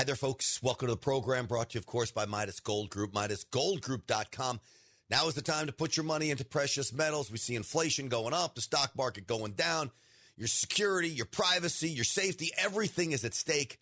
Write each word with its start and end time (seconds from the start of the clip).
Hi 0.00 0.04
there, 0.04 0.16
folks. 0.16 0.62
Welcome 0.62 0.88
to 0.88 0.94
the 0.94 0.96
program 0.96 1.44
brought 1.44 1.68
to 1.68 1.74
you, 1.74 1.78
of 1.78 1.84
course, 1.84 2.10
by 2.10 2.24
Midas 2.24 2.58
Gold 2.58 2.88
Group, 2.88 3.12
MidasGoldGroup.com. 3.12 4.58
Now 5.10 5.28
is 5.28 5.34
the 5.34 5.42
time 5.42 5.66
to 5.66 5.74
put 5.74 5.94
your 5.94 6.04
money 6.04 6.30
into 6.30 6.42
precious 6.42 6.90
metals. 6.90 7.30
We 7.30 7.36
see 7.36 7.54
inflation 7.54 8.08
going 8.08 8.32
up, 8.32 8.54
the 8.54 8.62
stock 8.62 8.92
market 8.96 9.26
going 9.26 9.52
down, 9.52 9.90
your 10.38 10.48
security, 10.48 11.10
your 11.10 11.26
privacy, 11.26 11.90
your 11.90 12.06
safety, 12.06 12.50
everything 12.56 13.12
is 13.12 13.26
at 13.26 13.34
stake. 13.34 13.78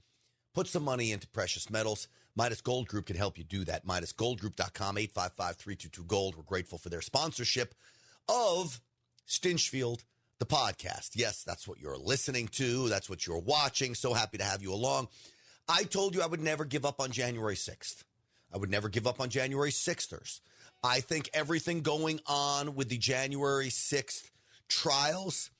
Put 0.55 0.67
some 0.67 0.83
money 0.83 1.13
into 1.13 1.29
precious 1.29 1.71
metals. 1.71 2.09
Midas 2.35 2.63
Gold 2.63 2.89
Group 2.89 3.07
can 3.07 3.17
help 3.17 3.39
you 3.39 3.45
do 3.45 3.65
that. 3.67 3.87
MidasGoldGroup.com, 3.87 4.99
855 4.99 5.55
322 5.55 6.03
Gold. 6.03 6.35
We're 6.37 6.43
grateful 6.43 6.79
for 6.79 6.89
their 6.89 7.01
sponsorship 7.01 7.77
of 8.29 8.81
Stinchfield, 9.29 10.03
the 10.41 10.47
podcast. 10.47 11.11
Yes, 11.15 11.45
that's 11.45 11.69
what 11.69 11.79
you're 11.79 11.97
listening 11.97 12.49
to. 12.49 12.89
That's 12.89 13.09
what 13.09 13.25
you're 13.25 13.39
watching. 13.39 13.95
So 13.95 14.15
happy 14.15 14.39
to 14.39 14.45
have 14.45 14.65
you 14.65 14.73
along. 14.75 15.07
I 15.69 15.85
told 15.85 16.15
you 16.15 16.23
I 16.23 16.27
would 16.27 16.41
never 16.41 16.65
give 16.65 16.87
up 16.87 17.01
on 17.01 17.11
January 17.11 17.55
6th. 17.55 18.05
I 18.53 18.57
would 18.57 18.71
never 18.71 18.89
give 18.89 19.07
up 19.07 19.21
on 19.21 19.29
January 19.29 19.71
6thers. 19.71 20.41
I 20.83 21.01
think 21.01 21.29
everything 21.35 21.83
going 21.83 22.21
on 22.27 22.75
with 22.75 22.89
the 22.89 22.97
January 22.97 23.69
6th 23.69 24.31
trials 24.69 25.51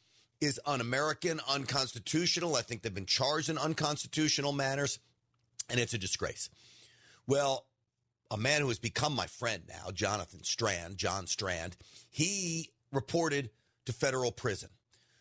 is 0.41 0.61
un 0.65 0.81
American, 0.81 1.41
unconstitutional. 1.49 2.57
I 2.57 2.63
think 2.63 2.83
they've 2.83 2.95
been 2.95 3.07
charged 3.07 3.51
in 3.51 3.59
unconstitutional 3.59 4.53
manners, 4.53 4.99
and 5.69 5.81
it's 5.81 5.95
a 5.95 5.99
disgrace. 5.99 6.49
Well, 7.27 7.67
a 8.31 8.37
man 8.37 8.61
who 8.61 8.69
has 8.69 8.79
become 8.79 9.15
my 9.15 9.27
friend 9.27 9.65
now, 9.69 9.91
Jonathan 9.91 10.45
Strand, 10.45 10.97
John 10.97 11.27
Strand, 11.27 11.77
he 12.11 12.71
reported 12.93 13.51
to 13.87 13.93
federal 13.93 14.33
prison. 14.33 14.71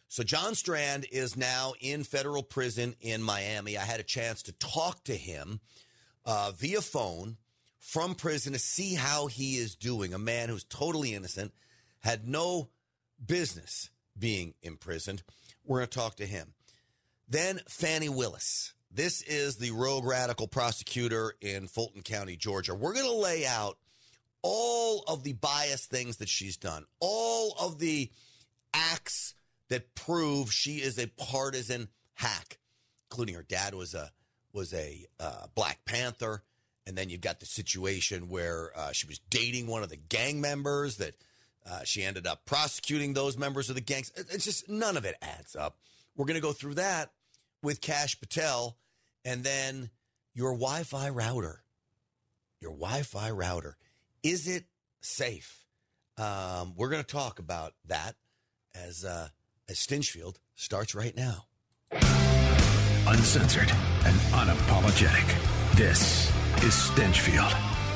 So 0.09 0.23
John 0.23 0.55
Strand 0.55 1.05
is 1.11 1.35
now 1.35 1.73
in 1.81 2.03
federal 2.03 2.43
prison 2.43 2.95
in 3.01 3.21
Miami. 3.21 3.77
I 3.77 3.83
had 3.83 3.99
a 3.99 4.03
chance 4.03 4.43
to 4.43 4.53
talk 4.53 5.03
to 5.05 5.15
him 5.15 5.59
uh, 6.25 6.51
via 6.55 6.81
phone 6.81 7.37
from 7.79 8.15
prison 8.15 8.53
to 8.53 8.59
see 8.59 8.95
how 8.95 9.27
he 9.27 9.57
is 9.57 9.75
doing. 9.75 10.13
A 10.13 10.19
man 10.19 10.49
who's 10.49 10.63
totally 10.63 11.13
innocent, 11.13 11.53
had 11.99 12.27
no 12.27 12.69
business 13.25 13.89
being 14.17 14.53
imprisoned. 14.61 15.23
We're 15.65 15.79
going 15.79 15.89
to 15.89 15.99
talk 15.99 16.15
to 16.15 16.25
him. 16.25 16.53
Then 17.27 17.59
Fani 17.67 18.09
Willis. 18.09 18.73
This 18.89 19.21
is 19.21 19.57
the 19.57 19.71
rogue 19.71 20.05
radical 20.05 20.47
prosecutor 20.47 21.33
in 21.41 21.67
Fulton 21.67 22.01
County, 22.01 22.37
Georgia. 22.37 22.73
We're 22.73 22.93
going 22.93 23.05
to 23.05 23.11
lay 23.11 23.45
out 23.45 23.77
all 24.41 25.03
of 25.07 25.23
the 25.23 25.33
biased 25.33 25.89
things 25.89 26.17
that 26.17 26.29
she's 26.29 26.55
done, 26.55 26.85
all 26.99 27.55
of 27.59 27.79
the 27.79 28.09
acts 28.73 29.35
that 29.69 29.95
prove 29.95 30.51
she 30.51 30.77
is 30.77 30.97
a 30.97 31.07
partisan 31.07 31.89
hack, 32.15 32.57
including 33.09 33.35
her 33.35 33.43
dad 33.43 33.73
was 33.73 33.93
a 33.93 34.11
was 34.53 34.73
a 34.73 35.05
uh, 35.19 35.47
Black 35.55 35.85
Panther, 35.85 36.43
and 36.85 36.97
then 36.97 37.09
you've 37.09 37.21
got 37.21 37.39
the 37.39 37.45
situation 37.45 38.29
where 38.29 38.71
uh, 38.75 38.91
she 38.91 39.07
was 39.07 39.19
dating 39.29 39.67
one 39.67 39.83
of 39.83 39.89
the 39.89 39.97
gang 39.97 40.41
members 40.41 40.97
that 40.97 41.15
uh, 41.69 41.83
she 41.83 42.03
ended 42.03 42.25
up 42.25 42.45
prosecuting 42.45 43.13
those 43.13 43.37
members 43.37 43.69
of 43.69 43.75
the 43.75 43.81
gangs. 43.81 44.11
It's 44.15 44.45
just 44.45 44.69
none 44.69 44.97
of 44.97 45.05
it 45.05 45.15
adds 45.21 45.55
up. 45.55 45.77
We're 46.15 46.25
going 46.25 46.35
to 46.35 46.41
go 46.41 46.53
through 46.53 46.75
that 46.75 47.11
with 47.61 47.81
Kash 47.81 48.19
Patel, 48.19 48.77
and 49.25 49.43
then 49.43 49.89
your 50.33 50.53
Wi-Fi 50.53 51.09
router. 51.09 51.63
Your 52.59 52.71
Wi-Fi 52.71 53.29
router 53.29 53.77
is 54.23 54.47
it 54.47 54.65
safe? 54.99 55.65
Um, 56.17 56.73
we're 56.75 56.89
going 56.89 57.03
to 57.03 57.07
talk 57.07 57.39
about 57.39 57.73
that 57.85 58.15
as 58.75 59.05
uh, 59.05 59.29
as 59.69 59.77
Stinchfield 59.77 60.37
starts 60.55 60.95
right 60.95 61.15
now. 61.15 61.45
Uncensored 63.07 63.71
and 64.05 64.15
unapologetic. 64.33 65.25
This 65.75 66.29
is 66.63 66.73
Stinchfield. 66.73 67.51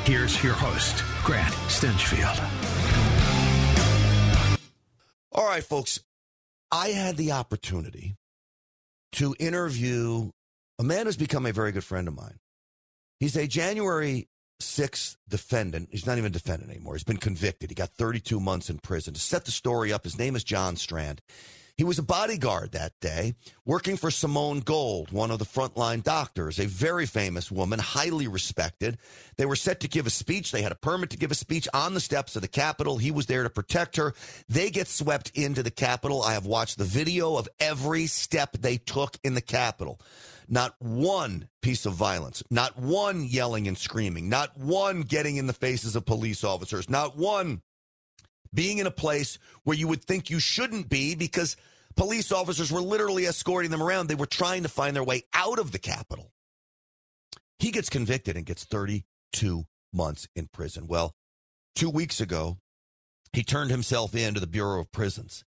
Here's 0.05 0.43
your 0.43 0.53
host, 0.53 1.03
Grant 1.23 1.53
Stinchfield. 1.67 2.37
All 5.31 5.45
right, 5.45 5.63
folks. 5.63 5.99
I 6.71 6.89
had 6.89 7.17
the 7.17 7.33
opportunity 7.33 8.15
to 9.13 9.35
interview 9.39 10.31
a 10.79 10.83
man 10.83 11.05
who's 11.05 11.17
become 11.17 11.45
a 11.45 11.51
very 11.51 11.71
good 11.71 11.83
friend 11.83 12.07
of 12.07 12.15
mine. 12.15 12.39
He's 13.19 13.35
a 13.35 13.45
January 13.45 14.29
6th 14.61 15.17
defendant. 15.27 15.89
He's 15.91 16.05
not 16.05 16.17
even 16.17 16.29
a 16.29 16.33
defendant 16.33 16.71
anymore. 16.71 16.95
He's 16.95 17.03
been 17.03 17.17
convicted. 17.17 17.69
He 17.69 17.75
got 17.75 17.89
32 17.89 18.39
months 18.39 18.69
in 18.69 18.79
prison. 18.79 19.13
To 19.13 19.19
set 19.19 19.45
the 19.45 19.51
story 19.51 19.91
up, 19.91 20.05
his 20.05 20.17
name 20.17 20.35
is 20.35 20.43
John 20.43 20.77
Strand. 20.77 21.21
He 21.77 21.83
was 21.83 21.99
a 21.99 22.03
bodyguard 22.03 22.71
that 22.71 22.99
day, 22.99 23.33
working 23.65 23.97
for 23.97 24.11
Simone 24.11 24.59
Gold, 24.59 25.11
one 25.11 25.31
of 25.31 25.39
the 25.39 25.45
frontline 25.45 26.03
doctors, 26.03 26.59
a 26.59 26.67
very 26.67 27.05
famous 27.05 27.51
woman, 27.51 27.79
highly 27.79 28.27
respected. 28.27 28.97
They 29.37 29.45
were 29.45 29.55
set 29.55 29.79
to 29.81 29.87
give 29.87 30.05
a 30.05 30.11
speech. 30.11 30.51
They 30.51 30.61
had 30.61 30.71
a 30.71 30.75
permit 30.75 31.09
to 31.11 31.17
give 31.17 31.31
a 31.31 31.35
speech 31.35 31.67
on 31.73 31.93
the 31.93 31.99
steps 31.99 32.35
of 32.35 32.41
the 32.41 32.47
Capitol. 32.47 32.97
He 32.97 33.11
was 33.11 33.25
there 33.25 33.43
to 33.43 33.49
protect 33.49 33.95
her. 33.97 34.13
They 34.49 34.69
get 34.69 34.87
swept 34.87 35.31
into 35.33 35.63
the 35.63 35.71
Capitol. 35.71 36.21
I 36.21 36.33
have 36.33 36.45
watched 36.45 36.77
the 36.77 36.83
video 36.83 37.37
of 37.37 37.49
every 37.59 38.07
step 38.07 38.53
they 38.53 38.77
took 38.77 39.17
in 39.23 39.33
the 39.33 39.41
Capitol. 39.41 39.99
Not 40.47 40.75
one 40.79 41.47
piece 41.61 41.85
of 41.85 41.93
violence, 41.93 42.43
not 42.51 42.77
one 42.77 43.23
yelling 43.23 43.67
and 43.67 43.77
screaming, 43.77 44.27
not 44.27 44.57
one 44.57 45.01
getting 45.01 45.37
in 45.37 45.47
the 45.47 45.53
faces 45.53 45.95
of 45.95 46.05
police 46.05 46.43
officers, 46.43 46.89
not 46.89 47.17
one 47.17 47.61
being 48.53 48.79
in 48.79 48.87
a 48.87 48.91
place 48.91 49.39
where 49.63 49.77
you 49.77 49.87
would 49.87 50.03
think 50.03 50.29
you 50.29 50.39
shouldn't 50.39 50.89
be 50.89 51.15
because 51.15 51.55
police 51.95 52.31
officers 52.31 52.71
were 52.71 52.81
literally 52.81 53.25
escorting 53.25 53.71
them 53.71 53.83
around. 53.83 54.07
They 54.07 54.15
were 54.15 54.25
trying 54.25 54.63
to 54.63 54.69
find 54.69 54.95
their 54.95 55.03
way 55.03 55.23
out 55.33 55.59
of 55.59 55.71
the 55.71 55.79
Capitol. 55.79 56.31
He 57.59 57.71
gets 57.71 57.89
convicted 57.89 58.35
and 58.37 58.45
gets 58.45 58.63
32 58.63 59.65
months 59.93 60.27
in 60.35 60.47
prison. 60.47 60.87
Well, 60.87 61.13
two 61.75 61.89
weeks 61.89 62.19
ago, 62.19 62.57
he 63.33 63.43
turned 63.43 63.71
himself 63.71 64.15
in 64.15 64.33
to 64.33 64.39
the 64.39 64.47
Bureau 64.47 64.81
of 64.81 64.91
Prisons 64.91 65.45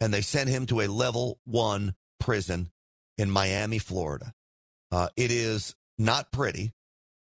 and 0.00 0.12
they 0.12 0.20
sent 0.20 0.48
him 0.48 0.66
to 0.66 0.80
a 0.80 0.86
level 0.86 1.38
one 1.44 1.94
prison 2.20 2.70
in 3.16 3.30
Miami, 3.30 3.78
Florida. 3.78 4.34
Uh, 4.92 5.08
it 5.16 5.30
is 5.30 5.74
not 5.98 6.30
pretty. 6.30 6.72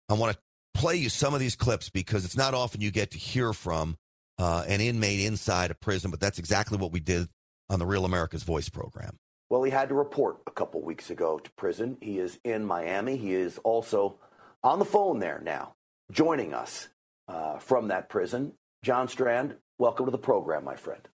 I 0.09 0.13
want 0.13 0.35
to 0.35 0.79
play 0.79 0.95
you 0.97 1.09
some 1.09 1.33
of 1.33 1.39
these 1.39 1.55
clips 1.55 1.89
because 1.89 2.25
it's 2.25 2.37
not 2.37 2.53
often 2.53 2.81
you 2.81 2.91
get 2.91 3.11
to 3.11 3.17
hear 3.17 3.53
from 3.53 3.97
uh, 4.37 4.63
an 4.67 4.81
inmate 4.81 5.21
inside 5.21 5.71
a 5.71 5.75
prison, 5.75 6.11
but 6.11 6.19
that's 6.19 6.39
exactly 6.39 6.77
what 6.77 6.91
we 6.91 6.99
did 6.99 7.27
on 7.69 7.79
the 7.79 7.85
Real 7.85 8.05
America's 8.05 8.43
Voice 8.43 8.69
program. 8.69 9.17
Well, 9.49 9.63
he 9.63 9.71
had 9.71 9.89
to 9.89 9.95
report 9.95 10.37
a 10.47 10.51
couple 10.51 10.81
weeks 10.81 11.09
ago 11.09 11.39
to 11.39 11.51
prison. 11.51 11.97
He 12.01 12.19
is 12.19 12.39
in 12.43 12.65
Miami. 12.65 13.17
He 13.17 13.33
is 13.33 13.57
also 13.59 14.17
on 14.63 14.79
the 14.79 14.85
phone 14.85 15.19
there 15.19 15.41
now, 15.43 15.75
joining 16.11 16.53
us 16.53 16.89
uh, 17.27 17.59
from 17.59 17.89
that 17.89 18.09
prison. 18.09 18.53
John 18.83 19.07
Strand, 19.07 19.55
welcome 19.77 20.05
to 20.05 20.11
the 20.11 20.17
program, 20.17 20.63
my 20.63 20.75
friend. 20.75 21.07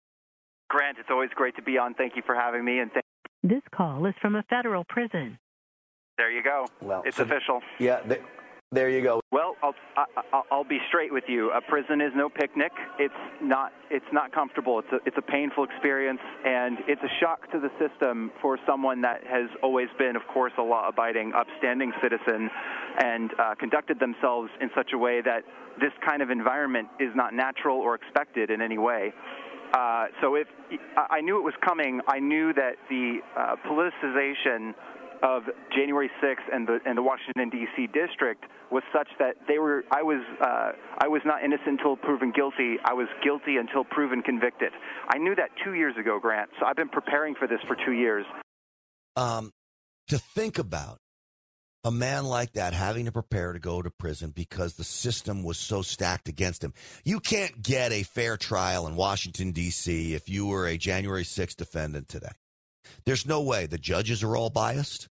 Grant, 0.69 0.99
it's 0.99 1.09
always 1.11 1.31
great 1.35 1.57
to 1.57 1.63
be 1.63 1.79
on. 1.79 1.95
Thank 1.95 2.17
you 2.17 2.23
for 2.25 2.35
having 2.35 2.65
me. 2.65 2.79
And 2.79 2.93
th- 2.93 3.05
this 3.43 3.63
call 3.75 4.05
is 4.07 4.15
from 4.21 4.37
a 4.37 4.43
federal 4.45 4.85
prison. 4.89 5.39
There 6.19 6.31
you 6.31 6.43
go. 6.43 6.67
Well, 6.83 7.03
it's 7.07 7.17
so, 7.17 7.23
official. 7.23 7.63
Yeah, 7.79 8.01
th- 8.01 8.21
there 8.71 8.91
you 8.91 9.03
go. 9.03 9.21
Well, 9.33 9.57
I'll, 9.63 9.75
I, 9.97 10.43
will 10.51 10.65
be 10.65 10.79
straight 10.89 11.13
with 11.13 11.25
you. 11.27 11.51
A 11.53 11.61
prison 11.61 12.03
is 12.03 12.13
no 12.15 12.29
picnic. 12.29 12.73
It's 12.99 13.15
not. 13.41 13.73
It's 13.91 14.13
not 14.13 14.33
comfortable. 14.33 14.79
It's 14.81 14.93
a, 14.93 14.97
it's 15.07 15.17
a 15.17 15.23
painful 15.23 15.65
experience, 15.65 16.21
and 16.45 16.79
it's 16.87 17.01
a 17.03 17.09
shock 17.19 17.51
to 17.53 17.61
the 17.61 17.71
system 17.79 18.31
for 18.43 18.59
someone 18.67 19.01
that 19.03 19.25
has 19.25 19.49
always 19.63 19.89
been, 19.99 20.17
of 20.17 20.23
course, 20.33 20.53
a 20.59 20.63
law-abiding, 20.63 21.33
upstanding 21.33 21.93
citizen, 22.03 22.51
and 22.99 23.31
uh, 23.39 23.55
conducted 23.59 23.99
themselves 24.01 24.51
in 24.61 24.69
such 24.77 24.91
a 24.93 24.99
way 24.99 25.23
that 25.23 25.45
this 25.81 25.93
kind 26.07 26.21
of 26.21 26.29
environment 26.29 26.89
is 27.01 27.11
not 27.15 27.33
natural 27.33 27.79
or 27.79 27.95
expected 27.95 28.51
in 28.51 28.61
any 28.61 28.77
way. 28.77 29.15
Uh, 29.73 30.07
so 30.23 30.35
if 30.35 30.47
I 30.97 31.21
knew 31.21 31.39
it 31.39 31.45
was 31.45 31.55
coming, 31.65 32.01
I 32.09 32.21
knew 32.21 32.53
that 32.55 32.77
the 32.89 33.19
uh, 33.37 33.57
politicization 33.67 34.75
of 35.23 35.43
January 35.75 36.11
6th 36.23 36.47
and 36.53 36.67
the 36.67 36.79
and 36.87 36.97
the 36.97 37.03
Washington 37.03 37.51
D.C. 37.51 37.89
district 37.89 38.45
was 38.71 38.83
such 38.93 39.09
that 39.19 39.37
they 39.47 39.59
were 39.59 39.85
I 39.91 40.03
was 40.03 40.23
uh, 40.41 40.73
I 40.99 41.09
was 41.09 41.23
not 41.25 41.43
innocent 41.43 41.79
until 41.79 41.97
proven 41.97 42.33
guilty. 42.33 42.77
I 42.85 42.95
was 42.95 43.09
guilty 43.23 43.57
until 43.57 43.85
proven 43.85 44.23
convicted. 44.23 44.73
I 45.09 45.19
knew 45.19 45.35
that 45.35 45.51
two 45.65 45.75
years 45.75 45.95
ago, 45.99 46.19
Grant. 46.21 46.51
So 46.61 46.67
I've 46.67 46.77
been 46.77 46.89
preparing 46.89 47.35
for 47.35 47.47
this 47.47 47.61
for 47.67 47.77
two 47.85 47.93
years. 47.93 48.25
Um, 49.17 49.53
to 50.09 50.19
think 50.19 50.59
about 50.59 50.99
a 51.85 51.91
man 51.91 52.25
like 52.25 52.53
that 52.53 52.75
having 52.75 53.07
to 53.07 53.13
prepare 53.13 53.53
to 53.53 53.59
go 53.59 53.81
to 53.81 53.91
prison 53.91 54.31
because 54.31 54.75
the 54.75 54.85
system 54.85 55.43
was 55.43 55.59
so 55.59 55.83
stacked 55.83 56.29
against 56.29 56.63
him. 56.63 56.75
You 57.05 57.21
can't 57.21 57.63
get 57.63 57.93
a 57.93 58.03
fair 58.03 58.37
trial 58.37 58.87
in 58.87 58.97
Washington 58.97 59.53
D.C. 59.53 60.15
if 60.15 60.29
you 60.29 60.47
were 60.47 60.67
a 60.67 60.77
January 60.77 61.25
6th 61.25 61.57
defendant 61.57 62.09
today. 62.09 62.33
There's 63.09 63.25
no 63.25 63.41
way. 63.41 63.65
The 63.65 63.79
judges 63.79 64.23
are 64.23 64.37
all 64.37 64.51
biased. 64.51 65.09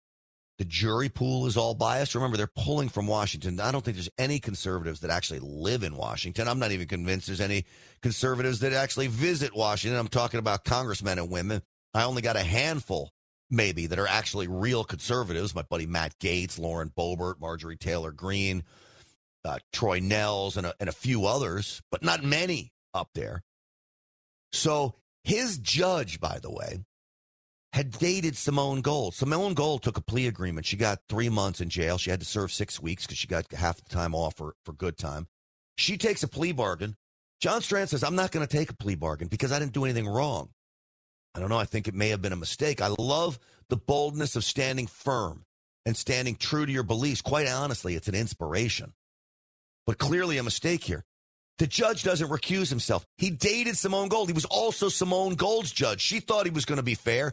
The 0.58 0.64
jury 0.64 1.08
pool 1.08 1.48
is 1.48 1.56
all 1.56 1.74
biased. 1.74 2.14
Remember, 2.14 2.36
they're 2.36 2.46
pulling 2.46 2.88
from 2.88 3.08
Washington. 3.08 3.58
I 3.58 3.72
don't 3.72 3.84
think 3.84 3.96
there's 3.96 4.08
any 4.16 4.38
conservatives 4.38 5.00
that 5.00 5.10
actually 5.10 5.40
live 5.40 5.82
in 5.82 5.96
Washington. 5.96 6.46
I'm 6.46 6.60
not 6.60 6.70
even 6.70 6.86
convinced 6.86 7.26
there's 7.26 7.40
any 7.40 7.64
conservatives 8.00 8.60
that 8.60 8.72
actually 8.72 9.08
visit 9.08 9.56
Washington. 9.56 9.98
I'm 9.98 10.06
talking 10.06 10.38
about 10.38 10.64
congressmen 10.64 11.18
and 11.18 11.32
women. 11.32 11.62
I 11.92 12.04
only 12.04 12.22
got 12.22 12.36
a 12.36 12.44
handful 12.44 13.10
maybe, 13.50 13.88
that 13.88 13.98
are 13.98 14.06
actually 14.06 14.46
real 14.46 14.84
conservatives. 14.84 15.52
My 15.52 15.62
buddy 15.62 15.86
Matt 15.86 16.16
Gaetz, 16.20 16.60
Lauren 16.60 16.92
Boebert, 16.96 17.40
Marjorie 17.40 17.76
Taylor 17.76 18.12
Greene, 18.12 18.62
uh, 19.44 19.58
Troy 19.72 19.98
Nehls, 19.98 20.56
and 20.56 20.64
a, 20.64 20.74
and 20.78 20.88
a 20.88 20.92
few 20.92 21.26
others, 21.26 21.82
but 21.90 22.04
not 22.04 22.22
many 22.22 22.70
up 22.94 23.08
there. 23.16 23.42
So 24.52 24.94
his 25.24 25.58
judge, 25.58 26.20
by 26.20 26.38
the 26.38 26.52
way, 26.52 26.84
had 27.72 27.92
dated 27.92 28.36
Simone 28.36 28.80
Gold. 28.80 29.14
Simone 29.14 29.54
Gold 29.54 29.82
took 29.82 29.96
a 29.96 30.02
plea 30.02 30.26
agreement. 30.26 30.66
She 30.66 30.76
got 30.76 31.00
three 31.08 31.28
months 31.28 31.60
in 31.60 31.68
jail. 31.68 31.98
She 31.98 32.10
had 32.10 32.20
to 32.20 32.26
serve 32.26 32.52
six 32.52 32.80
weeks 32.80 33.06
because 33.06 33.18
she 33.18 33.28
got 33.28 33.50
half 33.52 33.76
the 33.76 33.88
time 33.88 34.14
off 34.14 34.36
for, 34.36 34.54
for 34.64 34.72
good 34.72 34.98
time. 34.98 35.28
She 35.76 35.96
takes 35.96 36.22
a 36.22 36.28
plea 36.28 36.52
bargain. 36.52 36.96
John 37.40 37.62
Strand 37.62 37.88
says, 37.88 38.02
I'm 38.02 38.16
not 38.16 38.32
going 38.32 38.46
to 38.46 38.56
take 38.56 38.70
a 38.70 38.76
plea 38.76 38.96
bargain 38.96 39.28
because 39.28 39.52
I 39.52 39.58
didn't 39.58 39.72
do 39.72 39.84
anything 39.84 40.08
wrong. 40.08 40.50
I 41.34 41.40
don't 41.40 41.48
know. 41.48 41.58
I 41.58 41.64
think 41.64 41.86
it 41.86 41.94
may 41.94 42.08
have 42.08 42.20
been 42.20 42.32
a 42.32 42.36
mistake. 42.36 42.82
I 42.82 42.88
love 42.98 43.38
the 43.68 43.76
boldness 43.76 44.34
of 44.34 44.44
standing 44.44 44.88
firm 44.88 45.44
and 45.86 45.96
standing 45.96 46.34
true 46.34 46.66
to 46.66 46.72
your 46.72 46.82
beliefs. 46.82 47.22
Quite 47.22 47.48
honestly, 47.48 47.94
it's 47.94 48.08
an 48.08 48.14
inspiration. 48.14 48.92
But 49.86 49.96
clearly 49.96 50.38
a 50.38 50.42
mistake 50.42 50.84
here. 50.84 51.04
The 51.58 51.66
judge 51.66 52.02
doesn't 52.02 52.28
recuse 52.28 52.68
himself. 52.68 53.04
He 53.18 53.30
dated 53.30 53.76
Simone 53.76 54.08
Gold. 54.08 54.28
He 54.28 54.34
was 54.34 54.46
also 54.46 54.88
Simone 54.88 55.34
Gold's 55.34 55.70
judge. 55.70 56.00
She 56.00 56.20
thought 56.20 56.46
he 56.46 56.50
was 56.50 56.64
going 56.64 56.78
to 56.78 56.82
be 56.82 56.94
fair. 56.94 57.32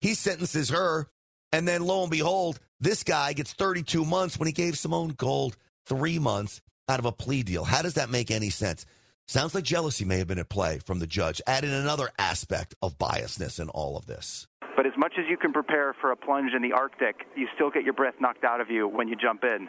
He 0.00 0.14
sentences 0.14 0.70
her, 0.70 1.08
and 1.52 1.66
then 1.66 1.82
lo 1.82 2.02
and 2.02 2.10
behold, 2.10 2.60
this 2.80 3.02
guy 3.02 3.32
gets 3.32 3.52
32 3.52 4.04
months 4.04 4.38
when 4.38 4.46
he 4.46 4.52
gave 4.52 4.76
Simone 4.76 5.14
Gold 5.16 5.56
three 5.86 6.18
months 6.18 6.60
out 6.88 6.98
of 6.98 7.06
a 7.06 7.12
plea 7.12 7.42
deal. 7.42 7.64
How 7.64 7.82
does 7.82 7.94
that 7.94 8.10
make 8.10 8.30
any 8.30 8.50
sense? 8.50 8.84
Sounds 9.26 9.54
like 9.54 9.64
jealousy 9.64 10.04
may 10.04 10.18
have 10.18 10.26
been 10.26 10.38
at 10.38 10.50
play 10.50 10.78
from 10.84 10.98
the 10.98 11.06
judge, 11.06 11.40
adding 11.46 11.72
another 11.72 12.10
aspect 12.18 12.74
of 12.82 12.98
biasness 12.98 13.58
in 13.58 13.70
all 13.70 13.96
of 13.96 14.06
this. 14.06 14.46
But 14.76 14.86
as 14.86 14.92
much 14.98 15.14
as 15.18 15.24
you 15.30 15.36
can 15.36 15.52
prepare 15.52 15.94
for 16.00 16.10
a 16.10 16.16
plunge 16.16 16.52
in 16.54 16.60
the 16.60 16.72
Arctic, 16.72 17.26
you 17.34 17.48
still 17.54 17.70
get 17.70 17.84
your 17.84 17.94
breath 17.94 18.14
knocked 18.20 18.44
out 18.44 18.60
of 18.60 18.70
you 18.70 18.86
when 18.86 19.08
you 19.08 19.16
jump 19.16 19.44
in. 19.44 19.68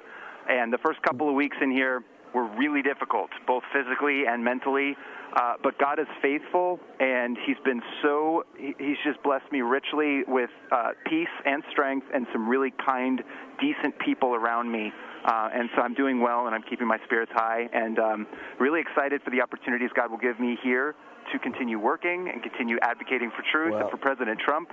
And 0.49 0.73
the 0.73 0.77
first 0.77 1.01
couple 1.03 1.29
of 1.29 1.35
weeks 1.35 1.55
in 1.61 1.71
here 1.71 2.03
were 2.35 2.45
really 2.57 2.81
difficult, 2.81 3.29
both 3.47 3.63
physically 3.71 4.23
and 4.27 4.43
mentally. 4.43 4.95
Uh, 5.35 5.53
but 5.63 5.77
God 5.79 5.99
is 5.99 6.07
faithful, 6.21 6.79
and 6.99 7.37
He's 7.45 7.57
been 7.63 7.81
so, 8.03 8.43
He's 8.57 8.97
just 9.03 9.23
blessed 9.23 9.49
me 9.51 9.61
richly 9.61 10.23
with 10.27 10.49
uh, 10.71 10.89
peace 11.09 11.31
and 11.45 11.63
strength 11.71 12.07
and 12.13 12.27
some 12.31 12.47
really 12.47 12.73
kind, 12.85 13.23
decent 13.59 13.97
people 13.99 14.35
around 14.35 14.71
me. 14.71 14.91
Uh, 15.25 15.49
and 15.53 15.69
so 15.75 15.81
I'm 15.81 15.93
doing 15.93 16.21
well, 16.21 16.45
and 16.45 16.53
I'm 16.53 16.63
keeping 16.69 16.87
my 16.87 16.99
spirits 17.05 17.31
high, 17.33 17.67
and 17.73 17.97
um, 17.97 18.27
really 18.59 18.81
excited 18.81 19.21
for 19.23 19.31
the 19.31 19.41
opportunities 19.41 19.89
God 19.95 20.11
will 20.11 20.19
give 20.19 20.39
me 20.39 20.57
here 20.61 20.93
to 21.31 21.39
continue 21.39 21.79
working 21.79 22.29
and 22.31 22.43
continue 22.43 22.77
advocating 22.81 23.31
for 23.31 23.43
truth 23.51 23.71
well, 23.71 23.81
and 23.81 23.89
for 23.91 23.97
President 23.97 24.39
Trump, 24.39 24.69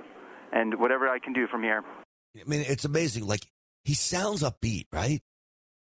and 0.51 0.79
whatever 0.79 1.07
I 1.07 1.19
can 1.19 1.33
do 1.33 1.47
from 1.47 1.63
here. 1.63 1.83
I 2.39 2.43
mean, 2.45 2.61
it's 2.67 2.85
amazing. 2.85 3.25
Like 3.25 3.47
he 3.83 3.93
sounds 3.95 4.43
upbeat, 4.43 4.85
right? 4.91 5.21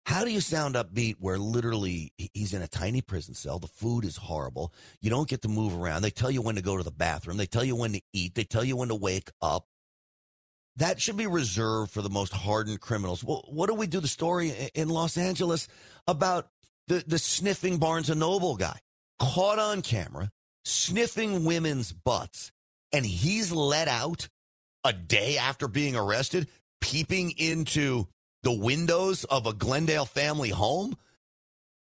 How 0.05 0.25
do 0.25 0.31
you 0.31 0.41
sound 0.41 0.75
upbeat 0.75 1.15
where 1.19 1.37
literally 1.37 2.11
he's 2.17 2.53
in 2.53 2.61
a 2.61 2.67
tiny 2.67 3.01
prison 3.01 3.33
cell? 3.33 3.57
The 3.57 3.67
food 3.67 4.03
is 4.03 4.17
horrible. 4.17 4.73
You 5.01 5.09
don't 5.09 5.29
get 5.29 5.41
to 5.43 5.47
move 5.47 5.77
around. 5.77 6.01
They 6.01 6.09
tell 6.09 6.29
you 6.29 6.41
when 6.41 6.55
to 6.55 6.61
go 6.61 6.75
to 6.75 6.83
the 6.83 6.91
bathroom. 6.91 7.37
They 7.37 7.45
tell 7.45 7.63
you 7.63 7.75
when 7.75 7.93
to 7.93 8.01
eat. 8.11 8.35
They 8.35 8.43
tell 8.43 8.63
you 8.63 8.75
when 8.75 8.89
to 8.89 8.95
wake 8.95 9.29
up. 9.41 9.65
That 10.75 10.99
should 10.99 11.17
be 11.17 11.27
reserved 11.27 11.91
for 11.91 12.01
the 12.01 12.09
most 12.09 12.33
hardened 12.33 12.81
criminals. 12.81 13.23
Well, 13.23 13.45
what 13.47 13.69
do 13.69 13.75
we 13.75 13.87
do? 13.87 13.99
The 13.99 14.07
story 14.07 14.51
in 14.73 14.89
Los 14.89 15.17
Angeles 15.17 15.67
about 16.07 16.49
the, 16.87 17.03
the 17.07 17.19
sniffing 17.19 17.77
Barnes 17.77 18.09
and 18.09 18.19
Noble 18.19 18.55
guy 18.55 18.79
caught 19.19 19.59
on 19.59 19.81
camera 19.81 20.31
sniffing 20.65 21.45
women's 21.45 21.91
butts, 21.93 22.51
and 22.91 23.05
he's 23.05 23.51
let 23.51 23.87
out 23.87 24.27
a 24.83 24.93
day 24.93 25.37
after 25.37 25.67
being 25.67 25.95
arrested, 25.95 26.47
peeping 26.81 27.31
into 27.37 28.07
the 28.43 28.51
windows 28.51 29.23
of 29.25 29.47
a 29.47 29.53
Glendale 29.53 30.05
family 30.05 30.49
home. 30.49 30.95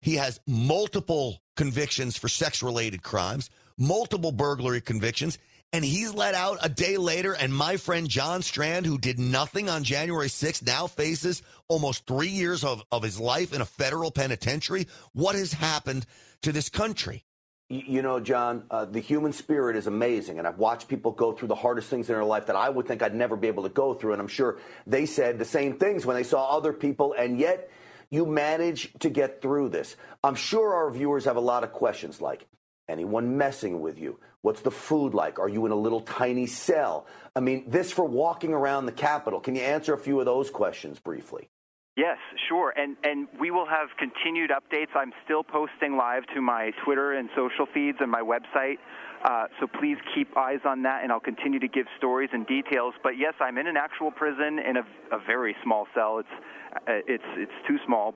He 0.01 0.17
has 0.17 0.41
multiple 0.47 1.43
convictions 1.57 2.17
for 2.17 2.29
sex 2.29 2.63
related 2.63 3.03
crimes, 3.03 3.51
multiple 3.79 4.33
burglary 4.33 4.81
convictions, 4.81 5.39
and 5.73 5.85
he's 5.85 6.15
let 6.15 6.35
out 6.35 6.59
a 6.63 6.69
day 6.69 6.97
later. 6.97 7.33
And 7.33 7.53
my 7.53 7.77
friend 7.79 8.09
John 8.09 8.43
Strand, 8.43 8.87
who 8.87 8.99
did 8.99 9.19
nothing 9.19 9.69
on 9.69 9.83
January 9.83 10.29
6th, 10.29 10.65
now 10.65 10.87
faces 10.87 11.43
almost 11.67 12.07
three 12.07 12.29
years 12.29 12.63
of, 12.63 12.85
of 12.93 13.03
his 13.03 13.19
life 13.19 13.53
in 13.53 13.61
a 13.61 13.67
federal 13.67 14.11
penitentiary. 14.11 14.87
What 15.15 15.35
has 15.35 15.53
happened 15.53 16.07
to 16.43 16.53
this 16.53 16.69
country? 16.69 17.25
You 17.71 18.03
know, 18.03 18.21
John, 18.21 18.65
uh, 18.71 18.85
the 18.85 19.01
human 19.01 19.33
spirit 19.33 19.77
is 19.77 19.87
amazing. 19.87 20.39
And 20.39 20.47
I've 20.47 20.59
watched 20.59 20.87
people 20.89 21.13
go 21.13 21.33
through 21.33 21.49
the 21.49 21.55
hardest 21.55 21.89
things 21.89 22.09
in 22.09 22.15
their 22.15 22.25
life 22.25 22.47
that 22.47 22.57
I 22.57 22.69
would 22.69 22.87
think 22.87 23.03
I'd 23.03 23.15
never 23.15 23.37
be 23.37 23.49
able 23.49 23.63
to 23.63 23.71
go 23.71 23.95
through. 23.95 24.13
And 24.13 24.21
I'm 24.21 24.29
sure 24.29 24.59
they 24.87 25.07
said 25.07 25.39
the 25.39 25.45
same 25.45 25.79
things 25.79 26.05
when 26.05 26.15
they 26.15 26.25
saw 26.25 26.57
other 26.57 26.73
people. 26.73 27.15
And 27.19 27.39
yet, 27.39 27.71
you 28.11 28.27
manage 28.27 28.93
to 29.01 29.11
get 29.11 29.41
through 29.41 29.71
this. 29.71 29.97
I'm 30.23 30.35
sure 30.35 30.75
our 30.75 30.91
viewers 30.91 31.25
have 31.25 31.37
a 31.37 31.41
lot 31.41 31.65
of 31.65 31.73
questions 31.73 32.21
like 32.21 32.47
anyone 32.89 33.37
messing 33.37 33.81
with 33.81 33.99
you? 33.99 34.21
What's 34.43 34.61
the 34.61 34.71
food 34.71 35.15
like? 35.15 35.39
Are 35.39 35.49
you 35.49 35.65
in 35.67 35.73
a 35.73 35.77
little 35.77 36.01
tiny 36.01 36.47
cell? 36.47 37.07
I 37.35 37.41
mean, 37.41 37.65
this 37.67 37.91
for 37.91 38.05
walking 38.05 38.53
around 38.53 38.87
the 38.87 38.93
Capitol. 38.93 39.41
Can 39.41 39.57
you 39.57 39.63
answer 39.63 39.95
a 39.95 39.99
few 39.99 40.21
of 40.21 40.27
those 40.27 40.51
questions 40.51 40.99
briefly? 40.99 41.49
Yes, 41.97 42.19
sure. 42.49 42.75
And 42.77 42.97
and 43.05 43.29
we 43.39 43.53
will 43.53 43.67
have 43.67 43.89
continued 43.99 44.51
updates. 44.51 44.89
I'm 44.97 45.13
still 45.25 45.45
posting 45.45 45.97
live 45.97 46.25
to 46.35 46.41
my 46.41 46.73
Twitter 46.85 47.13
and 47.13 47.29
social 47.37 47.67
feeds 47.73 47.99
and 48.01 48.11
my 48.11 48.21
website. 48.21 48.79
Uh, 49.25 49.47
so 49.61 49.67
please 49.67 49.97
keep 50.15 50.37
eyes 50.37 50.61
on 50.65 50.83
that, 50.83 51.03
and 51.03 51.13
I'll 51.13 51.21
continue 51.21 51.61
to 51.61 51.69
give 51.69 51.87
stories 51.97 52.31
and 52.33 52.47
details. 52.47 52.95
But 53.03 53.17
yes, 53.17 53.35
I'm 53.41 53.59
in 53.59 53.67
an 53.69 53.77
actual 53.77 54.11
prison 54.11 54.59
in 54.59 54.77
a, 54.77 54.83
a 55.13 55.21
very 55.25 55.55
small 55.63 55.87
cell. 55.95 56.19
It's 56.19 56.29
uh, 56.75 56.79
it's 57.07 57.25
it's 57.37 57.69
too 57.69 57.79
small, 57.87 58.14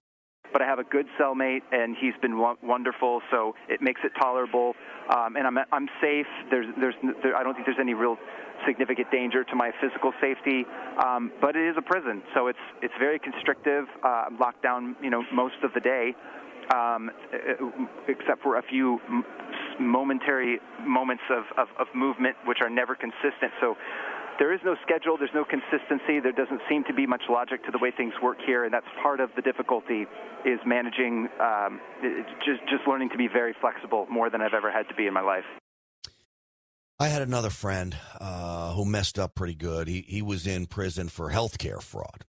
but 0.52 0.62
I 0.62 0.66
have 0.66 0.78
a 0.78 0.84
good 0.84 1.06
cellmate, 1.20 1.62
and 1.72 1.96
he's 2.00 2.14
been 2.20 2.38
wonderful. 2.62 3.20
So 3.30 3.54
it 3.68 3.80
makes 3.82 4.00
it 4.04 4.12
tolerable, 4.20 4.74
um, 5.14 5.36
and 5.36 5.46
I'm 5.46 5.58
I'm 5.72 5.88
safe. 6.00 6.26
There's 6.50 6.66
there's 6.80 6.94
there, 7.22 7.36
I 7.36 7.42
don't 7.42 7.54
think 7.54 7.66
there's 7.66 7.80
any 7.80 7.94
real 7.94 8.16
significant 8.66 9.10
danger 9.10 9.44
to 9.44 9.54
my 9.54 9.70
physical 9.80 10.12
safety. 10.20 10.64
Um, 11.04 11.32
but 11.40 11.56
it 11.56 11.68
is 11.68 11.76
a 11.78 11.82
prison, 11.82 12.22
so 12.34 12.48
it's 12.48 12.58
it's 12.82 12.94
very 12.98 13.18
constrictive. 13.18 13.86
Uh, 14.02 14.26
I'm 14.26 14.38
locked 14.38 14.62
down, 14.62 14.96
you 15.02 15.10
know, 15.10 15.22
most 15.32 15.56
of 15.62 15.72
the 15.74 15.80
day, 15.80 16.14
um, 16.74 17.10
except 18.08 18.42
for 18.42 18.58
a 18.58 18.62
few 18.62 19.00
momentary 19.80 20.58
moments 20.84 21.22
of, 21.30 21.44
of, 21.56 21.68
of 21.78 21.86
movement, 21.94 22.36
which 22.44 22.58
are 22.60 22.70
never 22.70 22.94
consistent. 22.94 23.52
So 23.60 23.76
there 24.38 24.52
is 24.52 24.60
no 24.64 24.76
schedule, 24.82 25.16
there's 25.18 25.34
no 25.34 25.44
consistency, 25.44 26.20
there 26.20 26.32
doesn't 26.32 26.60
seem 26.68 26.84
to 26.84 26.94
be 26.94 27.06
much 27.06 27.22
logic 27.28 27.64
to 27.64 27.72
the 27.72 27.78
way 27.78 27.90
things 27.90 28.14
work 28.22 28.38
here, 28.44 28.64
and 28.64 28.72
that's 28.72 28.86
part 29.02 29.20
of 29.20 29.30
the 29.36 29.42
difficulty 29.42 30.06
is 30.44 30.60
managing, 30.64 31.28
um, 31.40 31.80
just, 32.44 32.60
just 32.70 32.86
learning 32.86 33.10
to 33.10 33.18
be 33.18 33.28
very 33.28 33.54
flexible 33.60 34.06
more 34.10 34.30
than 34.30 34.40
I've 34.40 34.54
ever 34.54 34.70
had 34.70 34.88
to 34.88 34.94
be 34.94 35.06
in 35.06 35.12
my 35.14 35.22
life. 35.22 35.44
I 37.00 37.08
had 37.08 37.22
another 37.22 37.50
friend 37.50 37.96
uh, 38.20 38.72
who 38.72 38.84
messed 38.84 39.18
up 39.18 39.36
pretty 39.36 39.54
good. 39.54 39.86
He 39.86 40.00
he 40.00 40.20
was 40.20 40.48
in 40.48 40.66
prison 40.66 41.08
for 41.08 41.30
healthcare 41.30 41.80
fraud, 41.80 42.24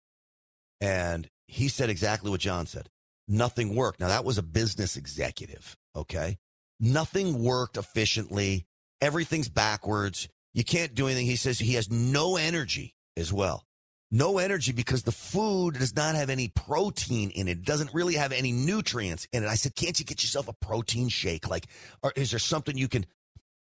and 0.82 1.30
he 1.48 1.68
said 1.68 1.92
exactly 1.92 2.32
what 2.32 2.40
John 2.40 2.66
said. 2.66 2.90
Nothing 3.28 3.76
worked. 3.76 4.00
Now 4.00 4.08
that 4.08 4.26
was 4.26 4.40
a 4.40 4.44
business 4.44 4.98
executive. 4.98 5.78
Okay, 5.96 6.38
nothing 6.80 7.44
worked 7.44 7.78
efficiently. 7.78 8.66
Everything's 9.02 9.50
backwards. 9.50 10.30
You 10.56 10.64
can't 10.64 10.96
do 10.96 11.08
anything. 11.08 11.26
He 11.26 11.36
says 11.36 11.60
he 11.60 11.74
has 11.74 11.92
no 11.92 12.38
energy 12.38 12.96
as 13.18 13.32
well. 13.32 13.66
No 14.10 14.38
energy 14.38 14.72
because 14.72 15.04
the 15.04 15.12
food 15.12 15.74
does 15.74 15.94
not 15.94 16.16
have 16.16 16.30
any 16.30 16.48
protein 16.48 17.30
in 17.32 17.50
it. 17.50 17.58
It 17.58 17.66
doesn't 17.66 17.94
really 17.94 18.14
have 18.14 18.32
any 18.32 18.54
nutrients 18.54 19.28
in 19.34 19.44
it. 19.44 19.48
I 19.48 19.56
said, 19.56 19.76
can't 19.76 20.00
you 20.00 20.06
get 20.06 20.24
yourself 20.24 20.48
a 20.48 20.54
protein 20.54 21.10
shake? 21.10 21.50
Like, 21.50 21.66
or 22.02 22.14
is 22.16 22.32
there 22.32 22.40
something 22.40 22.78
you 22.78 22.88
can? 22.88 23.06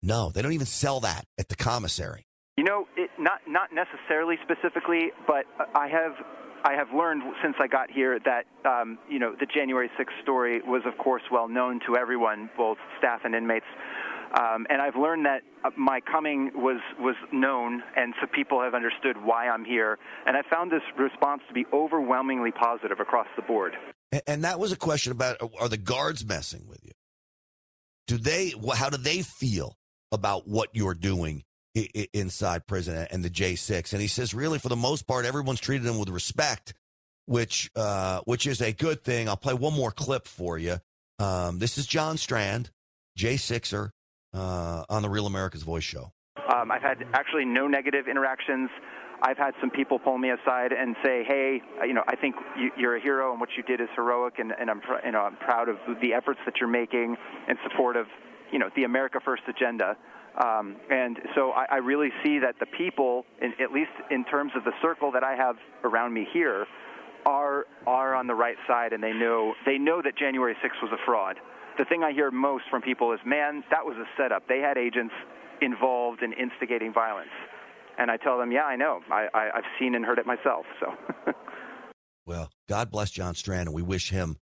No, 0.04 0.30
they 0.30 0.44
don't 0.44 0.54
even 0.54 0.68
sell 0.68 1.00
that 1.00 1.25
at 1.39 1.50
the 1.50 1.56
commissary. 1.56 2.27
You 2.56 2.63
know, 2.63 2.88
it, 2.96 3.10
not 3.18 3.42
not 3.48 3.70
necessarily 3.74 4.36
specifically, 4.44 5.12
but 5.25 5.46
I 5.74 5.88
have 5.88 6.13
I 6.63 6.74
have 6.74 6.94
learned 6.96 7.24
since 7.42 7.56
I 7.60 7.65
got 7.65 7.89
here 7.89 8.20
that 8.20 8.46
um, 8.63 9.00
you 9.10 9.18
know 9.18 9.36
the 9.39 9.48
January 9.48 9.89
6th 10.00 10.22
story 10.22 10.62
was, 10.62 10.84
of 10.86 10.98
course, 11.00 11.24
well 11.32 11.48
known 11.48 11.80
to 11.88 11.98
everyone, 11.98 12.51
both 12.56 12.77
staff 13.00 13.22
and 13.24 13.34
inmates. 13.34 13.65
Um, 14.34 14.65
and 14.70 14.82
I've 14.82 14.96
learned 14.96 15.25
that 15.25 15.41
uh, 15.63 15.70
my 15.77 16.00
coming 16.01 16.51
was 16.55 16.82
was 17.00 17.15
known, 17.32 17.84
and 17.96 18.13
so 18.20 18.27
people 18.34 18.62
have 18.62 18.74
understood 18.74 19.17
why 19.24 19.48
I'm 19.48 19.65
here. 19.65 19.98
And 20.25 20.36
I 20.36 20.41
found 20.50 20.72
this 20.72 20.82
response 20.98 21.41
to 21.48 21.53
be 21.53 21.65
overwhelmingly 21.74 22.51
positive 22.51 23.00
across 23.00 23.27
the 23.36 23.41
board. 23.41 23.74
And, 24.12 24.22
and 24.27 24.44
that 24.44 24.60
was 24.60 24.72
a 24.72 24.77
question 24.77 25.12
about: 25.12 25.38
Are 25.60 25.70
the 25.70 25.77
guards 25.77 26.25
messing 26.25 26.67
with 26.67 26.84
you? 26.84 26.91
Do 28.08 28.17
they? 28.17 28.53
How 28.75 28.89
do 28.89 28.98
they 28.98 29.22
feel 29.22 29.77
about 30.12 30.48
what 30.48 30.70
you're 30.74 30.94
doing 30.94 31.44
inside 32.13 32.65
prison 32.67 33.08
and 33.12 33.24
the 33.24 33.29
J6. 33.29 33.91
And 33.91 34.01
he 34.01 34.08
says, 34.08 34.34
really, 34.34 34.60
for 34.60 34.70
the 34.70 34.75
most 34.75 35.08
part, 35.08 35.25
everyone's 35.25 35.60
treated 35.60 35.86
him 35.86 36.00
with 36.00 36.10
respect, 36.10 36.74
which 37.25 37.70
uh, 37.75 38.22
which 38.25 38.48
is 38.48 38.62
a 38.62 38.72
good 38.72 39.03
thing. 39.03 39.27
I'll 39.27 39.38
play 39.38 39.53
one 39.53 39.74
more 39.74 39.91
clip 39.91 40.27
for 40.27 40.58
you. 40.58 40.77
Um, 41.20 41.60
this 41.60 41.77
is 41.77 41.86
John 41.86 42.17
Strand, 42.17 42.72
J6er, 43.20 43.89
uh, 44.36 44.84
on 44.89 45.01
the 45.01 45.10
Real 45.10 45.27
America's 45.27 45.63
Voice 45.63 45.84
show. 45.84 46.12
Um, 46.54 46.70
I've 46.70 46.82
had 46.82 47.06
actually 47.13 47.46
no 47.46 47.68
negative 47.68 48.08
interactions. 48.08 48.70
I've 49.22 49.38
had 49.38 49.54
some 49.62 49.72
people 49.72 49.98
pull 49.98 50.18
me 50.18 50.30
aside 50.32 50.74
and 50.74 50.96
say, 51.04 51.24
"Hey, 51.24 51.62
you 51.86 51.94
know, 51.94 52.04
I 52.08 52.15
think 52.15 52.36
you, 52.58 52.89
are 52.89 52.98
a 52.98 53.01
hero, 53.01 53.32
and 53.32 53.39
what 53.39 53.50
you 53.58 53.63
did 53.63 53.80
is 53.80 53.88
heroic, 53.96 54.39
and, 54.39 54.51
and 54.60 54.70
I'm, 54.70 54.82
pr- 54.82 55.06
you 55.06 55.12
know, 55.13 55.22
I'm 55.22 55.38
proud 55.38 55.70
of 55.70 55.77
the 56.01 56.13
efforts 56.13 56.39
that 56.46 56.56
you're 56.60 56.70
making 56.70 57.15
in 57.48 57.58
support 57.63 57.96
of, 57.96 58.08
you 58.51 58.60
know, 58.60 58.70
the 58.75 58.84
America 58.84 59.20
First 59.24 59.44
agenda." 59.48 59.96
Um, 60.44 60.75
and 60.92 61.18
so 61.34 61.51
I, 61.51 61.65
I 61.72 61.77
really 61.77 62.10
see 62.22 62.39
that 62.39 62.56
the 62.60 62.65
people, 62.65 63.25
in, 63.42 63.54
at 63.63 63.72
least 63.72 63.92
in 64.12 64.25
terms 64.25 64.51
of 64.54 64.65
the 64.65 64.74
circle 64.82 65.10
that 65.13 65.24
I 65.24 65.36
have 65.36 65.56
around 65.86 66.13
me 66.13 66.27
here, 66.34 66.65
are 67.25 67.65
are 67.88 68.13
on 68.13 68.27
the 68.27 68.36
right 68.36 68.58
side, 68.68 68.92
and 68.92 69.01
they 69.01 69.13
know 69.13 69.54
they 69.65 69.77
know 69.77 70.01
that 70.01 70.18
January 70.18 70.56
6th 70.56 70.82
was 70.84 70.92
a 70.92 71.04
fraud. 71.06 71.38
The 71.77 71.86
thing 71.86 72.03
I 72.03 72.12
hear 72.13 72.32
most 72.32 72.65
from 72.70 72.82
people 72.82 73.13
is, 73.13 73.20
"Man, 73.25 73.63
that 73.72 73.86
was 73.86 73.98
a 73.98 74.05
setup. 74.17 74.48
They 74.48 74.60
had 74.60 74.77
agents 74.77 75.13
involved 75.62 76.22
in 76.22 76.34
instigating 76.34 76.94
violence." 76.94 77.34
And 77.98 78.12
I 78.12 78.17
tell 78.17 78.38
them, 78.38 78.51
"Yeah, 78.51 78.65
I 78.65 78.75
know. 78.75 79.01
I, 79.12 79.27
I, 79.34 79.50
I've 79.55 79.70
seen 79.79 79.96
and 79.96 80.05
heard 80.05 80.20
it 80.20 80.25
myself." 80.25 80.65
So. 80.79 80.94
well, 82.25 82.51
God 82.70 82.91
bless 82.91 83.12
John 83.12 83.36
Strand, 83.36 83.67
and 83.67 83.75
we 83.75 83.82
wish 83.82 84.10
him 84.10 84.38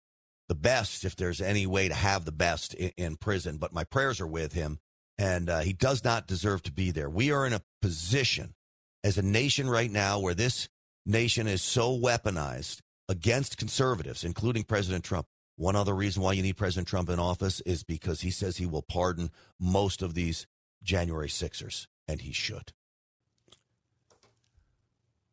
the 0.47 0.55
best 0.55 1.05
if 1.05 1.15
there's 1.15 1.41
any 1.41 1.67
way 1.67 1.87
to 1.87 1.93
have 1.93 2.25
the 2.25 2.31
best 2.31 2.73
in, 2.73 2.91
in 2.97 3.15
prison. 3.15 3.57
But 3.57 3.73
my 3.73 3.83
prayers 3.83 4.19
are 4.19 4.27
with 4.27 4.53
him 4.53 4.79
and 5.19 5.49
uh, 5.49 5.59
he 5.59 5.73
does 5.73 6.03
not 6.03 6.27
deserve 6.27 6.63
to 6.63 6.71
be 6.71 6.91
there. 6.91 7.09
We 7.09 7.31
are 7.31 7.45
in 7.45 7.51
a 7.51 7.61
position 7.81 8.55
as 9.03 9.17
a 9.17 9.21
nation 9.21 9.69
right 9.69 9.91
now 9.91 10.19
where 10.19 10.33
this 10.33 10.69
nation 11.05 11.45
is 11.45 11.61
so 11.61 11.91
weaponized 11.91 12.79
against 13.09 13.57
conservatives, 13.57 14.23
including 14.23 14.63
President 14.63 15.03
Trump. 15.03 15.27
One 15.59 15.75
other 15.75 15.93
reason 15.93 16.23
why 16.23 16.31
you 16.31 16.41
need 16.41 16.55
President 16.55 16.87
Trump 16.87 17.09
in 17.09 17.19
office 17.19 17.59
is 17.65 17.83
because 17.83 18.21
he 18.21 18.31
says 18.31 18.55
he 18.55 18.65
will 18.65 18.81
pardon 18.81 19.29
most 19.59 20.01
of 20.01 20.13
these 20.13 20.47
January 20.81 21.27
Sixers, 21.27 21.89
and 22.07 22.21
he 22.21 22.31
should. 22.31 22.71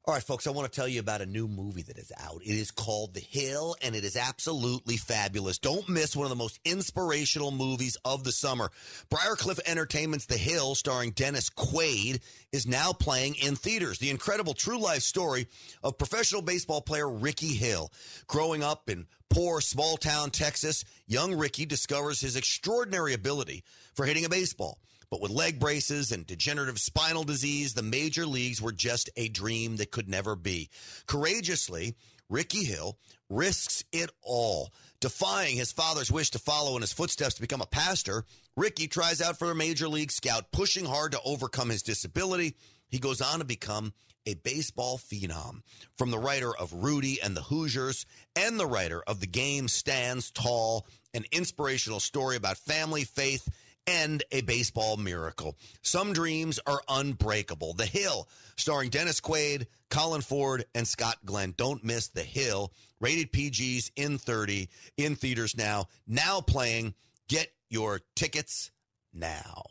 All 0.08 0.14
right, 0.14 0.22
folks, 0.22 0.46
I 0.46 0.52
want 0.52 0.72
to 0.72 0.76
tell 0.76 0.86
you 0.86 1.00
about 1.00 1.20
a 1.20 1.26
new 1.26 1.48
movie 1.48 1.82
that 1.82 1.98
is 1.98 2.12
out. 2.16 2.40
It 2.44 2.54
is 2.54 2.70
called 2.70 3.12
The 3.12 3.18
Hill, 3.18 3.74
and 3.82 3.96
it 3.96 4.04
is 4.04 4.14
absolutely 4.16 4.98
fabulous. 4.98 5.58
Don't 5.58 5.88
miss 5.88 6.14
one 6.14 6.26
of 6.26 6.30
the 6.30 6.36
most 6.36 6.60
inspirational 6.64 7.50
movies 7.50 7.96
of 8.04 8.22
the 8.22 8.30
summer. 8.30 8.70
Briarcliff 9.10 9.58
Entertainment's 9.66 10.26
The 10.26 10.38
Hill, 10.38 10.76
starring 10.76 11.10
Dennis 11.10 11.50
Quaid, 11.50 12.20
is 12.52 12.68
now 12.68 12.92
playing 12.92 13.34
in 13.34 13.56
theaters. 13.56 13.98
The 13.98 14.10
incredible 14.10 14.54
true 14.54 14.78
life 14.78 15.02
story 15.02 15.48
of 15.82 15.98
professional 15.98 16.40
baseball 16.40 16.82
player 16.82 17.10
Ricky 17.10 17.54
Hill. 17.56 17.90
Growing 18.28 18.62
up 18.62 18.88
in 18.88 19.08
poor 19.28 19.60
small 19.60 19.96
town 19.96 20.30
Texas, 20.30 20.84
young 21.08 21.34
Ricky 21.34 21.66
discovers 21.66 22.20
his 22.20 22.36
extraordinary 22.36 23.12
ability 23.12 23.64
for 23.94 24.06
hitting 24.06 24.24
a 24.24 24.28
baseball. 24.28 24.78
But 25.10 25.20
with 25.20 25.30
leg 25.30 25.60
braces 25.60 26.12
and 26.12 26.26
degenerative 26.26 26.78
spinal 26.78 27.24
disease, 27.24 27.74
the 27.74 27.82
major 27.82 28.26
leagues 28.26 28.60
were 28.60 28.72
just 28.72 29.08
a 29.16 29.28
dream 29.28 29.76
that 29.76 29.90
could 29.90 30.08
never 30.08 30.34
be. 30.34 30.70
Courageously, 31.06 31.94
Ricky 32.28 32.64
Hill 32.64 32.98
risks 33.28 33.84
it 33.92 34.10
all. 34.22 34.72
Defying 35.00 35.56
his 35.56 35.72
father's 35.72 36.10
wish 36.10 36.30
to 36.30 36.38
follow 36.38 36.74
in 36.76 36.80
his 36.80 36.92
footsteps 36.92 37.34
to 37.34 37.40
become 37.40 37.60
a 37.60 37.66
pastor, 37.66 38.24
Ricky 38.56 38.88
tries 38.88 39.20
out 39.20 39.38
for 39.38 39.50
a 39.50 39.54
major 39.54 39.88
league 39.88 40.10
scout, 40.10 40.50
pushing 40.52 40.84
hard 40.84 41.12
to 41.12 41.20
overcome 41.24 41.68
his 41.68 41.82
disability. 41.82 42.56
He 42.88 42.98
goes 42.98 43.20
on 43.20 43.38
to 43.40 43.44
become 43.44 43.92
a 44.26 44.34
baseball 44.34 44.98
phenom. 44.98 45.60
From 45.96 46.10
the 46.10 46.18
writer 46.18 46.54
of 46.56 46.72
Rudy 46.72 47.20
and 47.22 47.36
the 47.36 47.42
Hoosiers 47.42 48.06
and 48.34 48.58
the 48.58 48.66
writer 48.66 49.02
of 49.06 49.20
The 49.20 49.26
Game 49.26 49.68
Stands 49.68 50.30
Tall, 50.30 50.86
an 51.14 51.24
inspirational 51.30 52.00
story 52.00 52.36
about 52.36 52.56
family, 52.56 53.04
faith, 53.04 53.48
and 53.86 54.22
a 54.32 54.42
baseball 54.42 54.96
miracle. 54.96 55.56
Some 55.82 56.12
dreams 56.12 56.58
are 56.66 56.82
unbreakable. 56.88 57.74
The 57.74 57.86
Hill, 57.86 58.28
starring 58.56 58.90
Dennis 58.90 59.20
Quaid, 59.20 59.66
Colin 59.90 60.22
Ford, 60.22 60.64
and 60.74 60.86
Scott 60.86 61.18
Glenn. 61.24 61.54
Don't 61.56 61.84
miss 61.84 62.08
The 62.08 62.22
Hill. 62.22 62.72
Rated 63.00 63.32
PGs 63.32 63.90
in 63.96 64.18
30 64.18 64.68
in 64.96 65.16
theaters 65.16 65.56
now. 65.56 65.86
Now 66.06 66.40
playing. 66.40 66.94
Get 67.28 67.52
your 67.68 68.00
tickets 68.14 68.70
now. 69.12 69.62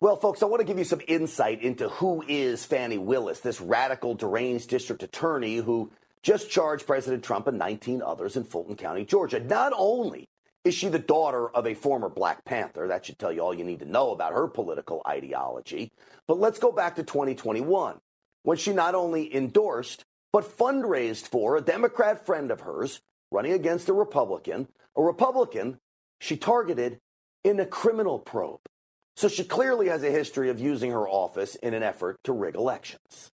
Well, 0.00 0.16
folks, 0.16 0.42
I 0.42 0.46
want 0.46 0.60
to 0.60 0.66
give 0.66 0.78
you 0.78 0.84
some 0.84 1.00
insight 1.06 1.62
into 1.62 1.88
who 1.88 2.24
is 2.28 2.64
Fani 2.64 2.98
Willis, 2.98 3.40
this 3.40 3.60
radical, 3.60 4.14
deranged 4.14 4.68
district 4.68 5.02
attorney 5.02 5.56
who 5.56 5.90
just 6.22 6.50
charged 6.50 6.86
President 6.86 7.22
Trump 7.22 7.46
and 7.46 7.58
19 7.58 8.02
others 8.02 8.36
in 8.36 8.44
Fulton 8.44 8.76
County, 8.76 9.04
Georgia. 9.04 9.40
Not 9.40 9.72
only 9.76 10.28
is 10.66 10.74
she 10.74 10.88
the 10.88 10.98
daughter 10.98 11.48
of 11.48 11.64
a 11.64 11.74
former 11.74 12.08
Black 12.08 12.44
Panther? 12.44 12.88
That 12.88 13.06
should 13.06 13.20
tell 13.20 13.30
you 13.30 13.40
all 13.40 13.54
you 13.54 13.62
need 13.62 13.78
to 13.78 13.84
know 13.84 14.10
about 14.10 14.32
her 14.32 14.48
political 14.48 15.00
ideology. 15.06 15.92
But 16.26 16.40
let's 16.40 16.58
go 16.58 16.72
back 16.72 16.96
to 16.96 17.04
2021, 17.04 18.00
when 18.42 18.56
she 18.56 18.72
not 18.72 18.96
only 18.96 19.32
endorsed, 19.32 20.04
but 20.32 20.58
fundraised 20.58 21.28
for 21.28 21.56
a 21.56 21.60
Democrat 21.60 22.26
friend 22.26 22.50
of 22.50 22.62
hers 22.62 23.00
running 23.30 23.52
against 23.52 23.88
a 23.88 23.92
Republican, 23.92 24.66
a 24.96 25.02
Republican 25.02 25.78
she 26.20 26.36
targeted 26.36 26.98
in 27.44 27.60
a 27.60 27.66
criminal 27.66 28.18
probe. 28.18 28.60
So 29.14 29.28
she 29.28 29.44
clearly 29.44 29.86
has 29.88 30.02
a 30.02 30.10
history 30.10 30.50
of 30.50 30.58
using 30.58 30.90
her 30.90 31.08
office 31.08 31.54
in 31.54 31.74
an 31.74 31.84
effort 31.84 32.18
to 32.24 32.32
rig 32.32 32.56
elections. 32.56 33.30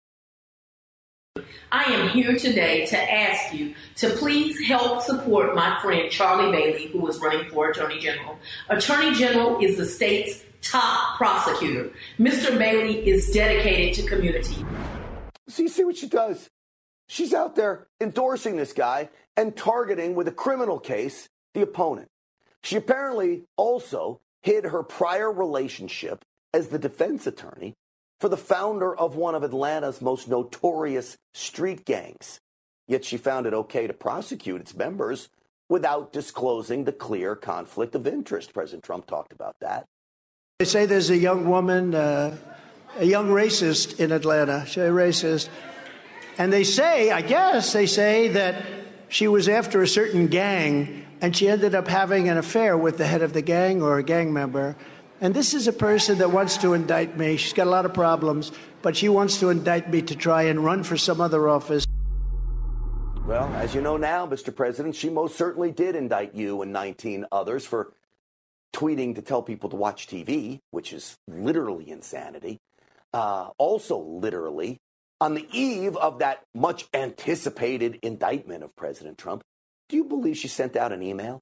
I 1.72 1.84
am 1.84 2.10
here 2.10 2.36
today 2.36 2.84
to 2.84 2.98
ask 2.98 3.54
you 3.54 3.74
to 3.96 4.10
please 4.10 4.60
help 4.68 5.00
support 5.00 5.54
my 5.54 5.80
friend 5.80 6.10
Charlie 6.10 6.52
Bailey, 6.52 6.88
who 6.88 7.08
is 7.08 7.18
running 7.18 7.48
for 7.48 7.70
Attorney 7.70 7.98
General. 7.98 8.38
Attorney 8.68 9.14
General 9.14 9.58
is 9.58 9.78
the 9.78 9.86
state's 9.86 10.42
top 10.60 11.16
prosecutor. 11.16 11.90
Mr. 12.18 12.58
Bailey 12.58 13.08
is 13.08 13.30
dedicated 13.30 13.94
to 13.94 14.06
community. 14.06 14.66
See, 15.48 15.66
see 15.68 15.84
what 15.84 15.96
she 15.96 16.08
does? 16.08 16.50
She's 17.08 17.32
out 17.32 17.56
there 17.56 17.88
endorsing 18.02 18.56
this 18.56 18.74
guy 18.74 19.08
and 19.34 19.56
targeting 19.56 20.14
with 20.14 20.28
a 20.28 20.32
criminal 20.32 20.78
case 20.78 21.30
the 21.54 21.62
opponent. 21.62 22.10
She 22.62 22.76
apparently 22.76 23.44
also 23.56 24.20
hid 24.42 24.64
her 24.64 24.82
prior 24.82 25.32
relationship 25.32 26.22
as 26.52 26.68
the 26.68 26.78
defense 26.78 27.26
attorney 27.26 27.76
for 28.23 28.29
the 28.29 28.37
founder 28.37 28.95
of 28.95 29.17
one 29.17 29.35
of 29.35 29.43
Atlanta's 29.43 30.00
most 30.00 30.29
notorious 30.29 31.19
street 31.35 31.85
gangs. 31.85 32.38
Yet 32.87 33.05
she 33.05 33.17
found 33.17 33.47
it 33.47 33.52
okay 33.52 33.88
to 33.88 33.93
prosecute 33.93 34.61
its 34.61 34.76
members 34.76 35.29
without 35.69 36.12
disclosing 36.12 36.85
the 36.85 36.93
clear 36.93 37.35
conflict 37.35 37.97
of 37.97 38.07
interest. 38.07 38.55
President 38.55 38.85
Trump 38.85 39.07
talked 39.07 39.33
about 39.33 39.57
that. 39.61 39.87
They 40.61 40.67
say 40.67 40.87
there's 40.87 41.11
a 41.11 41.17
young 41.17 41.49
woman, 41.49 41.97
uh, 41.97 42.37
a 42.97 43.05
young 43.05 43.29
racist 43.29 43.99
in 43.99 44.12
Atlanta. 44.12 44.67
She's 44.67 44.85
a 44.85 44.91
racist. 44.91 45.49
And 46.38 46.52
they 46.52 46.62
say, 46.62 47.11
I 47.11 47.23
guess, 47.23 47.73
they 47.73 47.87
say 47.87 48.29
that 48.29 48.62
she 49.09 49.26
was 49.26 49.49
after 49.49 49.83
a 49.83 49.88
certain 49.88 50.29
gang 50.29 51.05
and 51.21 51.37
she 51.37 51.49
ended 51.49 51.75
up 51.75 51.88
having 51.88 52.29
an 52.29 52.38
affair 52.38 52.79
with 52.79 52.99
the 52.99 53.07
head 53.07 53.23
of 53.23 53.33
the 53.33 53.43
gang 53.43 53.83
or 53.83 53.99
a 53.99 54.05
gang 54.05 54.33
member. 54.33 54.76
And 55.23 55.33
this 55.33 55.55
is 55.55 55.69
a 55.69 55.73
person 55.73 56.19
that 56.19 56.33
wants 56.33 56.57
to 56.59 56.75
indict 56.75 57.17
me. 57.17 57.37
She's 57.37 57.52
got 57.52 57.69
a 57.69 57.71
lot 57.71 57.87
of 57.87 57.95
problems, 57.95 58.50
but 58.83 58.97
she 58.97 59.09
wants 59.09 59.38
to 59.38 59.50
indict 59.50 59.88
me 59.88 60.02
to 60.02 60.17
try 60.17 60.43
and 60.43 60.64
run 60.64 60.83
for 60.83 60.97
some 60.97 61.21
other 61.21 61.49
office. 61.49 61.87
Well, 63.25 63.47
as 63.55 63.73
you 63.73 63.83
know 63.83 63.97
now, 63.97 64.26
Mr. 64.26 64.52
President, 64.55 64.97
she 64.97 65.09
most 65.09 65.37
certainly 65.37 65.71
did 65.71 65.95
indict 65.95 66.35
you 66.35 66.61
and 66.61 66.73
19 66.73 67.26
others 67.31 67.64
for 67.64 67.93
tweeting 68.75 69.14
to 69.14 69.23
tell 69.23 69.45
people 69.45 69.71
to 69.71 69.76
watch 69.76 70.09
TV, 70.09 70.59
which 70.73 70.93
is 70.93 71.17
literally 71.29 71.88
insanity. 71.88 72.59
Uh, 73.14 73.50
also, 73.59 73.99
literally, 74.00 74.81
on 75.21 75.35
the 75.35 75.47
eve 75.52 75.97
of 75.99 76.19
that 76.19 76.43
much 76.52 76.88
anticipated 76.93 78.00
indictment 78.02 78.64
of 78.64 78.75
President 78.75 79.19
Trump, 79.19 79.45
do 79.88 79.95
you 79.95 80.02
believe 80.02 80.37
she 80.37 80.49
sent 80.49 80.75
out 80.75 80.91
an 80.91 81.00
email 81.00 81.41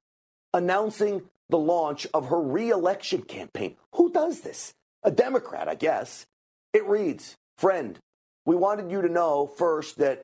announcing 0.53 1.23
the 1.51 1.59
launch 1.59 2.07
of 2.13 2.29
her 2.29 2.41
reelection 2.41 3.21
campaign. 3.21 3.75
Who 3.95 4.11
does 4.11 4.41
this? 4.41 4.73
A 5.03 5.11
Democrat, 5.11 5.67
I 5.67 5.75
guess. 5.75 6.25
It 6.73 6.87
reads 6.87 7.35
Friend, 7.57 7.99
we 8.45 8.55
wanted 8.55 8.89
you 8.89 9.01
to 9.01 9.09
know 9.09 9.45
first 9.45 9.99
that 9.99 10.23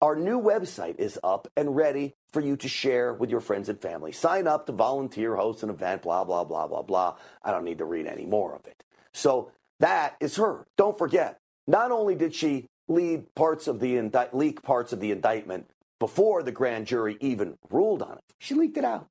our 0.00 0.14
new 0.14 0.40
website 0.40 1.00
is 1.00 1.18
up 1.24 1.48
and 1.56 1.74
ready 1.74 2.14
for 2.32 2.40
you 2.40 2.56
to 2.58 2.68
share 2.68 3.12
with 3.12 3.30
your 3.30 3.40
friends 3.40 3.68
and 3.68 3.80
family. 3.80 4.12
Sign 4.12 4.46
up 4.46 4.66
to 4.66 4.72
volunteer, 4.72 5.34
host 5.34 5.64
an 5.64 5.70
event, 5.70 6.02
blah, 6.02 6.22
blah, 6.22 6.44
blah, 6.44 6.68
blah, 6.68 6.82
blah. 6.82 7.16
I 7.42 7.50
don't 7.50 7.64
need 7.64 7.78
to 7.78 7.84
read 7.84 8.06
any 8.06 8.26
more 8.26 8.54
of 8.54 8.64
it. 8.66 8.84
So 9.12 9.50
that 9.80 10.16
is 10.20 10.36
her. 10.36 10.66
Don't 10.76 10.96
forget, 10.96 11.38
not 11.66 11.90
only 11.90 12.14
did 12.14 12.34
she 12.34 12.66
lead 12.86 13.34
parts 13.34 13.66
of 13.66 13.80
the 13.80 13.96
indi- 13.96 14.18
leak 14.32 14.62
parts 14.62 14.92
of 14.92 15.00
the 15.00 15.10
indictment 15.10 15.68
before 15.98 16.44
the 16.44 16.52
grand 16.52 16.86
jury 16.86 17.16
even 17.20 17.56
ruled 17.70 18.02
on 18.02 18.18
it, 18.18 18.24
she 18.38 18.54
leaked 18.54 18.76
it 18.76 18.84
out 18.84 19.08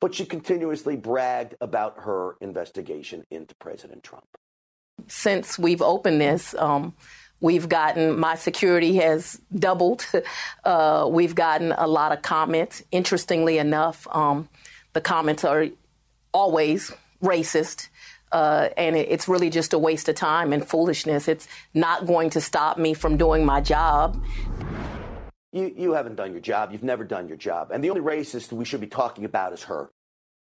but 0.00 0.14
she 0.14 0.24
continuously 0.24 0.96
bragged 0.96 1.54
about 1.60 2.00
her 2.00 2.36
investigation 2.40 3.24
into 3.30 3.54
President 3.56 4.02
Trump. 4.02 4.26
Since 5.06 5.58
we've 5.58 5.82
opened 5.82 6.20
this, 6.20 6.54
um, 6.54 6.94
we've 7.40 7.68
gotten 7.68 8.18
my 8.18 8.34
security 8.34 8.96
has 8.96 9.40
doubled. 9.54 10.06
Uh, 10.64 11.08
we've 11.10 11.34
gotten 11.34 11.72
a 11.72 11.86
lot 11.86 12.12
of 12.12 12.20
comments. 12.20 12.82
Interestingly 12.90 13.56
enough, 13.56 14.06
um, 14.10 14.48
the 14.92 15.00
comments 15.00 15.42
are 15.44 15.66
always 16.32 16.92
racist. 17.22 17.88
uh, 18.32 18.68
and 18.76 18.96
it, 18.96 19.08
it's 19.10 19.28
really 19.28 19.48
just 19.48 19.72
a 19.72 19.78
waste 19.78 20.08
of 20.08 20.14
time 20.14 20.52
and 20.52 20.66
foolishness. 20.66 21.28
It's 21.28 21.48
not 21.72 22.06
going 22.06 22.30
to 22.30 22.40
stop 22.40 22.76
me 22.76 22.92
from 22.92 23.16
doing 23.16 23.46
my 23.46 23.60
job. 23.62 24.22
You, 25.52 25.72
you 25.76 25.92
haven't 25.92 26.16
done 26.16 26.32
your 26.32 26.40
job. 26.40 26.72
You've 26.72 26.82
never 26.82 27.04
done 27.04 27.28
your 27.28 27.36
job. 27.36 27.70
And 27.70 27.82
the 27.82 27.90
only 27.90 28.02
racist 28.02 28.52
we 28.52 28.64
should 28.64 28.80
be 28.80 28.86
talking 28.86 29.24
about 29.24 29.52
is 29.52 29.64
her. 29.64 29.90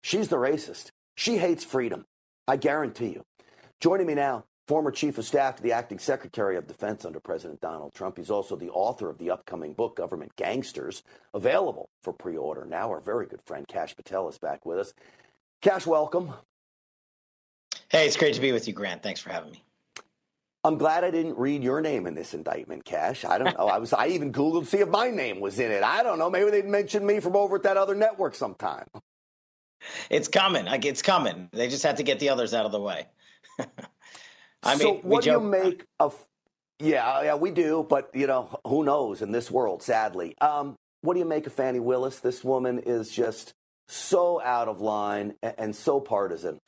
She's 0.02 0.28
the 0.28 0.36
racist. 0.36 0.90
She 1.16 1.38
hates 1.38 1.64
freedom. 1.64 2.04
I 2.46 2.56
guarantee 2.56 3.08
you. 3.08 3.22
Joining 3.80 4.06
me 4.06 4.14
now, 4.14 4.44
former 4.68 4.90
chief 4.90 5.18
of 5.18 5.24
staff 5.24 5.56
to 5.56 5.62
the 5.62 5.72
acting 5.72 5.98
secretary 5.98 6.56
of 6.56 6.66
defense 6.66 7.04
under 7.04 7.20
President 7.20 7.60
Donald 7.60 7.94
Trump. 7.94 8.16
He's 8.16 8.30
also 8.30 8.56
the 8.56 8.70
author 8.70 9.10
of 9.10 9.18
the 9.18 9.30
upcoming 9.30 9.74
book, 9.74 9.96
Government 9.96 10.32
Gangsters, 10.36 11.02
available 11.34 11.88
for 12.02 12.12
pre 12.12 12.36
order 12.36 12.64
now. 12.64 12.90
Our 12.90 13.00
very 13.00 13.26
good 13.26 13.42
friend 13.44 13.66
Kash 13.66 13.96
Patel 13.96 14.28
is 14.28 14.38
back 14.38 14.64
with 14.64 14.78
us. 14.78 14.94
Kash, 15.62 15.86
welcome. 15.86 16.32
Hey, 17.88 18.06
it's 18.06 18.16
great 18.16 18.34
to 18.34 18.40
be 18.40 18.52
with 18.52 18.66
you, 18.68 18.74
Grant. 18.74 19.02
Thanks 19.02 19.20
for 19.20 19.30
having 19.30 19.52
me. 19.52 19.62
I'm 20.64 20.78
glad 20.78 21.02
I 21.02 21.10
didn't 21.10 21.36
read 21.38 21.64
your 21.64 21.80
name 21.80 22.06
in 22.06 22.14
this 22.14 22.34
indictment, 22.34 22.84
Kash. 22.84 23.24
I 23.24 23.38
don't 23.38 23.58
know. 23.58 23.66
I 23.66 23.78
was 23.78 23.92
I 23.92 24.08
even 24.08 24.32
Googled 24.32 24.60
to 24.64 24.66
see 24.66 24.78
if 24.78 24.88
my 24.88 25.10
name 25.10 25.40
was 25.40 25.58
in 25.58 25.72
it. 25.72 25.82
I 25.82 26.02
don't 26.04 26.18
know. 26.18 26.30
Maybe 26.30 26.50
they'd 26.50 26.66
mention 26.66 27.04
me 27.04 27.18
from 27.18 27.34
over 27.34 27.56
at 27.56 27.64
that 27.64 27.76
other 27.76 27.96
network 27.96 28.34
sometime. 28.34 28.86
It's 30.08 30.28
coming. 30.28 30.66
Like 30.66 30.84
it's 30.84 31.02
coming. 31.02 31.48
They 31.52 31.68
just 31.68 31.82
have 31.82 31.96
to 31.96 32.04
get 32.04 32.20
the 32.20 32.28
others 32.28 32.54
out 32.54 32.66
of 32.66 32.72
the 32.72 32.80
way. 32.80 33.08
I 34.62 34.76
so 34.76 34.94
mean, 34.94 35.02
what 35.02 35.24
do 35.24 35.30
you 35.30 35.40
make 35.40 35.84
of? 35.98 36.14
Yeah, 36.78 37.22
yeah, 37.22 37.34
we 37.34 37.50
do, 37.50 37.84
but 37.88 38.10
you 38.14 38.26
know, 38.26 38.58
who 38.66 38.84
knows 38.84 39.22
in 39.22 39.32
this 39.32 39.50
world? 39.50 39.82
Sadly, 39.82 40.34
um, 40.40 40.76
what 41.00 41.14
do 41.14 41.20
you 41.20 41.26
make 41.26 41.46
of 41.46 41.52
Fani 41.52 41.80
Willis? 41.80 42.20
This 42.20 42.44
woman 42.44 42.78
is 42.78 43.10
just 43.10 43.54
so 43.88 44.40
out 44.40 44.68
of 44.68 44.80
line 44.80 45.34
and 45.42 45.74
so 45.74 46.00
partisan. 46.00 46.58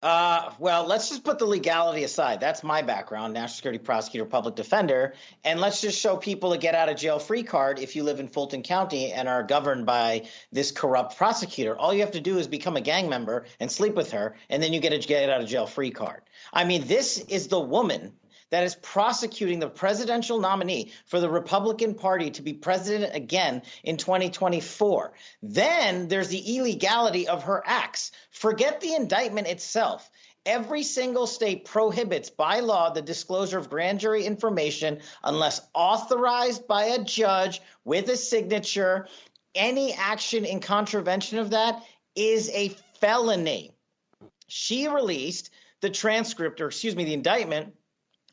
Uh, 0.00 0.52
well, 0.60 0.86
let's 0.86 1.08
just 1.08 1.24
put 1.24 1.40
the 1.40 1.44
legality 1.44 2.04
aside. 2.04 2.38
That's 2.38 2.62
my 2.62 2.82
background, 2.82 3.34
national 3.34 3.56
security 3.56 3.82
prosecutor, 3.82 4.26
public 4.26 4.54
defender, 4.54 5.14
and 5.42 5.58
let's 5.58 5.80
just 5.80 5.98
show 5.98 6.16
people 6.16 6.52
a 6.52 6.58
get 6.58 6.76
out 6.76 6.88
of 6.88 6.96
jail 6.96 7.18
free 7.18 7.42
card 7.42 7.80
if 7.80 7.96
you 7.96 8.04
live 8.04 8.20
in 8.20 8.28
Fulton 8.28 8.62
County 8.62 9.12
and 9.12 9.28
are 9.28 9.42
governed 9.42 9.86
by 9.86 10.28
this 10.52 10.70
corrupt 10.70 11.16
prosecutor. 11.16 11.76
All 11.76 11.92
you 11.92 12.02
have 12.02 12.12
to 12.12 12.20
do 12.20 12.38
is 12.38 12.46
become 12.46 12.76
a 12.76 12.80
gang 12.80 13.08
member 13.08 13.46
and 13.58 13.72
sleep 13.72 13.96
with 13.96 14.12
her, 14.12 14.36
and 14.48 14.62
then 14.62 14.72
you 14.72 14.78
get 14.78 14.92
a 14.92 14.98
get 14.98 15.30
out 15.30 15.40
of 15.40 15.48
jail 15.48 15.66
free 15.66 15.90
card. 15.90 16.22
I 16.52 16.64
mean, 16.64 16.86
this 16.86 17.18
is 17.18 17.48
the 17.48 17.60
woman 17.60 18.12
that 18.50 18.64
is 18.64 18.74
prosecuting 18.74 19.58
the 19.58 19.68
presidential 19.68 20.40
nominee 20.40 20.92
for 21.06 21.20
the 21.20 21.28
Republican 21.28 21.94
Party 21.94 22.30
to 22.32 22.42
be 22.42 22.54
president 22.54 23.14
again 23.14 23.62
in 23.84 23.96
2024. 23.96 25.12
Then 25.42 26.08
there's 26.08 26.28
the 26.28 26.56
illegality 26.56 27.28
of 27.28 27.44
her 27.44 27.62
acts. 27.64 28.12
Forget 28.30 28.80
the 28.80 28.94
indictment 28.94 29.46
itself. 29.46 30.10
Every 30.46 30.82
single 30.82 31.26
state 31.26 31.66
prohibits 31.66 32.30
by 32.30 32.60
law 32.60 32.90
the 32.90 33.02
disclosure 33.02 33.58
of 33.58 33.68
grand 33.68 34.00
jury 34.00 34.24
information 34.24 35.00
unless 35.22 35.60
authorized 35.74 36.66
by 36.66 36.84
a 36.84 37.04
judge 37.04 37.60
with 37.84 38.08
a 38.08 38.16
signature. 38.16 39.08
Any 39.54 39.92
action 39.92 40.46
in 40.46 40.60
contravention 40.60 41.38
of 41.38 41.50
that 41.50 41.82
is 42.14 42.50
a 42.50 42.70
felony. 43.00 43.72
She 44.46 44.88
released 44.88 45.50
the 45.80 45.90
transcript, 45.90 46.60
or 46.60 46.68
excuse 46.68 46.96
me, 46.96 47.04
the 47.04 47.12
indictment 47.12 47.74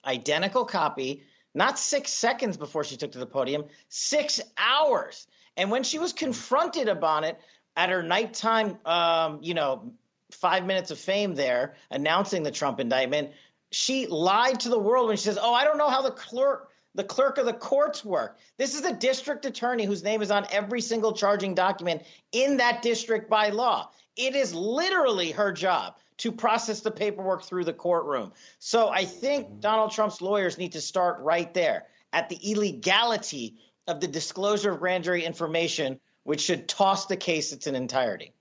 identical 0.06 0.66
copy, 0.66 1.24
not 1.54 1.80
six 1.80 2.12
seconds 2.12 2.58
before 2.58 2.84
she 2.84 2.98
took 2.98 3.14
to 3.14 3.20
the 3.20 3.26
podium, 3.26 3.66
six 3.90 4.42
hours. 4.58 5.28
And 5.58 5.72
when 5.72 5.84
she 5.84 6.00
was 6.00 6.14
confronted 6.14 6.90
upon 6.90 7.24
it 7.24 7.40
at 7.76 7.90
her 7.90 8.04
nighttime, 8.04 8.78
um, 8.86 9.40
you 9.42 9.54
know, 9.54 9.94
five 10.32 10.66
minutes 10.66 10.92
of 10.92 11.00
fame 11.00 11.36
there, 11.36 11.76
announcing 11.90 12.44
the 12.44 12.52
Trump 12.52 12.80
indictment, 12.80 13.32
she 13.72 14.08
lied 14.08 14.60
to 14.62 14.70
the 14.70 14.80
world 14.80 15.08
when 15.08 15.18
she 15.18 15.24
says, 15.24 15.40
"Oh, 15.42 15.54
I 15.54 15.64
don't 15.64 15.78
know 15.78 15.90
how 15.90 16.02
the 16.02 16.12
clerk." 16.12 16.72
The 16.94 17.04
clerk 17.04 17.38
of 17.38 17.46
the 17.46 17.52
courts 17.52 18.06
work. 18.06 18.38
This 18.58 18.74
is 18.74 18.86
a 18.86 18.94
district 18.94 19.46
attorney 19.46 19.84
whose 19.84 20.02
name 20.02 20.22
is 20.22 20.32
on 20.32 20.48
every 20.50 20.80
single 20.80 21.12
charging 21.12 21.54
document 21.54 22.04
in 22.32 22.58
that 22.58 22.82
district 22.82 23.30
by 23.30 23.50
law. 23.50 23.92
It 24.16 24.34
is 24.34 24.56
literally 24.56 25.32
her 25.32 25.52
job 25.52 25.96
to 26.18 26.32
process 26.32 26.82
the 26.82 26.92
paperwork 26.92 27.44
through 27.44 27.66
the 27.66 27.74
courtroom. 27.74 28.32
So 28.60 28.90
I 28.90 29.06
think 29.06 29.48
mm-hmm. 29.48 29.60
Donald 29.60 29.92
Trump's 29.92 30.22
lawyers 30.22 30.58
need 30.58 30.74
to 30.74 30.82
start 30.82 31.20
right 31.22 31.54
there 31.54 31.86
at 32.14 32.30
the 32.30 32.38
illegality 32.38 33.58
of 33.88 34.00
the 34.00 34.08
disclosure 34.08 34.72
of 34.72 34.80
grand 34.80 35.04
jury 35.04 35.24
information, 35.24 36.00
which 36.24 36.42
should 36.42 36.68
toss 36.68 37.06
the 37.08 37.18
case 37.18 37.52
its 37.52 37.68
entirety. 37.68 38.34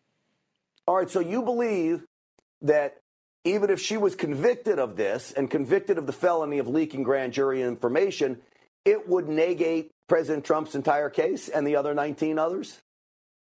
All 0.86 0.96
right. 0.96 1.10
So 1.10 1.20
you 1.20 1.42
believe 1.42 2.04
that 2.62 2.96
even 3.44 3.70
if 3.70 3.80
she 3.80 3.96
was 3.96 4.14
convicted 4.14 4.78
of 4.78 4.96
this 4.96 5.32
and 5.32 5.50
convicted 5.50 5.98
of 5.98 6.06
the 6.06 6.12
felony 6.12 6.58
of 6.58 6.68
leaking 6.68 7.02
grand 7.02 7.32
jury 7.32 7.62
information, 7.62 8.40
it 8.84 9.08
would 9.08 9.28
negate 9.28 9.90
President 10.08 10.44
Trump's 10.44 10.74
entire 10.74 11.10
case 11.10 11.48
and 11.48 11.66
the 11.66 11.76
other 11.76 11.94
19 11.94 12.38
others? 12.38 12.80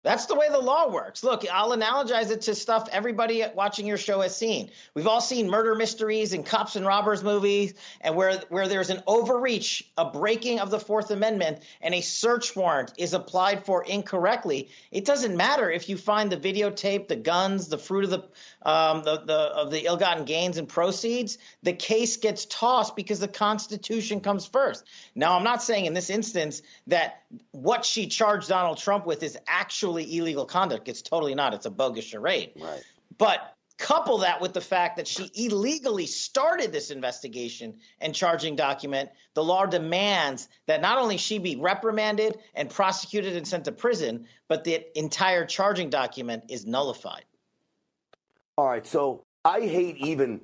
That's 0.08 0.24
the 0.24 0.36
way 0.36 0.48
the 0.48 0.58
law 0.58 0.90
works. 0.90 1.22
Look, 1.22 1.44
I'll 1.52 1.76
analogize 1.76 2.30
it 2.30 2.40
to 2.42 2.54
stuff 2.54 2.88
everybody 2.90 3.44
watching 3.54 3.86
your 3.86 3.98
show 3.98 4.22
has 4.22 4.34
seen. 4.34 4.70
We've 4.94 5.06
all 5.06 5.20
seen 5.20 5.50
murder 5.50 5.74
mysteries 5.74 6.32
and 6.32 6.46
cops 6.46 6.76
and 6.76 6.86
robbers 6.86 7.22
movies, 7.22 7.74
and 8.00 8.16
where 8.16 8.38
where 8.48 8.68
there's 8.68 8.88
an 8.88 9.02
overreach, 9.06 9.84
a 9.98 10.10
breaking 10.10 10.60
of 10.60 10.70
the 10.70 10.80
Fourth 10.80 11.10
Amendment, 11.10 11.58
and 11.82 11.94
a 11.94 12.00
search 12.00 12.56
warrant 12.56 12.94
is 12.96 13.12
applied 13.12 13.66
for 13.66 13.84
incorrectly. 13.84 14.70
It 14.90 15.04
doesn't 15.04 15.36
matter 15.36 15.70
if 15.70 15.90
you 15.90 15.98
find 15.98 16.32
the 16.32 16.38
videotape, 16.38 17.08
the 17.08 17.16
guns, 17.16 17.68
the 17.68 17.76
fruit 17.76 18.04
of 18.04 18.10
the 18.10 18.24
um, 18.62 19.02
the, 19.02 19.20
the 19.26 19.34
of 19.34 19.70
the 19.70 19.84
ill-gotten 19.84 20.24
gains 20.24 20.56
and 20.56 20.66
proceeds. 20.66 21.36
The 21.62 21.74
case 21.74 22.16
gets 22.16 22.46
tossed 22.46 22.96
because 22.96 23.20
the 23.20 23.28
Constitution 23.28 24.20
comes 24.20 24.46
first. 24.46 24.84
Now, 25.14 25.36
I'm 25.36 25.44
not 25.44 25.62
saying 25.62 25.84
in 25.84 25.92
this 25.92 26.08
instance 26.08 26.62
that 26.86 27.24
what 27.50 27.84
she 27.84 28.06
charged 28.06 28.48
Donald 28.48 28.78
Trump 28.78 29.04
with 29.04 29.22
is 29.22 29.36
actually 29.46 29.97
actually 29.98 30.18
illegal 30.18 30.46
conduct. 30.46 30.88
It's 30.88 31.02
totally 31.02 31.34
not. 31.34 31.54
It's 31.54 31.66
a 31.66 31.70
bogus 31.70 32.04
charade. 32.04 32.52
Right. 32.56 32.82
But 33.16 33.54
couple 33.78 34.18
that 34.18 34.40
with 34.40 34.52
the 34.52 34.60
fact 34.60 34.96
that 34.96 35.06
she 35.06 35.30
illegally 35.34 36.06
started 36.06 36.72
this 36.72 36.90
investigation 36.90 37.76
and 38.00 38.12
charging 38.12 38.56
document, 38.56 39.08
the 39.34 39.44
law 39.44 39.66
demands 39.66 40.48
that 40.66 40.80
not 40.80 40.98
only 40.98 41.16
she 41.16 41.38
be 41.38 41.54
reprimanded 41.54 42.36
and 42.54 42.68
prosecuted 42.68 43.36
and 43.36 43.46
sent 43.46 43.66
to 43.66 43.72
prison, 43.72 44.26
but 44.48 44.64
the 44.64 44.84
entire 44.98 45.46
charging 45.46 45.90
document 45.90 46.42
is 46.48 46.66
nullified. 46.66 47.24
All 48.56 48.66
right. 48.66 48.84
So 48.84 49.22
I 49.44 49.60
hate 49.60 49.96
even 49.98 50.40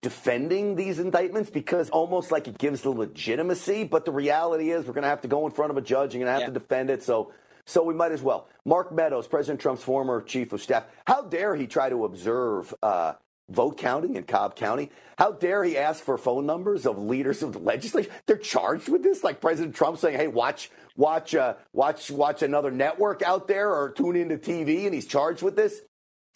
defending 0.00 0.74
these 0.74 0.98
indictments 0.98 1.50
because 1.50 1.90
almost 1.90 2.32
like 2.32 2.48
it 2.48 2.56
gives 2.56 2.80
the 2.80 2.88
legitimacy, 2.88 3.84
but 3.84 4.06
the 4.06 4.12
reality 4.12 4.70
is 4.70 4.86
we're 4.86 4.94
going 4.94 5.02
to 5.02 5.08
have 5.10 5.20
to 5.20 5.28
go 5.28 5.44
in 5.44 5.52
front 5.52 5.70
of 5.70 5.76
a 5.76 5.82
judge 5.82 6.14
and 6.14 6.24
going 6.24 6.26
to 6.28 6.32
have 6.32 6.40
yeah. 6.40 6.46
to 6.46 6.52
defend 6.52 6.88
it. 6.88 7.02
So 7.02 7.30
so 7.66 7.82
we 7.82 7.94
might 7.94 8.12
as 8.12 8.22
well. 8.22 8.48
Mark 8.64 8.92
Meadows, 8.92 9.26
President 9.26 9.60
Trump's 9.60 9.82
former 9.82 10.22
chief 10.22 10.52
of 10.52 10.62
staff, 10.62 10.84
how 11.06 11.22
dare 11.22 11.54
he 11.54 11.66
try 11.66 11.88
to 11.88 12.04
observe 12.04 12.74
uh, 12.82 13.14
vote 13.48 13.76
counting 13.78 14.16
in 14.16 14.24
Cobb 14.24 14.56
County? 14.56 14.90
How 15.18 15.32
dare 15.32 15.62
he 15.64 15.76
ask 15.76 16.02
for 16.02 16.16
phone 16.16 16.46
numbers 16.46 16.86
of 16.86 16.98
leaders 16.98 17.42
of 17.42 17.52
the 17.52 17.58
legislature? 17.58 18.10
They're 18.26 18.36
charged 18.36 18.88
with 18.88 19.02
this, 19.02 19.22
like 19.22 19.40
President 19.40 19.74
Trump 19.74 19.98
saying, 19.98 20.16
"Hey, 20.16 20.28
watch, 20.28 20.70
watch, 20.96 21.34
uh, 21.34 21.54
watch, 21.72 22.10
watch 22.10 22.42
another 22.42 22.70
network 22.70 23.22
out 23.22 23.48
there, 23.48 23.74
or 23.74 23.90
tune 23.90 24.16
into 24.16 24.38
TV," 24.38 24.86
and 24.86 24.94
he's 24.94 25.06
charged 25.06 25.42
with 25.42 25.56
this. 25.56 25.80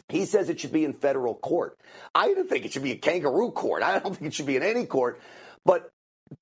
He 0.09 0.27
says 0.27 0.51
it 0.51 0.61
should 0.61 0.73
be 0.73 0.85
in 0.85 0.93
federal 0.93 1.35
court. 1.35 1.79
I 2.15 2.35
don't 2.35 2.49
think 2.49 2.67
it 2.67 2.73
should 2.73 2.83
be 2.83 2.93
a 2.93 2.97
kangaroo 2.97 3.53
court. 3.53 3.83
I 3.83 3.99
don't 3.99 4.15
think 4.17 4.29
it 4.29 4.35
should 4.35 4.47
be 4.47 4.57
in 4.57 4.63
any 4.63 4.85
court. 4.85 5.21
But 5.65 5.91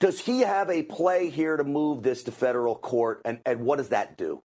does 0.01 0.21
he 0.21 0.41
have 0.41 0.71
a 0.71 0.83
play 0.83 1.29
here 1.29 1.57
to 1.57 1.65
move 1.65 2.03
this 2.03 2.25
to 2.25 2.33
federal 2.33 2.75
court, 2.75 3.23
and, 3.25 3.41
and 3.47 3.61
what 3.61 3.77
does 3.77 3.91
that 3.91 4.17
do? 4.17 4.43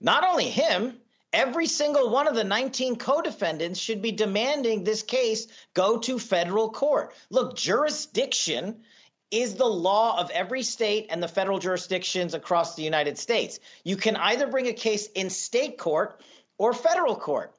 Not 0.00 0.26
only 0.26 0.48
him, 0.48 0.98
every 1.32 1.66
single 1.66 2.10
one 2.10 2.26
of 2.26 2.34
the 2.34 2.44
19 2.44 2.96
co-defendants 2.96 3.78
should 3.78 4.02
be 4.02 4.12
demanding 4.12 4.82
this 4.82 5.02
case 5.02 5.46
go 5.74 5.98
to 5.98 6.18
federal 6.18 6.70
court. 6.70 7.14
Look, 7.28 7.56
jurisdiction 7.56 8.80
is 9.30 9.54
the 9.54 9.66
law 9.66 10.18
of 10.18 10.30
every 10.30 10.62
state 10.62 11.06
and 11.10 11.22
the 11.22 11.28
federal 11.28 11.58
jurisdictions 11.58 12.34
across 12.34 12.74
the 12.74 12.82
United 12.82 13.18
States. 13.18 13.60
You 13.84 13.96
can 13.96 14.16
either 14.16 14.46
bring 14.46 14.66
a 14.66 14.72
case 14.72 15.06
in 15.06 15.30
state 15.30 15.78
court 15.78 16.20
or 16.58 16.72
federal 16.72 17.14
court, 17.14 17.54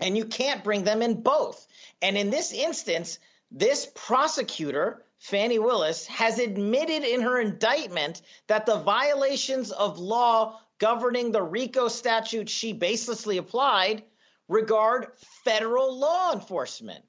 and 0.00 0.16
you 0.16 0.24
can't 0.24 0.64
bring 0.64 0.84
them 0.84 1.02
in 1.02 1.20
both. 1.20 1.66
And 2.00 2.16
in 2.16 2.30
this 2.30 2.52
instance, 2.52 3.18
this 3.50 3.86
prosecutor, 3.94 5.04
Fani 5.18 5.58
Willis, 5.58 6.06
has 6.06 6.38
admitted 6.38 7.04
in 7.04 7.20
her 7.20 7.38
indictment 7.38 8.22
that 8.46 8.64
the 8.64 8.78
violations 8.78 9.70
of 9.70 9.98
law 9.98 10.58
governing 10.82 11.30
the 11.30 11.40
RICO 11.40 11.86
statute 11.86 12.48
she 12.48 12.74
baselessly 12.74 13.38
applied 13.38 14.02
regard 14.48 15.06
federal 15.44 15.96
law 15.96 16.32
enforcement. 16.32 17.04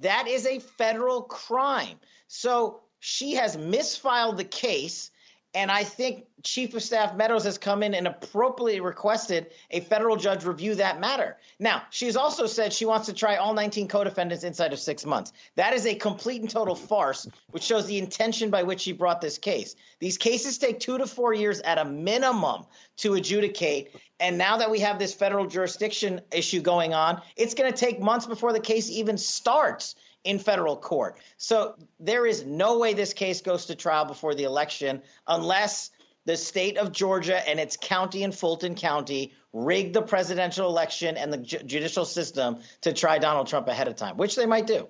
That 0.00 0.28
is 0.28 0.46
a 0.46 0.60
federal 0.60 1.22
crime. 1.22 1.98
So 2.28 2.82
she 3.00 3.34
has 3.34 3.56
misfiled 3.56 4.36
the 4.36 4.44
case 4.44 5.10
And 5.56 5.70
I 5.70 5.84
think 5.84 6.26
Chief 6.42 6.74
of 6.74 6.82
Staff 6.82 7.16
Meadows 7.16 7.44
has 7.44 7.56
come 7.56 7.82
in 7.82 7.94
and 7.94 8.06
appropriately 8.06 8.78
requested 8.80 9.46
a 9.70 9.80
federal 9.80 10.16
judge 10.16 10.44
review 10.44 10.74
that 10.74 11.00
matter. 11.00 11.38
Now, 11.58 11.84
she's 11.88 12.14
also 12.14 12.44
said 12.44 12.74
she 12.74 12.84
wants 12.84 13.06
to 13.06 13.14
try 13.14 13.36
all 13.36 13.54
19 13.54 13.88
co 13.88 14.04
defendants 14.04 14.44
inside 14.44 14.74
of 14.74 14.78
six 14.78 15.06
months. 15.06 15.32
That 15.54 15.72
is 15.72 15.86
a 15.86 15.94
complete 15.94 16.42
and 16.42 16.50
total 16.50 16.74
farce, 16.74 17.26
which 17.52 17.62
shows 17.62 17.86
the 17.86 17.96
intention 17.96 18.50
by 18.50 18.64
which 18.64 18.82
she 18.82 18.92
brought 18.92 19.22
this 19.22 19.38
case. 19.38 19.76
These 19.98 20.18
cases 20.18 20.58
take 20.58 20.78
two 20.78 20.98
to 20.98 21.06
four 21.06 21.32
years 21.32 21.62
at 21.62 21.78
a 21.78 21.86
minimum 21.86 22.66
to 22.98 23.14
adjudicate. 23.14 23.96
And 24.20 24.36
now 24.36 24.58
that 24.58 24.70
we 24.70 24.80
have 24.80 24.98
this 24.98 25.14
federal 25.14 25.46
jurisdiction 25.46 26.20
issue 26.32 26.60
going 26.60 26.92
on, 26.92 27.22
it's 27.34 27.54
going 27.54 27.72
to 27.72 27.78
take 27.78 27.98
months 27.98 28.26
before 28.26 28.52
the 28.52 28.60
case 28.60 28.90
even 28.90 29.16
starts 29.16 29.94
in 30.26 30.38
federal 30.38 30.76
court. 30.76 31.18
So 31.38 31.76
there 32.00 32.26
is 32.26 32.44
no 32.44 32.78
way 32.78 32.94
this 32.94 33.12
case 33.12 33.40
goes 33.40 33.66
to 33.66 33.74
trial 33.74 34.04
before 34.04 34.34
the 34.34 34.44
election 34.44 35.02
unless 35.26 35.90
the 36.26 36.36
state 36.36 36.76
of 36.76 36.92
Georgia 36.92 37.48
and 37.48 37.60
its 37.60 37.76
county 37.80 38.24
in 38.24 38.32
Fulton 38.32 38.74
County 38.74 39.32
rigged 39.52 39.94
the 39.94 40.02
presidential 40.02 40.68
election 40.68 41.16
and 41.16 41.32
the 41.32 41.38
ju- 41.38 41.58
judicial 41.64 42.04
system 42.04 42.58
to 42.80 42.92
try 42.92 43.18
Donald 43.18 43.46
Trump 43.46 43.68
ahead 43.68 43.86
of 43.88 43.94
time, 43.94 44.16
which 44.16 44.34
they 44.34 44.44
might 44.44 44.66
do. 44.66 44.88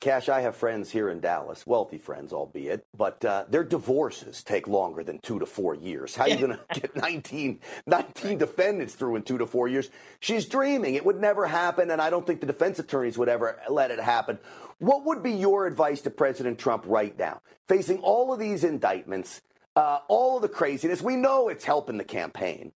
Kash, 0.00 0.28
I 0.28 0.42
have 0.42 0.54
friends 0.54 0.90
here 0.90 1.10
in 1.10 1.20
Dallas, 1.20 1.66
wealthy 1.66 1.98
friends, 1.98 2.32
albeit, 2.32 2.86
but 2.96 3.24
uh, 3.24 3.44
their 3.48 3.64
divorces 3.64 4.42
take 4.42 4.68
longer 4.68 5.02
than 5.02 5.18
two 5.18 5.38
to 5.40 5.46
four 5.46 5.74
years. 5.74 6.14
How 6.14 6.24
are 6.24 6.28
you 6.28 6.36
going 6.36 6.58
to 6.72 6.80
get 6.80 6.96
19, 6.96 7.60
19 7.86 8.38
defendants 8.38 8.94
through 8.94 9.16
in 9.16 9.22
two 9.22 9.38
to 9.38 9.46
four 9.46 9.66
years? 9.66 9.90
She's 10.20 10.46
dreaming. 10.46 10.94
It 10.94 11.04
would 11.04 11.20
never 11.20 11.46
happen, 11.46 11.90
and 11.90 12.00
I 12.00 12.10
don't 12.10 12.26
think 12.26 12.40
the 12.40 12.46
defense 12.46 12.78
attorneys 12.78 13.18
would 13.18 13.28
ever 13.28 13.60
let 13.68 13.90
it 13.90 13.98
happen. 13.98 14.38
What 14.78 15.04
would 15.06 15.22
be 15.22 15.32
your 15.32 15.66
advice 15.66 16.00
to 16.02 16.10
President 16.10 16.58
Trump 16.58 16.84
right 16.86 17.18
now, 17.18 17.40
facing 17.66 17.98
all 17.98 18.32
of 18.32 18.38
these 18.38 18.62
indictments, 18.62 19.42
uh, 19.74 19.98
all 20.08 20.36
of 20.36 20.42
the 20.42 20.48
craziness? 20.48 21.02
We 21.02 21.16
know 21.16 21.48
it's 21.48 21.64
helping 21.64 21.98
the 21.98 22.04
campaign. 22.04 22.72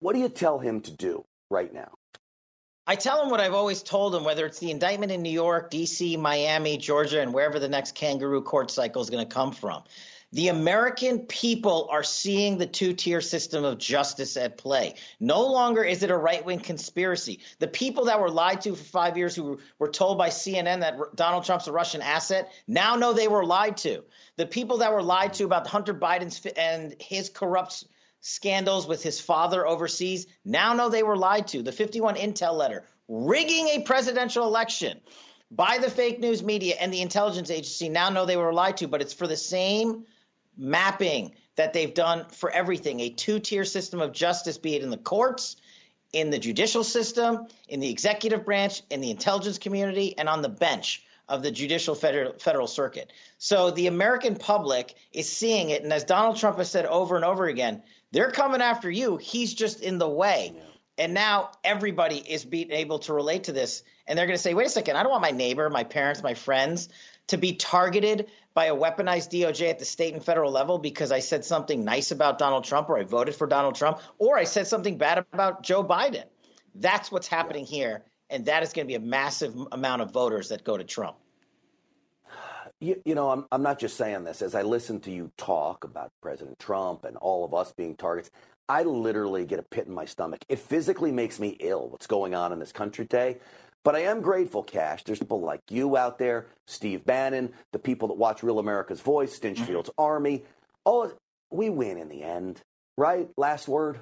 What 0.00 0.12
do 0.12 0.20
you 0.20 0.28
tell 0.28 0.58
him 0.58 0.82
to 0.82 0.90
do 0.90 1.24
right 1.50 1.72
now? 1.72 1.92
I 2.90 2.94
tell 2.94 3.22
him 3.22 3.28
what 3.28 3.38
I've 3.38 3.52
always 3.52 3.82
told 3.82 4.14
him, 4.14 4.24
whether 4.24 4.46
it's 4.46 4.60
the 4.60 4.70
indictment 4.70 5.12
in 5.12 5.20
New 5.20 5.28
York, 5.28 5.68
D.C., 5.68 6.16
Miami, 6.16 6.78
Georgia, 6.78 7.20
and 7.20 7.34
wherever 7.34 7.58
the 7.58 7.68
next 7.68 7.94
kangaroo 7.94 8.40
court 8.40 8.70
cycle 8.70 9.02
is 9.02 9.10
going 9.10 9.28
to 9.28 9.30
come 9.30 9.52
from. 9.52 9.82
The 10.32 10.48
American 10.48 11.20
people 11.26 11.88
are 11.90 12.02
seeing 12.02 12.56
the 12.56 12.66
two 12.66 12.94
tier 12.94 13.20
system 13.20 13.62
of 13.62 13.76
justice 13.76 14.38
at 14.38 14.56
play. 14.56 14.94
No 15.20 15.46
longer 15.46 15.84
is 15.84 16.02
it 16.02 16.10
a 16.10 16.16
right 16.16 16.42
wing 16.42 16.60
conspiracy. 16.60 17.40
The 17.58 17.68
people 17.68 18.06
that 18.06 18.20
were 18.20 18.30
lied 18.30 18.62
to 18.62 18.74
for 18.74 18.84
five 18.84 19.18
years, 19.18 19.36
who 19.36 19.58
were 19.78 19.90
told 19.90 20.16
by 20.16 20.30
CNN 20.30 20.80
that 20.80 20.98
Donald 21.14 21.44
Trump's 21.44 21.68
a 21.68 21.72
Russian 21.72 22.00
asset, 22.00 22.50
now 22.66 22.96
know 22.96 23.12
they 23.12 23.28
were 23.28 23.44
lied 23.44 23.76
to. 23.78 24.02
The 24.36 24.46
people 24.46 24.78
that 24.78 24.94
were 24.94 25.02
lied 25.02 25.34
to 25.34 25.44
about 25.44 25.66
Hunter 25.66 25.92
Biden's 25.92 26.44
and 26.56 26.94
his 26.98 27.28
corrupt 27.28 27.84
scandals 28.20 28.86
with 28.86 29.02
his 29.02 29.20
father 29.20 29.66
overseas 29.66 30.26
now 30.44 30.74
know 30.74 30.88
they 30.88 31.02
were 31.02 31.16
lied 31.16 31.48
to. 31.48 31.62
The 31.62 31.72
51 31.72 32.16
Intel 32.16 32.54
letter, 32.54 32.84
rigging 33.08 33.68
a 33.68 33.82
presidential 33.82 34.46
election 34.46 35.00
by 35.50 35.78
the 35.78 35.90
fake 35.90 36.20
news 36.20 36.42
media 36.42 36.76
and 36.78 36.92
the 36.92 37.00
intelligence 37.00 37.50
agency 37.50 37.88
now 37.88 38.10
know 38.10 38.26
they 38.26 38.36
were 38.36 38.52
lied 38.52 38.76
to, 38.78 38.88
but 38.88 39.00
it's 39.00 39.14
for 39.14 39.26
the 39.26 39.36
same 39.36 40.04
mapping 40.56 41.34
that 41.56 41.72
they've 41.72 41.94
done 41.94 42.26
for 42.30 42.50
everything 42.50 43.00
a 43.00 43.10
two 43.10 43.38
tier 43.38 43.64
system 43.64 44.00
of 44.00 44.12
justice, 44.12 44.58
be 44.58 44.74
it 44.74 44.82
in 44.82 44.90
the 44.90 44.96
courts, 44.96 45.56
in 46.12 46.30
the 46.30 46.38
judicial 46.38 46.84
system, 46.84 47.46
in 47.68 47.80
the 47.80 47.90
executive 47.90 48.44
branch, 48.44 48.82
in 48.90 49.00
the 49.00 49.10
intelligence 49.10 49.58
community, 49.58 50.16
and 50.18 50.28
on 50.28 50.42
the 50.42 50.48
bench 50.48 51.02
of 51.28 51.42
the 51.42 51.50
judicial 51.50 51.94
federal, 51.94 52.32
federal 52.38 52.66
circuit. 52.66 53.12
So 53.36 53.70
the 53.70 53.86
American 53.86 54.36
public 54.36 54.94
is 55.12 55.30
seeing 55.30 55.70
it. 55.70 55.82
And 55.82 55.92
as 55.92 56.04
Donald 56.04 56.36
Trump 56.36 56.56
has 56.56 56.70
said 56.70 56.86
over 56.86 57.16
and 57.16 57.24
over 57.24 57.46
again, 57.46 57.82
they're 58.12 58.30
coming 58.30 58.60
after 58.60 58.90
you. 58.90 59.16
He's 59.16 59.54
just 59.54 59.80
in 59.80 59.98
the 59.98 60.08
way. 60.08 60.52
Yeah. 60.54 60.62
And 60.98 61.14
now 61.14 61.52
everybody 61.62 62.16
is 62.16 62.44
being 62.44 62.72
able 62.72 62.98
to 63.00 63.12
relate 63.12 63.44
to 63.44 63.52
this. 63.52 63.84
And 64.06 64.18
they're 64.18 64.26
going 64.26 64.36
to 64.36 64.42
say, 64.42 64.54
wait 64.54 64.66
a 64.66 64.70
second, 64.70 64.96
I 64.96 65.02
don't 65.02 65.12
want 65.12 65.22
my 65.22 65.30
neighbor, 65.30 65.68
my 65.70 65.84
parents, 65.84 66.22
my 66.22 66.34
friends 66.34 66.88
to 67.28 67.36
be 67.36 67.54
targeted 67.54 68.26
by 68.54 68.66
a 68.66 68.74
weaponized 68.74 69.30
DOJ 69.30 69.70
at 69.70 69.78
the 69.78 69.84
state 69.84 70.14
and 70.14 70.24
federal 70.24 70.50
level 70.50 70.78
because 70.78 71.12
I 71.12 71.20
said 71.20 71.44
something 71.44 71.84
nice 71.84 72.10
about 72.10 72.38
Donald 72.38 72.64
Trump 72.64 72.88
or 72.88 72.98
I 72.98 73.04
voted 73.04 73.36
for 73.36 73.46
Donald 73.46 73.76
Trump 73.76 74.00
or 74.18 74.36
I 74.36 74.44
said 74.44 74.66
something 74.66 74.98
bad 74.98 75.24
about 75.32 75.62
Joe 75.62 75.84
Biden. 75.84 76.24
That's 76.74 77.12
what's 77.12 77.28
happening 77.28 77.66
yeah. 77.68 77.76
here. 77.76 78.02
And 78.30 78.46
that 78.46 78.62
is 78.62 78.72
going 78.72 78.86
to 78.86 78.88
be 78.88 78.96
a 78.96 79.00
massive 79.00 79.54
amount 79.72 80.02
of 80.02 80.12
voters 80.12 80.48
that 80.48 80.64
go 80.64 80.76
to 80.76 80.84
Trump. 80.84 81.16
You, 82.80 83.00
you, 83.04 83.14
know, 83.14 83.30
I'm, 83.30 83.46
I'm 83.50 83.62
not 83.62 83.78
just 83.80 83.96
saying 83.96 84.24
this. 84.24 84.42
As 84.42 84.54
I 84.54 84.62
listen 84.62 85.00
to 85.00 85.10
you 85.10 85.32
talk 85.36 85.84
about 85.84 86.12
President 86.22 86.58
Trump 86.58 87.04
and 87.04 87.16
all 87.16 87.44
of 87.44 87.54
us 87.54 87.72
being 87.72 87.96
targets, 87.96 88.30
I 88.68 88.84
literally 88.84 89.46
get 89.46 89.58
a 89.58 89.64
pit 89.64 89.86
in 89.86 89.94
my 89.94 90.04
stomach. 90.04 90.44
It 90.48 90.60
physically 90.60 91.10
makes 91.10 91.40
me 91.40 91.56
ill 91.60 91.88
what's 91.88 92.06
going 92.06 92.34
on 92.34 92.52
in 92.52 92.58
this 92.60 92.72
country 92.72 93.06
today. 93.06 93.38
But 93.84 93.96
I 93.96 94.00
am 94.00 94.20
grateful, 94.20 94.62
Kash. 94.62 95.04
There's 95.04 95.20
people 95.20 95.40
like 95.40 95.62
you 95.70 95.96
out 95.96 96.18
there, 96.18 96.46
Steve 96.66 97.04
Bannon, 97.04 97.52
the 97.72 97.78
people 97.78 98.08
that 98.08 98.18
watch 98.18 98.42
Real 98.42 98.58
America's 98.58 99.00
Voice, 99.00 99.38
Stinchfield's. 99.38 99.90
Army. 99.98 100.44
Oh, 100.84 101.12
we 101.50 101.70
win 101.70 101.98
in 101.98 102.08
the 102.08 102.22
end, 102.22 102.60
right? 102.96 103.28
Last 103.36 103.66
word. 103.68 104.00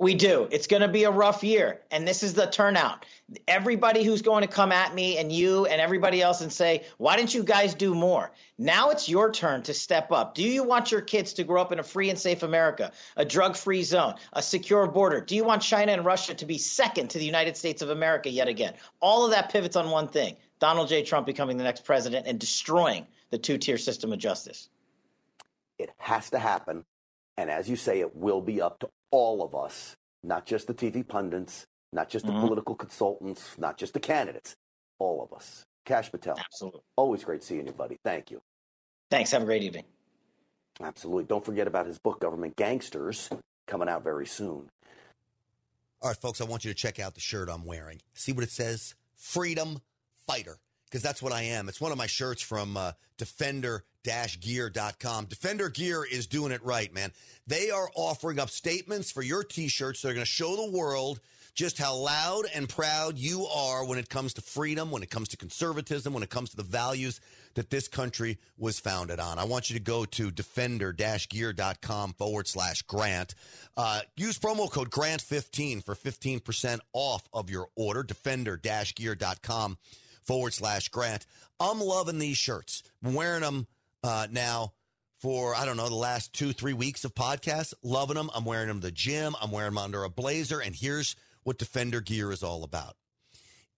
We 0.00 0.14
do. 0.14 0.48
It's 0.50 0.66
going 0.66 0.80
to 0.80 0.88
be 0.88 1.04
a 1.04 1.10
rough 1.10 1.44
year. 1.44 1.82
And 1.90 2.08
this 2.08 2.22
is 2.22 2.32
the 2.32 2.46
turnout. 2.46 3.04
Everybody 3.46 4.02
who's 4.02 4.22
going 4.22 4.40
to 4.40 4.48
come 4.48 4.72
at 4.72 4.94
me 4.94 5.18
and 5.18 5.30
you 5.30 5.66
and 5.66 5.78
everybody 5.78 6.22
else 6.22 6.40
and 6.40 6.50
say, 6.50 6.86
why 6.96 7.16
didn't 7.16 7.34
you 7.34 7.42
guys 7.42 7.74
do 7.74 7.94
more? 7.94 8.32
Now 8.56 8.90
it's 8.90 9.10
your 9.10 9.30
turn 9.30 9.62
to 9.64 9.74
step 9.74 10.10
up. 10.10 10.34
Do 10.34 10.42
you 10.42 10.64
want 10.64 10.90
your 10.90 11.02
kids 11.02 11.34
to 11.34 11.44
grow 11.44 11.60
up 11.60 11.70
in 11.70 11.78
a 11.78 11.82
free 11.82 12.08
and 12.08 12.18
safe 12.18 12.42
America, 12.42 12.92
a 13.14 13.26
drug 13.26 13.56
free 13.56 13.82
zone, 13.82 14.14
a 14.32 14.40
secure 14.40 14.86
border? 14.86 15.20
Do 15.20 15.36
you 15.36 15.44
want 15.44 15.60
China 15.60 15.92
and 15.92 16.02
Russia 16.02 16.32
to 16.36 16.46
be 16.46 16.56
second 16.56 17.10
to 17.10 17.18
the 17.18 17.26
United 17.26 17.58
States 17.58 17.82
of 17.82 17.90
America 17.90 18.30
yet 18.30 18.48
again? 18.48 18.72
All 19.00 19.26
of 19.26 19.32
that 19.32 19.52
pivots 19.52 19.76
on 19.76 19.90
one 19.90 20.08
thing 20.08 20.36
Donald 20.60 20.88
J. 20.88 21.02
Trump 21.02 21.26
becoming 21.26 21.58
the 21.58 21.64
next 21.64 21.84
president 21.84 22.26
and 22.26 22.40
destroying 22.40 23.06
the 23.28 23.38
two 23.38 23.58
tier 23.58 23.76
system 23.76 24.14
of 24.14 24.18
justice. 24.18 24.70
It 25.78 25.90
has 25.98 26.30
to 26.30 26.38
happen. 26.38 26.86
And 27.36 27.50
as 27.50 27.68
you 27.68 27.76
say, 27.76 28.00
it 28.00 28.16
will 28.16 28.40
be 28.40 28.62
up 28.62 28.80
to 28.80 28.88
all 29.10 29.42
of 29.42 29.54
us, 29.54 29.96
not 30.22 30.46
just 30.46 30.66
the 30.66 30.74
TV 30.74 31.06
pundits, 31.06 31.66
not 31.92 32.08
just 32.08 32.26
the 32.26 32.32
mm-hmm. 32.32 32.42
political 32.42 32.74
consultants, 32.74 33.56
not 33.58 33.76
just 33.76 33.94
the 33.94 34.00
candidates, 34.00 34.56
all 34.98 35.22
of 35.22 35.36
us. 35.36 35.64
Kash 35.84 36.10
Patel. 36.10 36.36
Absolutely. 36.38 36.82
Always 36.96 37.24
great 37.24 37.42
seeing 37.42 37.66
you, 37.66 37.72
buddy. 37.72 37.98
Thank 38.04 38.30
you. 38.30 38.40
Thanks. 39.10 39.30
Have 39.32 39.42
a 39.42 39.44
great 39.46 39.62
evening. 39.62 39.84
Absolutely. 40.80 41.24
Don't 41.24 41.44
forget 41.44 41.66
about 41.66 41.86
his 41.86 41.98
book, 41.98 42.20
Government 42.20 42.56
Gangsters, 42.56 43.28
coming 43.66 43.88
out 43.88 44.04
very 44.04 44.26
soon. 44.26 44.70
All 46.02 46.08
right, 46.08 46.16
folks, 46.16 46.40
I 46.40 46.44
want 46.44 46.64
you 46.64 46.70
to 46.70 46.76
check 46.76 46.98
out 46.98 47.14
the 47.14 47.20
shirt 47.20 47.48
I'm 47.50 47.64
wearing. 47.64 48.00
See 48.14 48.32
what 48.32 48.44
it 48.44 48.50
says? 48.50 48.94
Freedom 49.16 49.80
Fighter 50.26 50.58
because 50.90 51.02
that's 51.02 51.22
what 51.22 51.32
I 51.32 51.42
am. 51.42 51.68
It's 51.68 51.80
one 51.80 51.92
of 51.92 51.98
my 51.98 52.08
shirts 52.08 52.42
from 52.42 52.76
uh, 52.76 52.90
defender-gear.com. 53.16 55.26
Defender 55.26 55.68
Gear 55.68 56.04
is 56.04 56.26
doing 56.26 56.50
it 56.50 56.64
right, 56.64 56.92
man. 56.92 57.12
They 57.46 57.70
are 57.70 57.88
offering 57.94 58.40
up 58.40 58.50
statements 58.50 59.12
for 59.12 59.22
your 59.22 59.44
t-shirts 59.44 60.02
that 60.02 60.08
are 60.08 60.14
going 60.14 60.24
to 60.24 60.30
show 60.30 60.56
the 60.56 60.72
world 60.76 61.20
just 61.54 61.78
how 61.78 61.94
loud 61.94 62.46
and 62.54 62.68
proud 62.68 63.18
you 63.18 63.46
are 63.46 63.84
when 63.84 63.98
it 63.98 64.08
comes 64.08 64.34
to 64.34 64.40
freedom, 64.40 64.90
when 64.90 65.02
it 65.02 65.10
comes 65.10 65.28
to 65.28 65.36
conservatism, 65.36 66.12
when 66.12 66.22
it 66.22 66.30
comes 66.30 66.50
to 66.50 66.56
the 66.56 66.62
values 66.62 67.20
that 67.54 67.70
this 67.70 67.88
country 67.88 68.38
was 68.56 68.80
founded 68.80 69.20
on. 69.20 69.38
I 69.38 69.44
want 69.44 69.70
you 69.70 69.74
to 69.74 69.82
go 69.82 70.04
to 70.04 70.30
defender-gear.com 70.30 72.14
forward 72.14 72.48
slash 72.48 72.82
grant. 72.82 73.34
Uh, 73.76 74.00
use 74.16 74.38
promo 74.38 74.70
code 74.70 74.90
grant15 74.90 75.84
for 75.84 75.94
15% 75.94 76.80
off 76.92 77.28
of 77.32 77.50
your 77.50 77.68
order. 77.76 78.02
Defender-gear.com 78.02 79.78
forward 80.30 80.54
slash 80.54 80.88
grant. 80.90 81.26
I'm 81.58 81.80
loving 81.80 82.20
these 82.20 82.36
shirts. 82.36 82.84
I'm 83.04 83.14
wearing 83.14 83.40
them 83.40 83.66
uh, 84.04 84.28
now 84.30 84.74
for, 85.18 85.56
I 85.56 85.64
don't 85.64 85.76
know, 85.76 85.88
the 85.88 85.96
last 85.96 86.32
two, 86.32 86.52
three 86.52 86.72
weeks 86.72 87.04
of 87.04 87.16
podcasts. 87.16 87.74
Loving 87.82 88.14
them. 88.14 88.30
I'm 88.32 88.44
wearing 88.44 88.68
them 88.68 88.80
to 88.80 88.86
the 88.86 88.92
gym. 88.92 89.34
I'm 89.42 89.50
wearing 89.50 89.72
them 89.72 89.78
under 89.78 90.04
a 90.04 90.08
blazer. 90.08 90.60
And 90.60 90.72
here's 90.72 91.16
what 91.42 91.58
Defender 91.58 92.00
Gear 92.00 92.30
is 92.30 92.44
all 92.44 92.62
about 92.62 92.94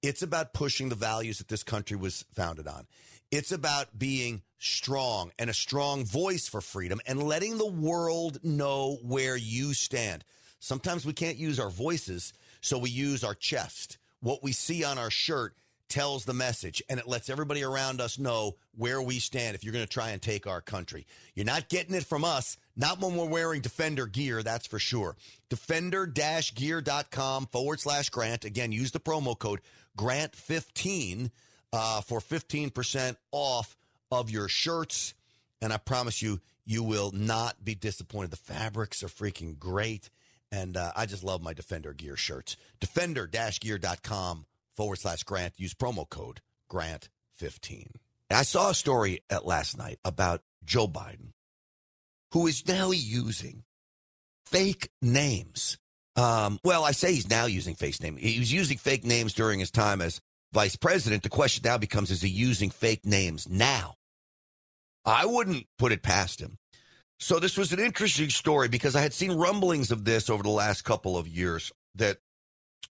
it's 0.02 0.20
about 0.20 0.52
pushing 0.52 0.90
the 0.90 0.94
values 0.94 1.38
that 1.38 1.48
this 1.48 1.62
country 1.62 1.96
was 1.96 2.26
founded 2.34 2.68
on. 2.68 2.86
It's 3.30 3.52
about 3.52 3.98
being 3.98 4.42
strong 4.58 5.32
and 5.38 5.48
a 5.48 5.54
strong 5.54 6.04
voice 6.04 6.48
for 6.48 6.60
freedom 6.60 7.00
and 7.06 7.22
letting 7.22 7.56
the 7.56 7.70
world 7.70 8.44
know 8.44 8.98
where 9.02 9.36
you 9.36 9.72
stand. 9.72 10.22
Sometimes 10.58 11.06
we 11.06 11.14
can't 11.14 11.38
use 11.38 11.58
our 11.58 11.70
voices, 11.70 12.34
so 12.60 12.76
we 12.76 12.90
use 12.90 13.24
our 13.24 13.34
chest. 13.34 13.96
What 14.20 14.42
we 14.42 14.52
see 14.52 14.84
on 14.84 14.98
our 14.98 15.10
shirt 15.10 15.56
tells 15.92 16.24
the 16.24 16.32
message 16.32 16.82
and 16.88 16.98
it 16.98 17.06
lets 17.06 17.28
everybody 17.28 17.62
around 17.62 18.00
us 18.00 18.18
know 18.18 18.56
where 18.74 19.02
we 19.02 19.18
stand 19.18 19.54
if 19.54 19.62
you're 19.62 19.74
going 19.74 19.84
to 19.84 19.90
try 19.90 20.08
and 20.08 20.22
take 20.22 20.46
our 20.46 20.62
country. 20.62 21.06
You're 21.34 21.44
not 21.44 21.68
getting 21.68 21.94
it 21.94 22.04
from 22.04 22.24
us, 22.24 22.56
not 22.74 22.98
when 22.98 23.14
we're 23.14 23.26
wearing 23.26 23.60
Defender 23.60 24.06
gear, 24.06 24.42
that's 24.42 24.66
for 24.66 24.78
sure. 24.78 25.16
Defender 25.50 26.06
gear.com 26.06 27.44
forward 27.44 27.78
slash 27.78 28.08
grant. 28.08 28.46
Again, 28.46 28.72
use 28.72 28.92
the 28.92 29.00
promo 29.00 29.38
code 29.38 29.60
grant15 29.98 31.30
uh, 31.74 32.00
for 32.00 32.20
15% 32.20 33.16
off 33.30 33.76
of 34.10 34.30
your 34.30 34.48
shirts. 34.48 35.12
And 35.60 35.74
I 35.74 35.76
promise 35.76 36.22
you, 36.22 36.40
You 36.64 36.82
will 36.82 37.12
not 37.12 37.62
be 37.62 37.74
disappointed. 37.74 38.30
The 38.30 38.36
fabrics 38.38 39.02
are 39.02 39.08
freaking 39.08 39.58
great. 39.58 40.08
And 40.50 40.74
uh, 40.78 40.92
I 40.96 41.04
just 41.04 41.22
love 41.22 41.42
my 41.42 41.52
Defender 41.52 41.92
gear 41.92 42.16
shirts. 42.16 42.56
Defender 42.80 43.26
gear.com 43.26 44.46
forward 44.76 44.98
slash 44.98 45.22
grant. 45.22 45.54
Use 45.58 45.74
promo 45.74 46.08
code 46.08 46.40
grant15. 46.70 47.86
I 48.30 48.42
saw 48.42 48.70
a 48.70 48.74
story 48.74 49.20
at 49.28 49.46
last 49.46 49.76
night 49.76 49.98
about 50.04 50.40
Joe 50.64 50.88
Biden, 50.88 51.32
who 52.32 52.46
is 52.46 52.66
now 52.66 52.90
using 52.90 53.64
fake 54.46 54.90
names. 55.00 55.78
Um, 56.16 56.58
well, 56.64 56.84
I 56.84 56.92
say 56.92 57.12
he's 57.12 57.28
now 57.28 57.46
using 57.46 57.74
fake 57.74 58.00
names. 58.02 58.20
He 58.20 58.38
was 58.38 58.52
using 58.52 58.78
fake 58.78 59.04
names 59.04 59.34
during 59.34 59.60
his 59.60 59.70
time 59.70 60.00
as 60.00 60.20
vice 60.52 60.76
president. 60.76 61.22
The 61.22 61.28
question 61.28 61.62
now 61.64 61.78
becomes 61.78 62.10
is 62.10 62.22
he 62.22 62.28
using 62.28 62.70
fake 62.70 63.04
names 63.04 63.48
now? 63.48 63.96
I 65.04 65.26
wouldn't 65.26 65.66
put 65.78 65.92
it 65.92 66.02
past 66.02 66.40
him. 66.40 66.58
So 67.18 67.38
this 67.38 67.56
was 67.56 67.72
an 67.72 67.80
interesting 67.80 68.30
story 68.30 68.68
because 68.68 68.96
I 68.96 69.00
had 69.00 69.12
seen 69.12 69.32
rumblings 69.32 69.90
of 69.90 70.04
this 70.04 70.28
over 70.28 70.42
the 70.42 70.50
last 70.50 70.82
couple 70.82 71.16
of 71.16 71.28
years 71.28 71.72
that 71.94 72.18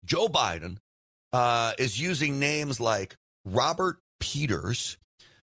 Joe 0.04 0.28
Biden 0.28 0.78
uh, 1.36 1.72
is 1.78 2.00
using 2.00 2.38
names 2.38 2.80
like 2.80 3.16
Robert 3.44 3.98
Peters 4.20 4.96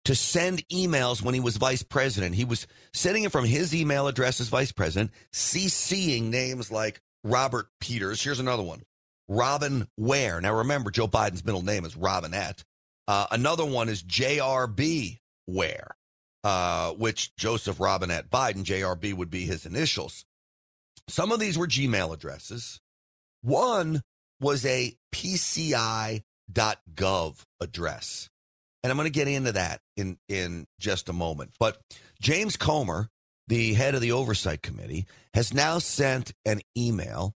to 0.04 0.14
send 0.14 0.66
emails 0.68 1.22
when 1.22 1.34
he 1.34 1.40
was 1.40 1.56
vice 1.56 1.82
president. 1.82 2.34
He 2.34 2.44
was 2.44 2.66
sending 2.92 3.24
it 3.24 3.32
from 3.32 3.44
his 3.44 3.74
email 3.74 4.08
address 4.08 4.40
as 4.40 4.48
vice 4.48 4.72
president, 4.72 5.10
CCing 5.32 6.24
names 6.24 6.70
like 6.70 7.00
Robert 7.24 7.68
Peters. 7.80 8.22
Here's 8.22 8.40
another 8.40 8.62
one 8.62 8.82
Robin 9.28 9.88
Ware. 9.96 10.40
Now 10.40 10.56
remember, 10.56 10.90
Joe 10.90 11.08
Biden's 11.08 11.44
middle 11.44 11.62
name 11.62 11.84
is 11.84 11.96
Robinette. 11.96 12.64
Uh, 13.06 13.26
another 13.30 13.64
one 13.64 13.88
is 13.88 14.02
JRB 14.02 15.18
Ware 15.46 15.96
uh, 16.44 16.92
which 16.92 17.34
Joseph 17.36 17.80
Robinette 17.80 18.30
Biden, 18.30 18.64
JRB, 18.64 19.14
would 19.14 19.30
be 19.30 19.44
his 19.44 19.66
initials. 19.66 20.24
Some 21.08 21.32
of 21.32 21.40
these 21.40 21.58
were 21.58 21.66
Gmail 21.66 22.12
addresses. 22.12 22.80
One 23.42 24.02
was 24.40 24.64
a 24.66 24.96
PCI.gov 25.14 26.22
address. 27.60 28.30
And 28.82 28.90
I'm 28.90 28.96
going 28.96 29.06
to 29.06 29.10
get 29.10 29.28
into 29.28 29.52
that 29.52 29.80
in, 29.96 30.18
in 30.28 30.66
just 30.78 31.08
a 31.08 31.12
moment. 31.12 31.52
But 31.58 31.78
James 32.20 32.56
Comer, 32.56 33.08
the 33.48 33.74
head 33.74 33.94
of 33.94 34.00
the 34.00 34.12
Oversight 34.12 34.62
Committee, 34.62 35.06
has 35.34 35.52
now 35.52 35.78
sent 35.78 36.32
an 36.44 36.60
email 36.76 37.34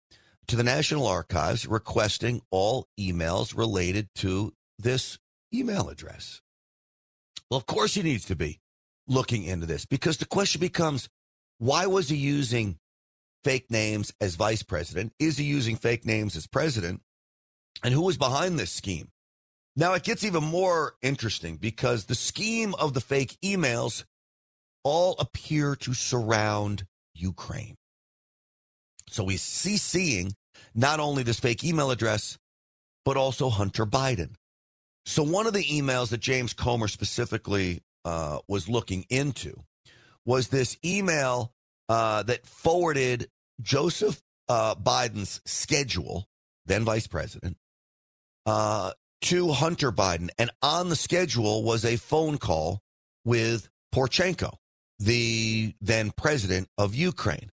to 0.48 0.56
the 0.56 0.64
National 0.64 1.06
Archives 1.06 1.66
requesting 1.66 2.42
all 2.50 2.86
emails 2.98 3.56
related 3.56 4.08
to 4.16 4.52
this 4.78 5.18
email 5.54 5.88
address. 5.88 6.42
Well, 7.50 7.58
of 7.58 7.66
course 7.66 7.94
he 7.94 8.02
needs 8.02 8.26
to 8.26 8.36
be 8.36 8.60
looking 9.06 9.44
into 9.44 9.66
this 9.66 9.86
because 9.86 10.18
the 10.18 10.26
question 10.26 10.60
becomes 10.60 11.08
why 11.58 11.86
was 11.86 12.08
he 12.08 12.16
using 12.16 12.78
fake 13.44 13.70
names 13.70 14.12
as 14.20 14.34
vice 14.34 14.62
president? 14.62 15.12
Is 15.18 15.36
he 15.36 15.44
using 15.44 15.76
fake 15.76 16.04
names 16.04 16.36
as 16.36 16.46
president? 16.46 17.00
And 17.82 17.94
who 17.94 18.02
was 18.02 18.18
behind 18.18 18.58
this 18.58 18.70
scheme? 18.70 19.08
Now 19.76 19.94
it 19.94 20.02
gets 20.02 20.24
even 20.24 20.44
more 20.44 20.94
interesting 21.02 21.56
because 21.56 22.04
the 22.04 22.14
scheme 22.14 22.74
of 22.74 22.94
the 22.94 23.00
fake 23.00 23.36
emails 23.42 24.04
all 24.82 25.16
appear 25.18 25.76
to 25.76 25.94
surround 25.94 26.86
Ukraine. 27.14 27.76
So 29.08 29.24
we 29.24 29.36
see 29.36 29.76
seeing 29.76 30.34
not 30.74 31.00
only 31.00 31.22
this 31.22 31.40
fake 31.40 31.64
email 31.64 31.90
address, 31.90 32.38
but 33.04 33.16
also 33.16 33.48
Hunter 33.48 33.86
Biden. 33.86 34.34
So 35.06 35.22
one 35.22 35.46
of 35.46 35.52
the 35.52 35.64
emails 35.64 36.10
that 36.10 36.20
James 36.20 36.52
Comer 36.52 36.88
specifically 36.88 37.82
uh, 38.04 38.38
was 38.46 38.68
looking 38.68 39.04
into 39.08 39.54
was 40.24 40.48
this 40.48 40.76
email 40.84 41.52
uh, 41.88 42.22
that 42.24 42.46
forwarded 42.46 43.28
Joseph 43.60 44.22
uh, 44.48 44.74
Biden's 44.74 45.40
schedule, 45.44 46.28
then 46.66 46.84
vice 46.84 47.06
president, 47.06 47.56
uh, 48.46 48.92
to 49.22 49.52
Hunter 49.52 49.92
Biden. 49.92 50.28
And 50.38 50.50
on 50.62 50.88
the 50.88 50.96
schedule 50.96 51.62
was 51.62 51.84
a 51.84 51.96
phone 51.96 52.38
call 52.38 52.80
with 53.24 53.68
Poroshenko, 53.94 54.54
the 54.98 55.74
then 55.80 56.10
president 56.10 56.68
of 56.78 56.94
Ukraine. 56.94 57.50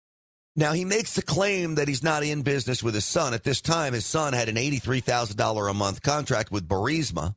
Now, 0.56 0.72
he 0.72 0.84
makes 0.84 1.14
the 1.14 1.22
claim 1.22 1.76
that 1.76 1.88
he's 1.88 2.02
not 2.02 2.24
in 2.24 2.42
business 2.42 2.82
with 2.82 2.94
his 2.94 3.04
son. 3.04 3.34
At 3.34 3.44
this 3.44 3.60
time, 3.60 3.92
his 3.92 4.04
son 4.04 4.32
had 4.32 4.48
an 4.48 4.56
$83,000 4.56 5.70
a 5.70 5.74
month 5.74 6.02
contract 6.02 6.50
with 6.50 6.68
Burisma 6.68 7.34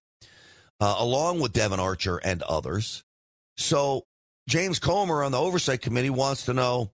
uh, 0.80 0.96
along 0.98 1.40
with 1.40 1.54
Devon 1.54 1.80
Archer 1.80 2.18
and 2.18 2.42
others. 2.44 3.04
So 3.56 4.06
James 4.50 4.80
Comer 4.80 5.24
on 5.24 5.32
the 5.32 5.40
Oversight 5.40 5.82
Committee 5.82 6.10
wants 6.10 6.46
to 6.46 6.54
know 6.54 6.92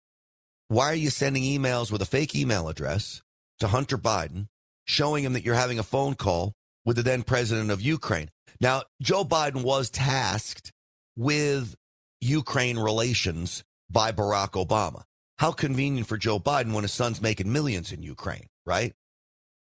why 0.67 0.91
are 0.91 0.95
you 0.95 1.09
sending 1.09 1.43
emails 1.43 1.91
with 1.91 2.01
a 2.01 2.05
fake 2.05 2.35
email 2.35 2.67
address 2.67 3.21
to 3.59 3.67
Hunter 3.67 3.97
Biden, 3.97 4.47
showing 4.87 5.23
him 5.23 5.33
that 5.33 5.43
you're 5.43 5.55
having 5.55 5.79
a 5.79 5.83
phone 5.83 6.15
call 6.15 6.53
with 6.85 6.95
the 6.95 7.03
then 7.03 7.23
president 7.23 7.69
of 7.69 7.81
Ukraine? 7.81 8.29
Now, 8.59 8.83
Joe 9.01 9.23
Biden 9.23 9.63
was 9.63 9.89
tasked 9.89 10.71
with 11.15 11.75
Ukraine 12.21 12.79
relations 12.79 13.63
by 13.89 14.11
Barack 14.11 14.51
Obama. 14.51 15.03
How 15.37 15.51
convenient 15.51 16.07
for 16.07 16.17
Joe 16.17 16.39
Biden 16.39 16.73
when 16.73 16.83
his 16.83 16.93
son's 16.93 17.21
making 17.21 17.51
millions 17.51 17.91
in 17.91 18.01
Ukraine, 18.01 18.47
right? 18.65 18.93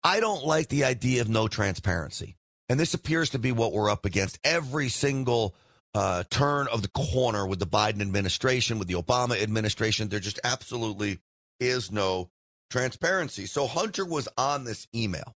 I 0.03 0.21
don't 0.21 0.45
like 0.45 0.69
the 0.69 0.85
idea 0.85 1.21
of 1.21 1.29
no 1.29 1.47
transparency. 1.47 2.37
And 2.69 2.79
this 2.79 2.93
appears 2.93 3.31
to 3.31 3.39
be 3.39 3.51
what 3.51 3.73
we're 3.73 3.89
up 3.89 4.05
against 4.05 4.39
every 4.43 4.89
single 4.89 5.55
uh, 5.93 6.23
turn 6.29 6.67
of 6.71 6.81
the 6.81 6.89
corner 6.89 7.45
with 7.45 7.59
the 7.59 7.67
Biden 7.67 8.01
administration, 8.01 8.79
with 8.79 8.87
the 8.87 8.93
Obama 8.93 9.41
administration. 9.41 10.07
There 10.07 10.19
just 10.19 10.39
absolutely 10.43 11.19
is 11.59 11.91
no 11.91 12.29
transparency. 12.69 13.45
So 13.45 13.67
Hunter 13.67 14.05
was 14.05 14.27
on 14.37 14.63
this 14.63 14.87
email. 14.95 15.35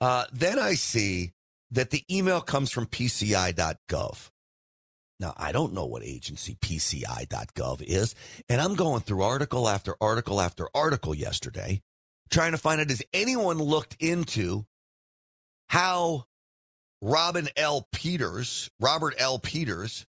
Uh, 0.00 0.26
then 0.32 0.58
I 0.58 0.74
see 0.74 1.32
that 1.70 1.90
the 1.90 2.04
email 2.10 2.40
comes 2.40 2.70
from 2.70 2.86
PCI.gov. 2.86 4.30
Now, 5.20 5.34
I 5.36 5.50
don't 5.50 5.72
know 5.72 5.86
what 5.86 6.04
agency 6.04 6.56
PCI.gov 6.60 7.82
is, 7.82 8.14
and 8.48 8.60
I'm 8.60 8.76
going 8.76 9.00
through 9.00 9.22
article 9.22 9.68
after 9.68 9.96
article 10.00 10.40
after 10.40 10.68
article 10.74 11.14
yesterday, 11.14 11.82
trying 12.30 12.52
to 12.52 12.58
find 12.58 12.80
out 12.80 12.88
has 12.88 13.02
anyone 13.12 13.58
looked 13.58 13.96
into 13.98 14.64
how 15.68 16.24
Robin 17.02 17.48
L. 17.56 17.88
Peters, 17.92 18.70
Robert 18.78 19.14
L. 19.18 19.40
Peters, 19.40 20.06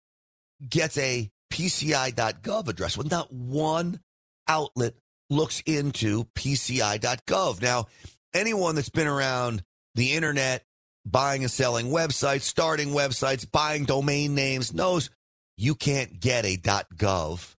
gets 0.67 0.97
a 0.97 1.29
PCI.gov 1.53 2.67
address. 2.67 2.97
with 2.97 3.11
not 3.11 3.31
one 3.31 3.99
outlet 4.47 4.95
looks 5.29 5.61
into 5.65 6.25
PCI.gov. 6.35 7.61
Now, 7.61 7.87
anyone 8.33 8.75
that's 8.75 8.89
been 8.89 9.07
around 9.07 9.63
the 9.95 10.13
internet, 10.13 10.63
buying 11.05 11.43
and 11.43 11.51
selling 11.51 11.87
websites, 11.87 12.41
starting 12.41 12.89
websites, 12.89 13.49
buying 13.49 13.85
domain 13.85 14.35
names 14.35 14.73
knows 14.73 15.09
you 15.57 15.75
can't 15.75 16.19
get 16.19 16.45
a 16.45 16.57
.gov 16.57 17.55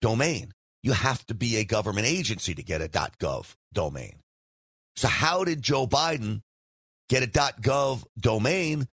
domain. 0.00 0.52
You 0.82 0.92
have 0.92 1.24
to 1.26 1.34
be 1.34 1.56
a 1.56 1.64
government 1.64 2.06
agency 2.06 2.54
to 2.54 2.62
get 2.62 2.82
a 2.82 2.88
.gov 2.88 3.54
domain. 3.72 4.16
So 4.96 5.08
how 5.08 5.44
did 5.44 5.62
Joe 5.62 5.86
Biden 5.86 6.42
get 7.08 7.22
a 7.22 7.26
.gov 7.26 8.04
domain 8.18 8.88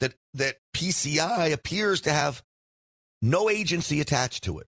that 0.00 0.14
that 0.34 0.56
PCI 0.74 1.52
appears 1.52 2.02
to 2.02 2.12
have 2.12 2.42
no 3.20 3.50
agency 3.50 4.00
attached 4.00 4.44
to 4.44 4.58
it. 4.58 4.66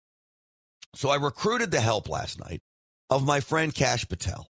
So 0.96 1.10
I 1.10 1.16
recruited 1.16 1.72
the 1.72 1.82
help 1.82 2.10
last 2.10 2.40
night 2.40 2.62
of 3.10 3.26
my 3.26 3.40
friend 3.40 3.74
Kash 3.74 4.08
Patel. 4.08 4.48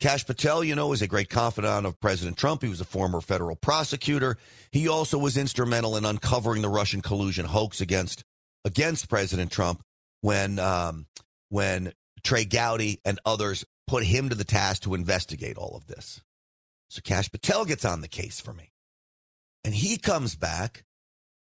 Kash 0.00 0.24
Patel, 0.26 0.64
you 0.64 0.74
know, 0.74 0.92
is 0.92 1.02
a 1.02 1.06
great 1.06 1.28
confidant 1.28 1.86
of 1.86 2.00
President 2.00 2.38
Trump. 2.38 2.62
He 2.62 2.68
was 2.68 2.80
a 2.80 2.86
former 2.86 3.20
federal 3.20 3.54
prosecutor. 3.54 4.38
He 4.72 4.88
also 4.88 5.18
was 5.18 5.36
instrumental 5.36 5.96
in 5.96 6.06
uncovering 6.06 6.62
the 6.62 6.70
Russian 6.70 7.02
collusion 7.02 7.44
hoax 7.44 7.80
against 7.80 8.24
against 8.64 9.08
President 9.08 9.52
Trump 9.52 9.82
when 10.22 10.58
um, 10.58 11.06
when 11.50 11.92
Trey 12.22 12.46
Gowdy 12.46 13.00
and 13.04 13.20
others 13.24 13.64
put 13.86 14.04
him 14.04 14.30
to 14.30 14.34
the 14.34 14.44
task 14.44 14.82
to 14.82 14.94
investigate 14.94 15.58
all 15.58 15.76
of 15.76 15.86
this. 15.86 16.22
So 16.88 17.00
Kash 17.02 17.30
Patel 17.30 17.64
gets 17.64 17.84
on 17.84 18.00
the 18.00 18.08
case 18.08 18.40
for 18.40 18.52
me. 18.52 18.72
And 19.64 19.74
he 19.74 19.98
comes 19.98 20.34
back 20.34 20.84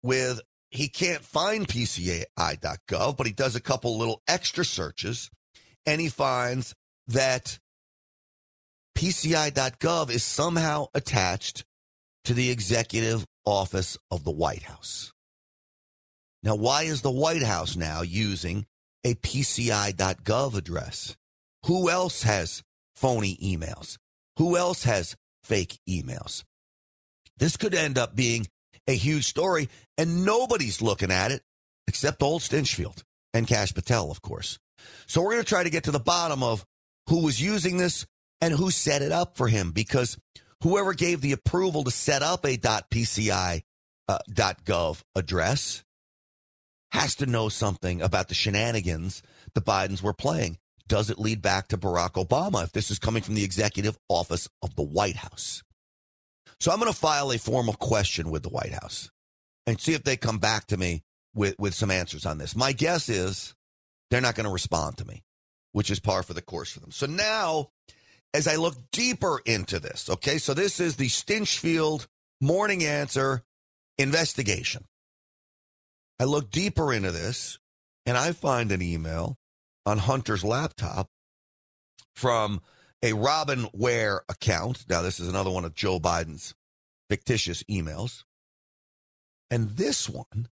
with 0.02 0.40
he 0.76 0.88
can't 0.88 1.24
find 1.24 1.68
PCI.gov, 1.68 3.18
but 3.18 3.26
he 3.26 3.34
does 3.34 3.56
a 3.56 3.62
couple 3.62 3.98
little 3.98 4.22
extra 4.28 4.66
searches 4.66 5.30
and 5.86 6.02
he 6.02 6.10
finds 6.10 6.74
that 7.08 7.60
PCI.gov 8.98 10.10
is 10.10 10.24
somehow 10.24 10.88
attached 10.94 11.66
to 12.24 12.34
the 12.34 12.50
executive 12.50 13.26
office 13.46 13.98
of 14.10 14.24
the 14.24 14.32
White 14.32 14.64
House. 14.64 15.14
Now, 16.42 16.56
why 16.56 16.84
is 16.84 17.02
the 17.02 17.12
White 17.12 17.44
House 17.44 17.76
now 17.76 18.02
using 18.02 18.66
a 19.04 19.16
PCI.gov 19.16 20.56
address? 20.56 21.16
Who 21.66 21.90
else 21.90 22.24
has 22.24 22.64
phony 22.96 23.38
emails? 23.38 23.98
Who 24.38 24.58
else 24.58 24.84
has 24.84 25.16
fake 25.46 25.80
emails. 25.88 26.44
This 27.38 27.56
could 27.56 27.76
end 27.76 27.98
up 27.98 28.16
being 28.16 28.48
a 28.88 28.96
huge 28.96 29.26
story, 29.26 29.70
and 29.98 30.26
nobody's 30.26 30.82
looking 30.82 31.12
at 31.12 31.32
it 31.32 31.42
except 31.88 32.24
old 32.24 32.42
Stinchfield 32.42 33.04
and 33.34 33.48
Kash 33.48 33.74
Patel, 33.74 34.12
of 34.12 34.22
course. 34.22 34.60
So 35.08 35.22
we're 35.22 35.32
going 35.32 35.44
to 35.44 35.50
try 35.50 35.64
to 35.64 35.70
get 35.70 35.86
to 35.86 35.92
the 35.92 36.00
bottom 36.00 36.44
of 36.44 36.66
who 37.08 37.24
was 37.24 37.42
using 37.42 37.78
this 37.78 38.06
and 38.42 38.54
who 38.54 38.72
set 38.72 39.02
it 39.02 39.12
up 39.12 39.38
for 39.38 39.48
him 39.48 39.72
because 39.72 40.18
whoever 40.62 40.94
gave 40.94 41.22
the 41.22 41.32
approval 41.32 41.84
to 41.84 41.92
set 41.92 42.22
up 42.22 42.46
a 42.46 42.58
.pci 42.58 43.62
uh, 44.08 44.20
.gov 44.30 45.02
address 45.16 45.84
has 46.92 47.16
to 47.16 47.26
know 47.26 47.50
something 47.50 48.02
about 48.02 48.30
the 48.30 48.36
shenanigans 48.36 49.22
the 49.54 49.62
Bidens 49.62 50.02
were 50.02 50.14
playing. 50.14 50.58
Does 50.88 51.10
it 51.10 51.20
lead 51.20 51.42
back 51.42 51.70
to 51.70 51.78
Barack 51.78 52.14
Obama 52.14 52.64
if 52.64 52.72
this 52.72 52.92
is 52.92 53.00
coming 53.00 53.24
from 53.24 53.36
the 53.36 53.44
executive 53.44 53.98
office 54.08 54.48
of 54.62 54.76
the 54.76 54.84
White 54.84 55.16
House? 55.16 55.64
So 56.60 56.72
I'm 56.72 56.80
going 56.80 56.92
to 56.92 56.98
file 56.98 57.32
a 57.32 57.38
formal 57.38 57.74
question 57.74 58.32
with 58.32 58.44
the 58.44 58.50
White 58.50 58.74
House 58.74 59.12
and 59.68 59.80
see 59.80 59.94
if 59.94 60.04
they 60.04 60.18
come 60.18 60.38
back 60.38 60.68
to 60.68 60.78
me 60.78 61.04
with, 61.34 61.56
with 61.60 61.74
some 61.74 61.92
answers 61.92 62.26
on 62.26 62.38
this. 62.38 62.56
My 62.56 62.72
guess 62.72 63.10
is 63.10 63.54
they're 64.10 64.22
not 64.22 64.36
going 64.36 64.46
to 64.46 64.52
respond 64.52 64.98
to 64.98 65.06
me, 65.06 65.24
which 65.74 65.90
is 65.92 66.00
par 66.00 66.24
for 66.24 66.34
the 66.34 66.42
course 66.42 66.72
for 66.72 66.80
them. 66.80 66.92
So 66.92 67.06
now, 67.06 67.70
as 68.34 68.48
I 68.48 68.56
look 68.56 68.76
deeper 68.92 69.42
into 69.46 69.80
this, 69.80 70.10
okay, 70.10 70.38
so 70.38 70.54
this 70.54 70.80
is 70.80 70.96
the 70.96 71.08
Stinchfield 71.08 72.08
Morning 72.42 72.84
Answer 72.84 73.44
investigation. 73.98 74.86
I 76.20 76.24
look 76.24 76.50
deeper 76.50 76.94
into 76.94 77.12
this 77.12 77.60
and 78.06 78.18
I 78.18 78.32
find 78.32 78.72
an 78.72 78.82
email 78.82 79.38
on 79.86 79.98
Hunter's 79.98 80.44
laptop 80.44 81.10
from 82.14 82.62
a 83.06 83.14
Robin 83.14 83.68
Ware 83.72 84.24
account. 84.28 84.84
Now, 84.90 85.04
this 85.04 85.20
is 85.20 85.30
another 85.30 85.52
one 85.52 85.64
of 85.64 85.76
Joe 85.76 86.00
Biden's 86.00 86.56
fictitious 87.08 87.62
emails. 87.70 88.24
And 89.52 89.78
this 89.78 90.10
one 90.10 90.50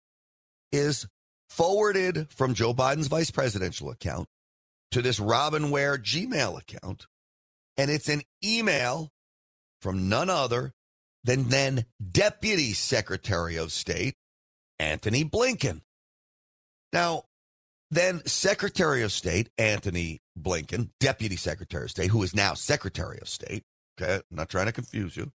is 0.72 1.06
forwarded 1.48 2.26
from 2.30 2.54
Joe 2.54 2.74
Biden's 2.74 3.06
vice 3.06 3.30
presidential 3.30 3.88
account 3.88 4.26
to 4.90 5.00
this 5.00 5.20
Robin 5.20 5.70
Ware 5.70 5.96
Gmail 5.96 6.60
account. 6.60 7.06
And 7.76 7.88
it's 7.88 8.08
an 8.08 8.22
email 8.44 9.10
from 9.80 10.08
none 10.08 10.28
other 10.28 10.72
than 11.22 11.50
then 11.50 11.84
Deputy 12.10 12.72
Secretary 12.72 13.54
of 13.58 13.70
State, 13.70 14.16
Antony 14.80 15.24
Blinken. 15.24 15.82
Now, 16.92 17.26
then 17.90 18.24
Secretary 18.26 19.02
of 19.02 19.12
State 19.12 19.50
Antony 19.58 20.20
Blinken, 20.38 20.90
Deputy 21.00 21.36
Secretary 21.36 21.84
of 21.84 21.90
State, 21.90 22.10
who 22.10 22.22
is 22.22 22.34
now 22.34 22.54
Secretary 22.54 23.18
of 23.20 23.28
State, 23.28 23.64
okay, 24.00 24.16
I'm 24.16 24.36
not 24.36 24.48
trying 24.48 24.66
to 24.66 24.72
confuse 24.72 25.16
you, 25.16 25.32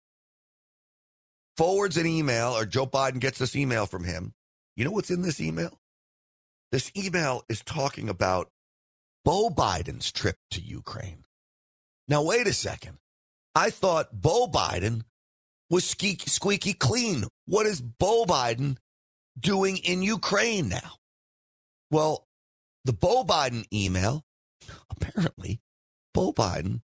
forwards 1.56 1.96
an 1.96 2.06
email, 2.06 2.56
or 2.56 2.64
Joe 2.66 2.86
Biden 2.86 3.20
gets 3.20 3.38
this 3.38 3.54
email 3.54 3.86
from 3.86 4.04
him. 4.04 4.32
You 4.76 4.84
know 4.84 4.90
what's 4.90 5.10
in 5.10 5.22
this 5.22 5.40
email? 5.40 5.78
This 6.72 6.90
email 6.96 7.44
is 7.48 7.62
talking 7.62 8.08
about 8.08 8.50
Beau 9.24 9.50
Biden's 9.50 10.10
trip 10.10 10.36
to 10.52 10.60
Ukraine. 10.60 11.24
Now, 12.08 12.22
wait 12.22 12.46
a 12.46 12.52
second. 12.52 12.98
I 13.54 13.70
thought 13.70 14.20
Beau 14.20 14.46
Biden 14.46 15.02
was 15.68 15.84
squeaky, 15.84 16.30
squeaky 16.30 16.72
clean. 16.72 17.24
What 17.46 17.66
is 17.66 17.80
Beau 17.80 18.24
Biden 18.24 18.76
doing 19.38 19.76
in 19.78 20.02
Ukraine 20.02 20.68
now? 20.68 20.96
Well, 21.90 22.26
the 22.84 22.92
Beau 22.92 23.24
Biden 23.24 23.64
email, 23.72 24.24
apparently, 24.90 25.60
Beau 26.14 26.32
Biden 26.32 26.80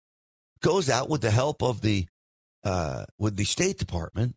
goes 0.62 0.90
out 0.90 1.10
with 1.10 1.22
the 1.22 1.32
help 1.32 1.62
of 1.62 1.82
the 1.82 2.08
uh, 2.64 3.06
with 3.18 3.36
the 3.36 3.44
State 3.44 3.78
Department 3.78 4.36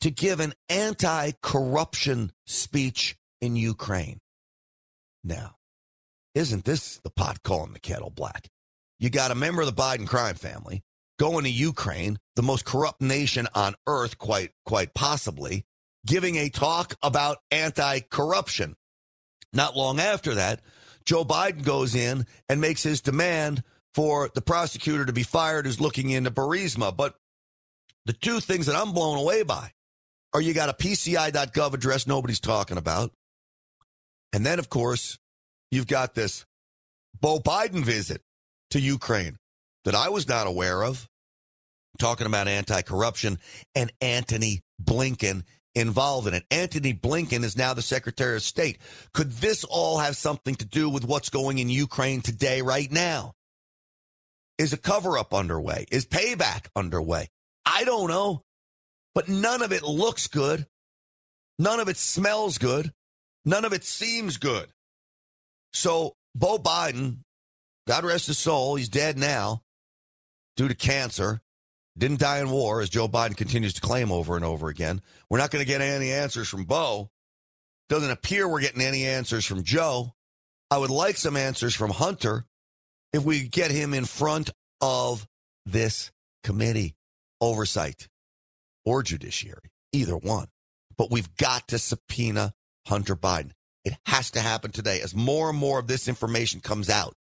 to 0.00 0.10
give 0.10 0.40
an 0.40 0.54
anti-corruption 0.68 2.32
speech 2.46 3.16
in 3.40 3.56
Ukraine. 3.56 4.18
Now, 5.22 5.56
isn't 6.34 6.64
this 6.64 6.98
the 6.98 7.10
pot 7.10 7.42
calling 7.42 7.72
the 7.72 7.80
kettle 7.80 8.10
black? 8.10 8.48
You 8.98 9.10
got 9.10 9.30
a 9.30 9.34
member 9.34 9.62
of 9.62 9.66
the 9.66 9.82
Biden 9.82 10.06
crime 10.06 10.36
family 10.36 10.82
going 11.18 11.44
to 11.44 11.50
Ukraine, 11.50 12.18
the 12.36 12.42
most 12.42 12.64
corrupt 12.64 13.00
nation 13.00 13.46
on 13.54 13.74
earth, 13.86 14.18
quite 14.18 14.50
quite 14.64 14.94
possibly, 14.94 15.64
giving 16.06 16.36
a 16.36 16.48
talk 16.48 16.94
about 17.02 17.38
anti-corruption. 17.50 18.76
Not 19.54 19.76
long 19.76 20.00
after 20.00 20.34
that, 20.34 20.60
Joe 21.06 21.24
Biden 21.24 21.62
goes 21.62 21.94
in 21.94 22.26
and 22.48 22.60
makes 22.60 22.82
his 22.82 23.00
demand 23.00 23.62
for 23.94 24.30
the 24.34 24.42
prosecutor 24.42 25.04
to 25.04 25.12
be 25.12 25.22
fired 25.22 25.66
who's 25.66 25.80
looking 25.80 26.10
into 26.10 26.30
Burisma. 26.30 26.94
But 26.94 27.14
the 28.06 28.12
two 28.12 28.40
things 28.40 28.66
that 28.66 28.76
I'm 28.76 28.92
blown 28.92 29.18
away 29.18 29.44
by 29.44 29.70
are 30.32 30.40
you 30.40 30.52
got 30.52 30.68
a 30.68 30.72
PCI.gov 30.72 31.74
address 31.74 32.06
nobody's 32.06 32.40
talking 32.40 32.76
about. 32.76 33.12
And 34.32 34.44
then, 34.44 34.58
of 34.58 34.68
course, 34.68 35.18
you've 35.70 35.86
got 35.86 36.14
this 36.14 36.44
Beau 37.20 37.38
Biden 37.38 37.84
visit 37.84 38.20
to 38.70 38.80
Ukraine 38.80 39.36
that 39.84 39.94
I 39.94 40.08
was 40.08 40.26
not 40.26 40.48
aware 40.48 40.82
of, 40.82 41.08
talking 41.98 42.26
about 42.26 42.48
anti 42.48 42.82
corruption 42.82 43.38
and 43.76 43.92
Antony 44.00 44.62
Blinken 44.82 45.44
involved 45.74 46.26
in 46.28 46.34
it. 46.34 46.44
Antony 46.50 46.94
Blinken 46.94 47.44
is 47.44 47.56
now 47.56 47.74
the 47.74 47.82
Secretary 47.82 48.36
of 48.36 48.42
State. 48.42 48.78
Could 49.12 49.32
this 49.32 49.64
all 49.64 49.98
have 49.98 50.16
something 50.16 50.54
to 50.56 50.64
do 50.64 50.88
with 50.88 51.04
what's 51.04 51.30
going 51.30 51.58
in 51.58 51.68
Ukraine 51.68 52.20
today, 52.20 52.62
right 52.62 52.90
now? 52.90 53.34
Is 54.58 54.72
a 54.72 54.78
cover 54.78 55.18
up 55.18 55.34
underway? 55.34 55.86
Is 55.90 56.06
payback 56.06 56.66
underway? 56.76 57.28
I 57.66 57.84
don't 57.84 58.08
know. 58.08 58.42
But 59.14 59.28
none 59.28 59.62
of 59.62 59.72
it 59.72 59.82
looks 59.82 60.26
good. 60.26 60.66
None 61.58 61.80
of 61.80 61.88
it 61.88 61.96
smells 61.96 62.58
good. 62.58 62.92
None 63.44 63.64
of 63.64 63.72
it 63.72 63.84
seems 63.84 64.36
good. 64.38 64.68
So, 65.72 66.14
Beau 66.34 66.58
Biden, 66.58 67.18
God 67.86 68.04
rest 68.04 68.28
his 68.28 68.38
soul, 68.38 68.76
he's 68.76 68.88
dead 68.88 69.18
now 69.18 69.62
due 70.56 70.68
to 70.68 70.74
cancer. 70.74 71.40
Didn't 71.96 72.20
die 72.20 72.40
in 72.40 72.50
war, 72.50 72.80
as 72.80 72.88
Joe 72.88 73.08
Biden 73.08 73.36
continues 73.36 73.74
to 73.74 73.80
claim 73.80 74.10
over 74.10 74.34
and 74.36 74.44
over 74.44 74.68
again. 74.68 75.00
We're 75.30 75.38
not 75.38 75.50
going 75.50 75.64
to 75.64 75.68
get 75.68 75.80
any 75.80 76.10
answers 76.10 76.48
from 76.48 76.64
Beau. 76.64 77.10
Doesn't 77.88 78.10
appear 78.10 78.48
we're 78.48 78.60
getting 78.60 78.80
any 78.80 79.06
answers 79.06 79.44
from 79.44 79.62
Joe. 79.62 80.14
I 80.70 80.78
would 80.78 80.90
like 80.90 81.16
some 81.16 81.36
answers 81.36 81.74
from 81.74 81.90
Hunter 81.90 82.46
if 83.12 83.24
we 83.24 83.46
get 83.46 83.70
him 83.70 83.94
in 83.94 84.06
front 84.06 84.50
of 84.80 85.26
this 85.66 86.10
committee 86.42 86.96
oversight 87.40 88.08
or 88.84 89.02
judiciary, 89.02 89.70
either 89.92 90.16
one. 90.16 90.48
But 90.96 91.10
we've 91.10 91.36
got 91.36 91.68
to 91.68 91.78
subpoena 91.78 92.54
Hunter 92.86 93.14
Biden. 93.14 93.52
It 93.84 93.94
has 94.06 94.32
to 94.32 94.40
happen 94.40 94.72
today 94.72 95.00
as 95.00 95.14
more 95.14 95.50
and 95.50 95.58
more 95.58 95.78
of 95.78 95.86
this 95.86 96.08
information 96.08 96.60
comes 96.60 96.88
out. 96.90 97.14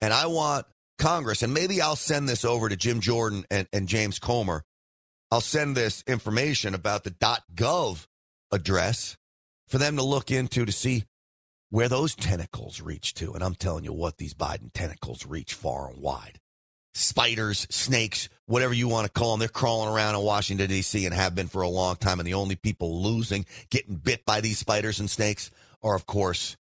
And 0.00 0.12
I 0.12 0.26
want 0.26 0.66
Congress, 1.02 1.42
and 1.42 1.52
maybe 1.52 1.80
I'll 1.80 1.96
send 1.96 2.28
this 2.28 2.44
over 2.44 2.68
to 2.68 2.76
Jim 2.76 3.00
Jordan 3.00 3.44
and, 3.50 3.66
and 3.72 3.88
James 3.88 4.20
Comer. 4.20 4.62
I'll 5.32 5.40
send 5.40 5.76
this 5.76 6.04
information 6.06 6.74
about 6.74 7.02
the 7.02 7.10
.gov 7.10 8.06
address 8.52 9.16
for 9.66 9.78
them 9.78 9.96
to 9.96 10.04
look 10.04 10.30
into 10.30 10.64
to 10.64 10.70
see 10.70 11.04
where 11.70 11.88
those 11.88 12.14
tentacles 12.14 12.80
reach 12.80 13.14
to. 13.14 13.32
And 13.32 13.42
I'm 13.42 13.56
telling 13.56 13.82
you 13.82 13.92
what, 13.92 14.18
these 14.18 14.34
Biden 14.34 14.72
tentacles 14.72 15.26
reach 15.26 15.54
far 15.54 15.90
and 15.90 16.00
wide 16.00 16.38
spiders, 16.94 17.66
snakes, 17.68 18.28
whatever 18.46 18.74
you 18.74 18.86
want 18.86 19.06
to 19.06 19.12
call 19.12 19.32
them. 19.32 19.40
They're 19.40 19.48
crawling 19.48 19.92
around 19.92 20.14
in 20.14 20.20
Washington, 20.20 20.68
D.C. 20.68 21.04
and 21.04 21.14
have 21.14 21.34
been 21.34 21.48
for 21.48 21.62
a 21.62 21.68
long 21.68 21.96
time. 21.96 22.20
And 22.20 22.26
the 22.28 22.34
only 22.34 22.54
people 22.54 23.02
losing, 23.02 23.44
getting 23.70 23.96
bit 23.96 24.24
by 24.24 24.40
these 24.40 24.58
spiders 24.58 25.00
and 25.00 25.10
snakes 25.10 25.50
are, 25.82 25.96
of 25.96 26.06
course, 26.06 26.56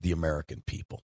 the 0.00 0.12
American 0.12 0.62
people. 0.66 1.02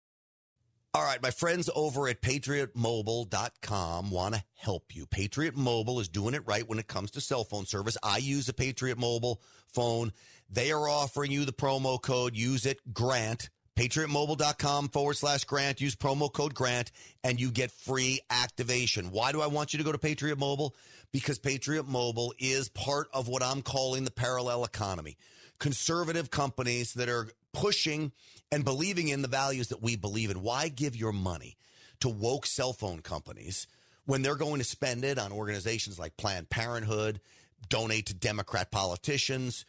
All 0.95 1.03
right, 1.05 1.23
my 1.23 1.31
friends 1.31 1.69
over 1.75 2.09
at 2.09 2.23
patriotmobile.com 2.23 4.11
want 4.11 4.35
to 4.35 4.43
help 4.55 4.97
you. 4.97 5.07
Patriot 5.07 5.57
Mobile 5.57 6.01
is 6.01 6.09
doing 6.09 6.35
it 6.35 6.43
right 6.47 6.67
when 6.67 6.79
it 6.79 6.89
comes 6.89 7.11
to 7.13 7.21
cell 7.21 7.45
phone 7.45 7.67
service. 7.67 7.97
I 8.03 8.19
use 8.19 8.49
a 8.49 8.55
Patriot 8.55 8.99
Mobile 8.99 9.41
phone. 9.67 10.13
They 10.51 10.73
are 10.73 10.89
offering 10.89 11.31
you 11.31 11.45
the 11.45 11.53
promo 11.53 12.01
code, 12.01 12.35
use 12.35 12.65
it, 12.65 12.81
grant 12.93 13.51
patriotmobile.com 13.79 14.89
forward 14.89 15.17
slash 15.17 15.45
grant. 15.45 15.81
Use 15.81 15.95
promo 15.95 16.33
code 16.33 16.53
grant 16.53 16.91
and 17.23 17.41
you 17.41 17.51
get 17.51 17.71
free 17.71 18.21
activation. 18.29 19.13
Why 19.13 19.31
do 19.31 19.41
I 19.41 19.47
want 19.47 19.73
you 19.73 19.79
to 19.79 19.85
go 19.85 19.93
to 19.93 19.99
Patriot 19.99 20.37
Mobile? 20.37 20.75
Because 21.13 21.39
Patriot 21.39 21.87
Mobile 21.87 22.35
is 22.39 22.69
part 22.69 23.07
of 23.15 23.29
what 23.29 23.43
I'm 23.43 23.63
calling 23.63 24.05
the 24.05 24.11
parallel 24.11 24.65
economy. 24.65 25.17
Conservative 25.61 26.31
companies 26.31 26.95
that 26.95 27.09
are 27.09 27.29
pushing 27.53 28.13
and 28.51 28.65
believing 28.65 29.09
in 29.09 29.23
the 29.23 29.29
values 29.29 29.69
that 29.69 29.83
we 29.83 29.97
believe 29.97 30.31
in. 30.31 30.43
Why 30.43 30.69
give 30.69 30.97
your 30.97 31.13
money 31.13 31.57
to 32.01 32.09
woke 32.09 32.47
cell 32.47 32.73
phone 32.73 33.01
companies 33.01 33.67
when 34.07 34.23
they're 34.23 34.37
going 34.37 34.59
to 34.59 34.65
spend 34.65 35.05
it 35.05 35.19
on 35.19 35.33
organizations 35.33 35.99
like 35.99 36.17
Planned 36.17 36.49
Parenthood, 36.49 37.21
donate 37.69 38.07
to 38.07 38.15
Democrat 38.15 38.71
politicians? 38.71 39.65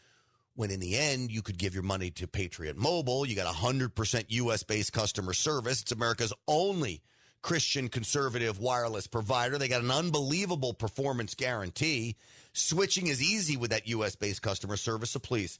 when 0.59 0.71
in 0.71 0.81
the 0.81 0.97
end 0.97 1.31
you 1.31 1.41
could 1.41 1.57
give 1.57 1.73
your 1.73 1.83
money 1.83 2.11
to 2.11 2.27
Patriot 2.27 2.75
Mobile. 2.75 3.25
You 3.25 3.33
got 3.33 3.47
100% 3.53 4.25
US 4.27 4.63
based 4.63 4.91
customer 4.91 5.31
service. 5.31 5.81
It's 5.81 5.93
America's 5.93 6.33
only 6.49 7.01
Christian 7.41 7.87
conservative 7.87 8.59
wireless 8.59 9.07
provider. 9.07 9.57
They 9.57 9.69
got 9.69 9.83
an 9.83 9.91
unbelievable 9.91 10.73
performance 10.73 11.33
guarantee. 11.33 12.17
Switching 12.51 13.07
is 13.07 13.21
easy 13.21 13.55
with 13.55 13.71
that 13.71 13.87
US 13.87 14.17
based 14.17 14.41
customer 14.41 14.75
service. 14.75 15.11
So 15.11 15.19
please 15.19 15.59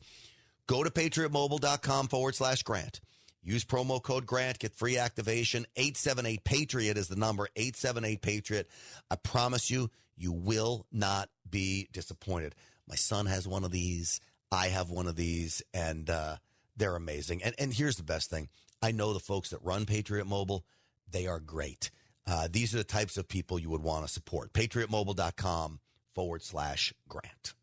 Go 0.70 0.84
to 0.84 0.92
patriotmobile.com 0.92 2.10
forward 2.10 2.36
slash 2.36 2.62
grant. 2.62 3.02
Use 3.42 3.66
promo 3.66 4.00
code 4.00 4.28
grant, 4.28 4.60
get 4.60 4.76
free 4.76 5.00
activation. 5.00 5.66
878 5.76 6.44
Patriot 6.44 6.96
is 6.96 7.08
the 7.08 7.16
number 7.16 7.50
878 7.56 8.22
Patriot. 8.22 8.70
I 9.10 9.16
promise 9.16 9.72
you, 9.72 9.90
you 10.16 10.32
will 10.32 10.86
not 10.92 11.30
be 11.50 11.90
disappointed. 11.92 12.54
My 12.88 12.94
son 12.94 13.26
has 13.26 13.48
one 13.48 13.64
of 13.64 13.72
these. 13.72 14.22
I 14.52 14.68
have 14.68 14.92
one 14.92 15.08
of 15.08 15.16
these, 15.16 15.64
and 15.74 16.08
uh, 16.08 16.36
they're 16.78 16.96
amazing. 16.96 17.42
And, 17.42 17.56
and 17.58 17.74
here's 17.74 17.98
the 17.98 18.04
best 18.04 18.30
thing 18.30 18.48
I 18.80 18.92
know 18.92 19.14
the 19.14 19.20
folks 19.20 19.50
that 19.50 19.64
run 19.64 19.88
Patriot 19.88 20.26
Mobile, 20.26 20.66
they 21.10 21.26
are 21.26 21.40
great. 21.40 21.90
Uh, 22.28 22.48
these 22.48 22.76
are 22.76 22.78
the 22.78 22.84
types 22.84 23.18
of 23.18 23.28
people 23.28 23.58
you 23.58 23.72
would 23.72 23.82
want 23.82 24.06
to 24.06 24.14
support. 24.14 24.54
PatriotMobile.com 24.54 25.80
forward 26.14 26.44
slash 26.44 26.94
grant. 27.08 27.56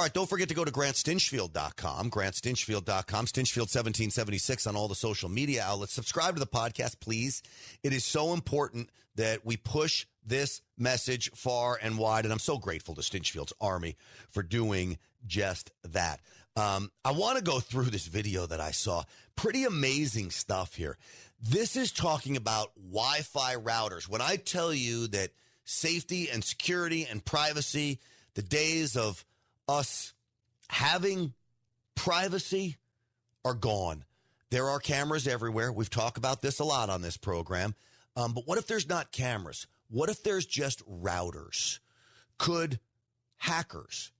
All 0.00 0.04
right, 0.04 0.14
don't 0.14 0.30
forget 0.30 0.48
to 0.48 0.54
go 0.54 0.64
to 0.64 0.72
grantstinchfield.com, 0.72 2.10
grantstinchfield.com, 2.10 3.26
Stinchfield1776 3.26 4.66
on 4.66 4.74
all 4.74 4.88
the 4.88 4.94
social 4.94 5.28
media 5.28 5.62
outlets. 5.62 5.92
Subscribe 5.92 6.36
to 6.36 6.40
the 6.40 6.46
podcast, 6.46 7.00
please. 7.00 7.42
It 7.82 7.92
is 7.92 8.02
so 8.02 8.32
important 8.32 8.88
that 9.16 9.44
we 9.44 9.58
push 9.58 10.06
this 10.24 10.62
message 10.78 11.30
far 11.32 11.78
and 11.82 11.98
wide, 11.98 12.24
and 12.24 12.32
I'm 12.32 12.38
so 12.38 12.56
grateful 12.56 12.94
to 12.94 13.02
Stinchfield's 13.02 13.52
Army 13.60 13.98
for 14.30 14.42
doing 14.42 14.96
just 15.26 15.70
that. 15.90 16.22
Um, 16.56 16.90
I 17.04 17.12
want 17.12 17.36
to 17.36 17.44
go 17.44 17.60
through 17.60 17.90
this 17.90 18.06
video 18.06 18.46
that 18.46 18.58
I 18.58 18.70
saw. 18.70 19.02
Pretty 19.36 19.64
amazing 19.64 20.30
stuff 20.30 20.76
here. 20.76 20.96
This 21.42 21.76
is 21.76 21.92
talking 21.92 22.38
about 22.38 22.72
Wi 22.74 23.18
Fi 23.18 23.56
routers. 23.56 24.08
When 24.08 24.22
I 24.22 24.36
tell 24.36 24.72
you 24.72 25.08
that 25.08 25.32
safety 25.64 26.30
and 26.30 26.42
security 26.42 27.06
and 27.10 27.22
privacy, 27.22 28.00
the 28.34 28.42
days 28.42 28.96
of 28.96 29.26
us 29.70 30.12
having 30.68 31.32
privacy 31.94 32.76
are 33.44 33.54
gone. 33.54 34.04
There 34.50 34.68
are 34.68 34.80
cameras 34.80 35.28
everywhere. 35.28 35.72
We've 35.72 35.90
talked 35.90 36.18
about 36.18 36.42
this 36.42 36.58
a 36.58 36.64
lot 36.64 36.90
on 36.90 37.02
this 37.02 37.16
program. 37.16 37.74
Um, 38.16 38.34
but 38.34 38.46
what 38.46 38.58
if 38.58 38.66
there's 38.66 38.88
not 38.88 39.12
cameras? 39.12 39.66
What 39.88 40.10
if 40.10 40.22
there's 40.22 40.44
just 40.44 40.82
routers? 40.88 41.78
Could 42.38 42.80
hackers, 43.38 44.12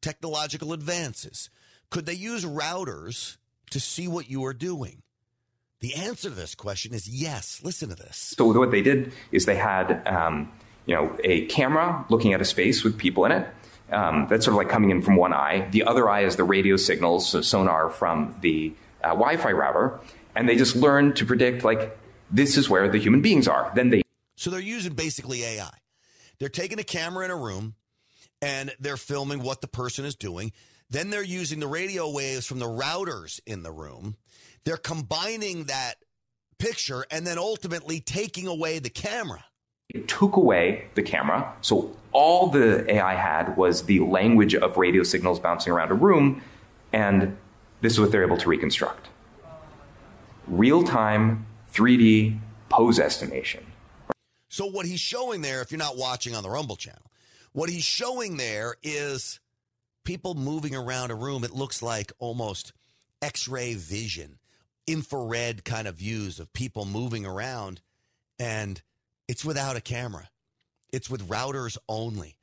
technological 0.00 0.72
advances, 0.72 1.50
could 1.90 2.06
they 2.06 2.14
use 2.14 2.44
routers 2.44 3.36
to 3.70 3.80
see 3.80 4.08
what 4.08 4.28
you 4.28 4.44
are 4.44 4.54
doing? 4.54 5.02
The 5.80 5.94
answer 5.94 6.28
to 6.28 6.34
this 6.34 6.54
question 6.54 6.92
is 6.92 7.08
yes. 7.08 7.60
Listen 7.62 7.88
to 7.88 7.94
this. 7.94 8.34
So 8.36 8.46
what 8.46 8.70
they 8.70 8.82
did 8.82 9.12
is 9.32 9.46
they 9.46 9.56
had, 9.56 10.06
um, 10.06 10.52
you 10.86 10.94
know, 10.94 11.16
a 11.24 11.46
camera 11.46 12.04
looking 12.10 12.32
at 12.32 12.40
a 12.40 12.44
space 12.44 12.84
with 12.84 12.98
people 12.98 13.24
in 13.24 13.32
it. 13.32 13.48
Um, 13.90 14.26
that's 14.28 14.44
sort 14.44 14.54
of 14.54 14.58
like 14.58 14.68
coming 14.68 14.90
in 14.90 15.02
from 15.02 15.16
one 15.16 15.32
eye. 15.32 15.68
The 15.70 15.84
other 15.84 16.08
eye 16.08 16.24
is 16.24 16.36
the 16.36 16.44
radio 16.44 16.76
signals, 16.76 17.28
so 17.28 17.40
sonar 17.40 17.90
from 17.90 18.36
the 18.40 18.72
uh, 19.02 19.08
Wi-Fi 19.08 19.52
router, 19.52 19.98
and 20.34 20.48
they 20.48 20.56
just 20.56 20.76
learn 20.76 21.12
to 21.14 21.26
predict 21.26 21.64
like 21.64 21.98
this 22.30 22.56
is 22.56 22.70
where 22.70 22.88
the 22.88 22.98
human 22.98 23.22
beings 23.22 23.48
are. 23.48 23.72
Then 23.74 23.90
they. 23.90 24.02
So 24.36 24.50
they're 24.50 24.60
using 24.60 24.94
basically 24.94 25.44
AI. 25.44 25.70
They're 26.38 26.48
taking 26.48 26.78
a 26.78 26.84
camera 26.84 27.24
in 27.24 27.30
a 27.30 27.36
room, 27.36 27.74
and 28.40 28.72
they're 28.78 28.96
filming 28.96 29.42
what 29.42 29.60
the 29.60 29.68
person 29.68 30.04
is 30.04 30.14
doing. 30.14 30.52
Then 30.88 31.10
they're 31.10 31.22
using 31.22 31.60
the 31.60 31.68
radio 31.68 32.10
waves 32.10 32.46
from 32.46 32.58
the 32.58 32.66
routers 32.66 33.40
in 33.46 33.62
the 33.62 33.70
room. 33.70 34.16
They're 34.64 34.76
combining 34.76 35.64
that 35.64 35.96
picture 36.58 37.04
and 37.10 37.26
then 37.26 37.38
ultimately 37.38 38.00
taking 38.00 38.46
away 38.46 38.78
the 38.78 38.90
camera. 38.90 39.44
It 39.88 40.08
took 40.08 40.36
away 40.36 40.86
the 40.94 41.02
camera. 41.02 41.54
So 41.62 41.96
all 42.12 42.48
the 42.48 42.90
AI 42.92 43.14
had 43.14 43.56
was 43.56 43.84
the 43.84 44.00
language 44.00 44.54
of 44.54 44.76
radio 44.76 45.02
signals 45.02 45.38
bouncing 45.38 45.72
around 45.72 45.90
a 45.90 45.94
room, 45.94 46.42
and 46.92 47.36
this 47.80 47.92
is 47.92 48.00
what 48.00 48.12
they're 48.12 48.24
able 48.24 48.38
to 48.38 48.48
reconstruct 48.48 49.08
real 50.50 50.82
time 50.82 51.46
3D 51.72 52.38
pose 52.68 52.98
estimation. 52.98 53.64
So, 54.48 54.66
what 54.66 54.84
he's 54.84 55.00
showing 55.00 55.42
there, 55.42 55.62
if 55.62 55.70
you're 55.70 55.78
not 55.78 55.96
watching 55.96 56.34
on 56.34 56.42
the 56.42 56.50
Rumble 56.50 56.76
channel, 56.76 57.10
what 57.52 57.70
he's 57.70 57.84
showing 57.84 58.36
there 58.36 58.74
is 58.82 59.40
people 60.04 60.34
moving 60.34 60.74
around 60.74 61.10
a 61.10 61.14
room. 61.14 61.44
It 61.44 61.52
looks 61.52 61.82
like 61.82 62.12
almost 62.18 62.72
x 63.22 63.46
ray 63.48 63.74
vision, 63.74 64.38
infrared 64.86 65.64
kind 65.64 65.86
of 65.86 65.96
views 65.96 66.40
of 66.40 66.52
people 66.52 66.84
moving 66.84 67.24
around, 67.24 67.80
and 68.38 68.82
it's 69.28 69.44
without 69.44 69.76
a 69.76 69.80
camera. 69.80 70.28
It's 70.92 71.10
with 71.10 71.28
routers 71.28 71.78
only. 71.88 72.36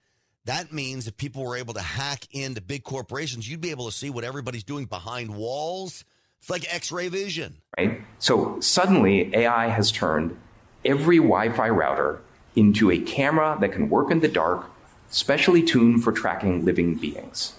That 0.45 0.71
means 0.71 1.07
if 1.07 1.17
people 1.17 1.43
were 1.43 1.57
able 1.57 1.73
to 1.73 1.81
hack 1.81 2.25
into 2.31 2.61
big 2.61 2.83
corporations, 2.83 3.49
you'd 3.49 3.59
be 3.59 3.71
able 3.71 3.85
to 3.87 3.91
see 3.91 4.09
what 4.09 4.23
everybody's 4.23 4.63
doing 4.63 4.85
behind 4.85 5.35
walls. 5.35 6.05
It's 6.39 6.49
like 6.49 6.73
x 6.73 6.91
ray 6.91 7.09
vision. 7.09 7.57
Right? 7.77 8.01
So 8.19 8.59
suddenly, 8.61 9.35
AI 9.35 9.67
has 9.67 9.91
turned 9.91 10.37
every 10.85 11.17
Wi 11.17 11.49
Fi 11.49 11.69
router 11.69 12.21
into 12.55 12.89
a 12.91 12.97
camera 12.97 13.57
that 13.59 13.73
can 13.73 13.89
work 13.89 14.09
in 14.09 14.21
the 14.21 14.27
dark, 14.27 14.69
specially 15.09 15.61
tuned 15.61 16.03
for 16.03 16.11
tracking 16.11 16.63
living 16.63 16.95
beings. 16.95 17.53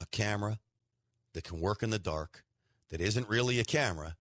A 0.00 0.06
camera 0.06 0.58
that 1.34 1.44
can 1.44 1.60
work 1.60 1.82
in 1.82 1.90
the 1.90 1.98
dark, 1.98 2.44
that 2.90 3.00
isn't 3.00 3.28
really 3.28 3.60
a 3.60 3.64
camera, 3.64 4.16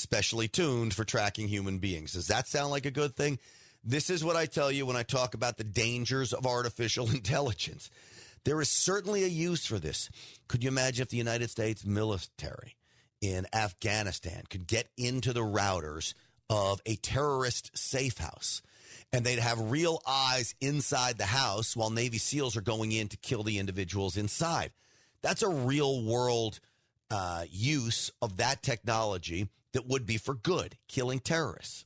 specially 0.00 0.48
tuned 0.48 0.94
for 0.94 1.04
tracking 1.04 1.48
human 1.48 1.78
beings. 1.78 2.14
Does 2.14 2.28
that 2.28 2.48
sound 2.48 2.70
like 2.70 2.86
a 2.86 2.90
good 2.90 3.14
thing? 3.14 3.38
This 3.84 4.10
is 4.10 4.24
what 4.24 4.36
I 4.36 4.46
tell 4.46 4.70
you 4.70 4.84
when 4.86 4.96
I 4.96 5.02
talk 5.02 5.34
about 5.34 5.56
the 5.56 5.64
dangers 5.64 6.32
of 6.32 6.46
artificial 6.46 7.08
intelligence. 7.10 7.90
There 8.44 8.60
is 8.60 8.70
certainly 8.70 9.24
a 9.24 9.28
use 9.28 9.66
for 9.66 9.78
this. 9.78 10.10
Could 10.48 10.64
you 10.64 10.68
imagine 10.68 11.02
if 11.02 11.10
the 11.10 11.16
United 11.16 11.50
States 11.50 11.84
military 11.84 12.76
in 13.20 13.46
Afghanistan 13.52 14.44
could 14.48 14.66
get 14.66 14.88
into 14.96 15.32
the 15.32 15.40
routers 15.40 16.14
of 16.48 16.80
a 16.86 16.96
terrorist 16.96 17.76
safe 17.76 18.18
house 18.18 18.62
and 19.12 19.24
they'd 19.24 19.38
have 19.38 19.70
real 19.70 20.00
eyes 20.06 20.54
inside 20.60 21.18
the 21.18 21.26
house 21.26 21.76
while 21.76 21.90
Navy 21.90 22.18
SEALs 22.18 22.56
are 22.56 22.62
going 22.62 22.92
in 22.92 23.08
to 23.08 23.16
kill 23.18 23.42
the 23.42 23.58
individuals 23.58 24.16
inside? 24.16 24.72
That's 25.22 25.42
a 25.42 25.48
real 25.48 26.02
world 26.02 26.60
uh, 27.10 27.44
use 27.50 28.10
of 28.22 28.38
that 28.38 28.62
technology 28.62 29.48
that 29.72 29.86
would 29.86 30.06
be 30.06 30.16
for 30.16 30.34
good, 30.34 30.76
killing 30.88 31.20
terrorists. 31.20 31.84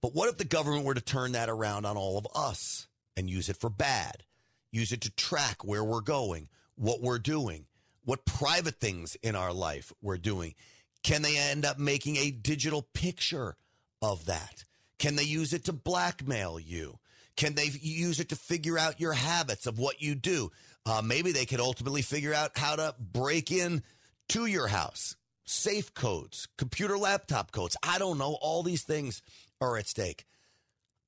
But 0.00 0.14
what 0.14 0.28
if 0.28 0.36
the 0.36 0.44
government 0.44 0.84
were 0.84 0.94
to 0.94 1.00
turn 1.00 1.32
that 1.32 1.48
around 1.48 1.86
on 1.86 1.96
all 1.96 2.18
of 2.18 2.26
us 2.34 2.88
and 3.16 3.30
use 3.30 3.48
it 3.48 3.56
for 3.56 3.70
bad? 3.70 4.24
Use 4.70 4.92
it 4.92 5.00
to 5.02 5.10
track 5.10 5.64
where 5.64 5.84
we're 5.84 6.00
going, 6.00 6.48
what 6.74 7.00
we're 7.00 7.18
doing, 7.18 7.66
what 8.04 8.24
private 8.24 8.80
things 8.80 9.16
in 9.22 9.36
our 9.36 9.52
life 9.52 9.92
we're 10.02 10.18
doing. 10.18 10.54
Can 11.02 11.22
they 11.22 11.36
end 11.36 11.64
up 11.64 11.78
making 11.78 12.16
a 12.16 12.30
digital 12.30 12.82
picture 12.82 13.56
of 14.00 14.26
that? 14.26 14.64
Can 14.98 15.16
they 15.16 15.24
use 15.24 15.52
it 15.52 15.64
to 15.64 15.72
blackmail 15.72 16.58
you? 16.58 16.98
Can 17.36 17.54
they 17.54 17.66
use 17.80 18.20
it 18.20 18.28
to 18.28 18.36
figure 18.36 18.78
out 18.78 19.00
your 19.00 19.14
habits 19.14 19.66
of 19.66 19.78
what 19.78 20.02
you 20.02 20.14
do? 20.14 20.50
Uh, 20.84 21.02
maybe 21.04 21.32
they 21.32 21.46
could 21.46 21.60
ultimately 21.60 22.02
figure 22.02 22.34
out 22.34 22.56
how 22.56 22.76
to 22.76 22.94
break 22.98 23.50
in 23.50 23.82
to 24.28 24.46
your 24.46 24.66
house, 24.66 25.16
safe 25.44 25.92
codes, 25.94 26.48
computer 26.56 26.98
laptop 26.98 27.52
codes. 27.52 27.76
I 27.82 27.98
don't 27.98 28.18
know. 28.18 28.38
All 28.40 28.62
these 28.62 28.82
things 28.82 29.22
are 29.60 29.76
at 29.76 29.86
stake. 29.86 30.24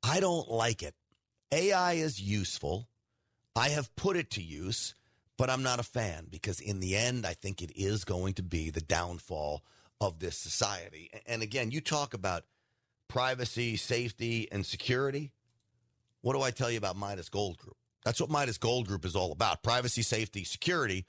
I 0.02 0.20
don't 0.20 0.50
like 0.50 0.82
it. 0.82 0.94
AI 1.52 1.94
is 1.94 2.20
useful. 2.20 2.88
I 3.56 3.68
have 3.70 3.94
put 3.96 4.16
it 4.16 4.30
to 4.32 4.42
use, 4.42 4.94
but 5.38 5.48
I'm 5.48 5.62
not 5.62 5.80
a 5.80 5.84
fan 5.84 6.26
because 6.30 6.60
in 6.60 6.80
the 6.80 6.96
end, 6.96 7.24
I 7.24 7.34
think 7.34 7.62
it 7.62 7.72
is 7.76 8.04
going 8.04 8.34
to 8.34 8.42
be 8.42 8.70
the 8.70 8.80
downfall 8.80 9.62
of 10.00 10.18
this 10.18 10.36
society. 10.36 11.10
And 11.26 11.42
again, 11.42 11.70
you 11.70 11.80
talk 11.80 12.14
about 12.14 12.44
privacy, 13.08 13.76
safety, 13.76 14.48
and 14.50 14.66
security. 14.66 15.32
What 16.20 16.34
do 16.34 16.42
I 16.42 16.50
tell 16.50 16.70
you 16.70 16.78
about 16.78 16.96
Midas 16.96 17.28
Gold 17.28 17.58
Group? 17.58 17.76
That's 18.04 18.20
what 18.20 18.30
Midas 18.30 18.58
Gold 18.58 18.88
Group 18.88 19.04
is 19.04 19.16
all 19.16 19.32
about 19.32 19.62
privacy, 19.62 20.02
safety, 20.02 20.44
security, 20.44 21.06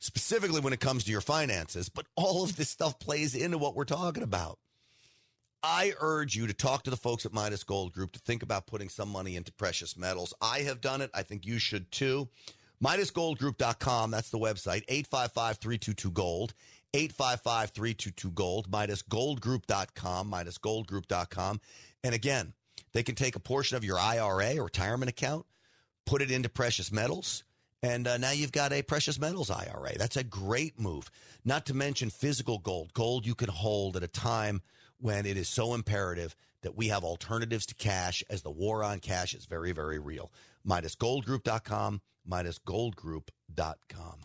specifically 0.00 0.60
when 0.60 0.72
it 0.72 0.80
comes 0.80 1.04
to 1.04 1.12
your 1.12 1.20
finances. 1.20 1.88
But 1.88 2.06
all 2.16 2.42
of 2.42 2.56
this 2.56 2.68
stuff 2.68 2.98
plays 2.98 3.34
into 3.34 3.58
what 3.58 3.76
we're 3.76 3.84
talking 3.84 4.24
about. 4.24 4.58
I 5.62 5.92
urge 6.00 6.34
you 6.34 6.46
to 6.46 6.54
talk 6.54 6.84
to 6.84 6.90
the 6.90 6.96
folks 6.96 7.26
at 7.26 7.34
Midas 7.34 7.64
Gold 7.64 7.92
Group 7.92 8.12
to 8.12 8.18
think 8.18 8.42
about 8.42 8.66
putting 8.66 8.88
some 8.88 9.10
money 9.10 9.36
into 9.36 9.52
precious 9.52 9.96
metals. 9.96 10.32
I 10.40 10.60
have 10.60 10.80
done 10.80 11.02
it. 11.02 11.10
I 11.14 11.22
think 11.22 11.46
you 11.46 11.58
should 11.58 11.92
too. 11.92 12.28
MidasGoldGroup.com, 12.82 14.10
that's 14.10 14.30
the 14.30 14.38
website. 14.38 14.84
855 14.88 15.58
322 15.58 16.10
Gold. 16.10 16.54
855 16.94 17.70
322 17.70 18.30
Gold. 18.30 18.70
MidasGoldGroup.com. 18.70 20.32
MidasGoldGroup.com. 20.32 21.60
And 22.02 22.14
again, 22.14 22.54
they 22.92 23.02
can 23.02 23.14
take 23.14 23.36
a 23.36 23.40
portion 23.40 23.76
of 23.76 23.84
your 23.84 23.98
IRA 23.98 24.56
or 24.56 24.64
retirement 24.64 25.10
account, 25.10 25.44
put 26.06 26.22
it 26.22 26.30
into 26.30 26.48
precious 26.48 26.90
metals, 26.90 27.44
and 27.82 28.06
uh, 28.06 28.18
now 28.18 28.30
you've 28.30 28.52
got 28.52 28.72
a 28.72 28.82
precious 28.82 29.18
metals 29.18 29.50
IRA. 29.50 29.96
That's 29.96 30.16
a 30.16 30.24
great 30.24 30.78
move. 30.78 31.10
Not 31.44 31.66
to 31.66 31.74
mention 31.74 32.10
physical 32.10 32.58
gold, 32.58 32.92
gold 32.92 33.26
you 33.26 33.34
can 33.34 33.48
hold 33.48 33.96
at 33.96 34.02
a 34.02 34.08
time 34.08 34.62
when 34.98 35.26
it 35.26 35.36
is 35.36 35.48
so 35.48 35.74
imperative 35.74 36.36
that 36.62 36.76
we 36.76 36.88
have 36.88 37.04
alternatives 37.04 37.66
to 37.66 37.74
cash 37.74 38.22
as 38.28 38.42
the 38.42 38.50
war 38.50 38.84
on 38.84 39.00
cash 39.00 39.34
is 39.34 39.46
very, 39.46 39.72
very 39.72 39.98
real. 39.98 40.30
MidasGoldGroup.com, 40.66 42.02
MidasGoldGroup.com. 42.30 44.20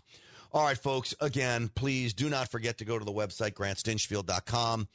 All 0.51 0.63
right, 0.63 0.77
folks, 0.77 1.15
again, 1.21 1.69
please 1.75 2.13
do 2.13 2.29
not 2.29 2.49
forget 2.49 2.77
to 2.79 2.85
go 2.85 2.99
to 2.99 3.05
the 3.05 3.11
website, 3.11 3.53
GrantStinchfield.com. 3.53 4.87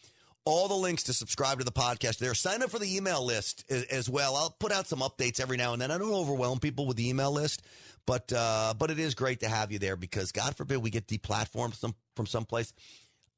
All 0.46 0.68
the 0.68 0.74
links 0.74 1.04
to 1.04 1.12
subscribe 1.12 1.58
to 1.58 1.64
the 1.64 1.72
podcast 1.72 2.18
there. 2.18 2.34
Sign 2.34 2.62
up 2.62 2.70
for 2.70 2.78
the 2.78 2.96
email 2.96 3.24
list 3.24 3.64
as 3.70 4.08
well. 4.08 4.36
I'll 4.36 4.56
put 4.58 4.72
out 4.72 4.86
some 4.86 5.00
updates 5.00 5.38
every 5.38 5.56
now 5.56 5.74
and 5.74 5.82
then. 5.82 5.90
I 5.90 5.98
don't 5.98 6.12
overwhelm 6.12 6.60
people 6.60 6.86
with 6.86 6.96
the 6.96 7.08
email 7.08 7.30
list, 7.30 7.62
but 8.06 8.32
uh, 8.32 8.74
but 8.78 8.90
it 8.90 8.98
is 8.98 9.14
great 9.14 9.40
to 9.40 9.48
have 9.48 9.70
you 9.70 9.78
there 9.78 9.96
because 9.96 10.32
God 10.32 10.56
forbid 10.56 10.78
we 10.78 10.90
get 10.90 11.06
deplatformed 11.06 11.74
some, 11.74 11.94
from 12.16 12.26
someplace. 12.26 12.72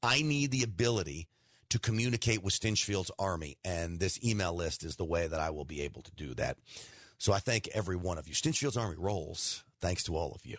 I 0.01 0.21
need 0.21 0.51
the 0.51 0.63
ability 0.63 1.27
to 1.69 1.79
communicate 1.79 2.43
with 2.43 2.53
Stinchfield's 2.53 3.11
army, 3.19 3.57
and 3.65 3.99
this 3.99 4.23
email 4.23 4.53
list 4.53 4.83
is 4.83 4.95
the 4.95 5.05
way 5.05 5.27
that 5.27 5.39
I 5.39 5.49
will 5.49 5.65
be 5.65 5.81
able 5.81 6.03
to 6.03 6.11
do 6.11 6.33
that. 6.35 6.57
So 7.17 7.33
I 7.33 7.39
thank 7.39 7.67
every 7.69 7.95
one 7.95 8.17
of 8.17 8.27
you. 8.27 8.33
Stinchfield's 8.33 8.77
army 8.77 8.95
rolls. 8.97 9.63
Thanks 9.81 10.03
to 10.03 10.15
all 10.15 10.33
of 10.33 10.45
you. 10.45 10.57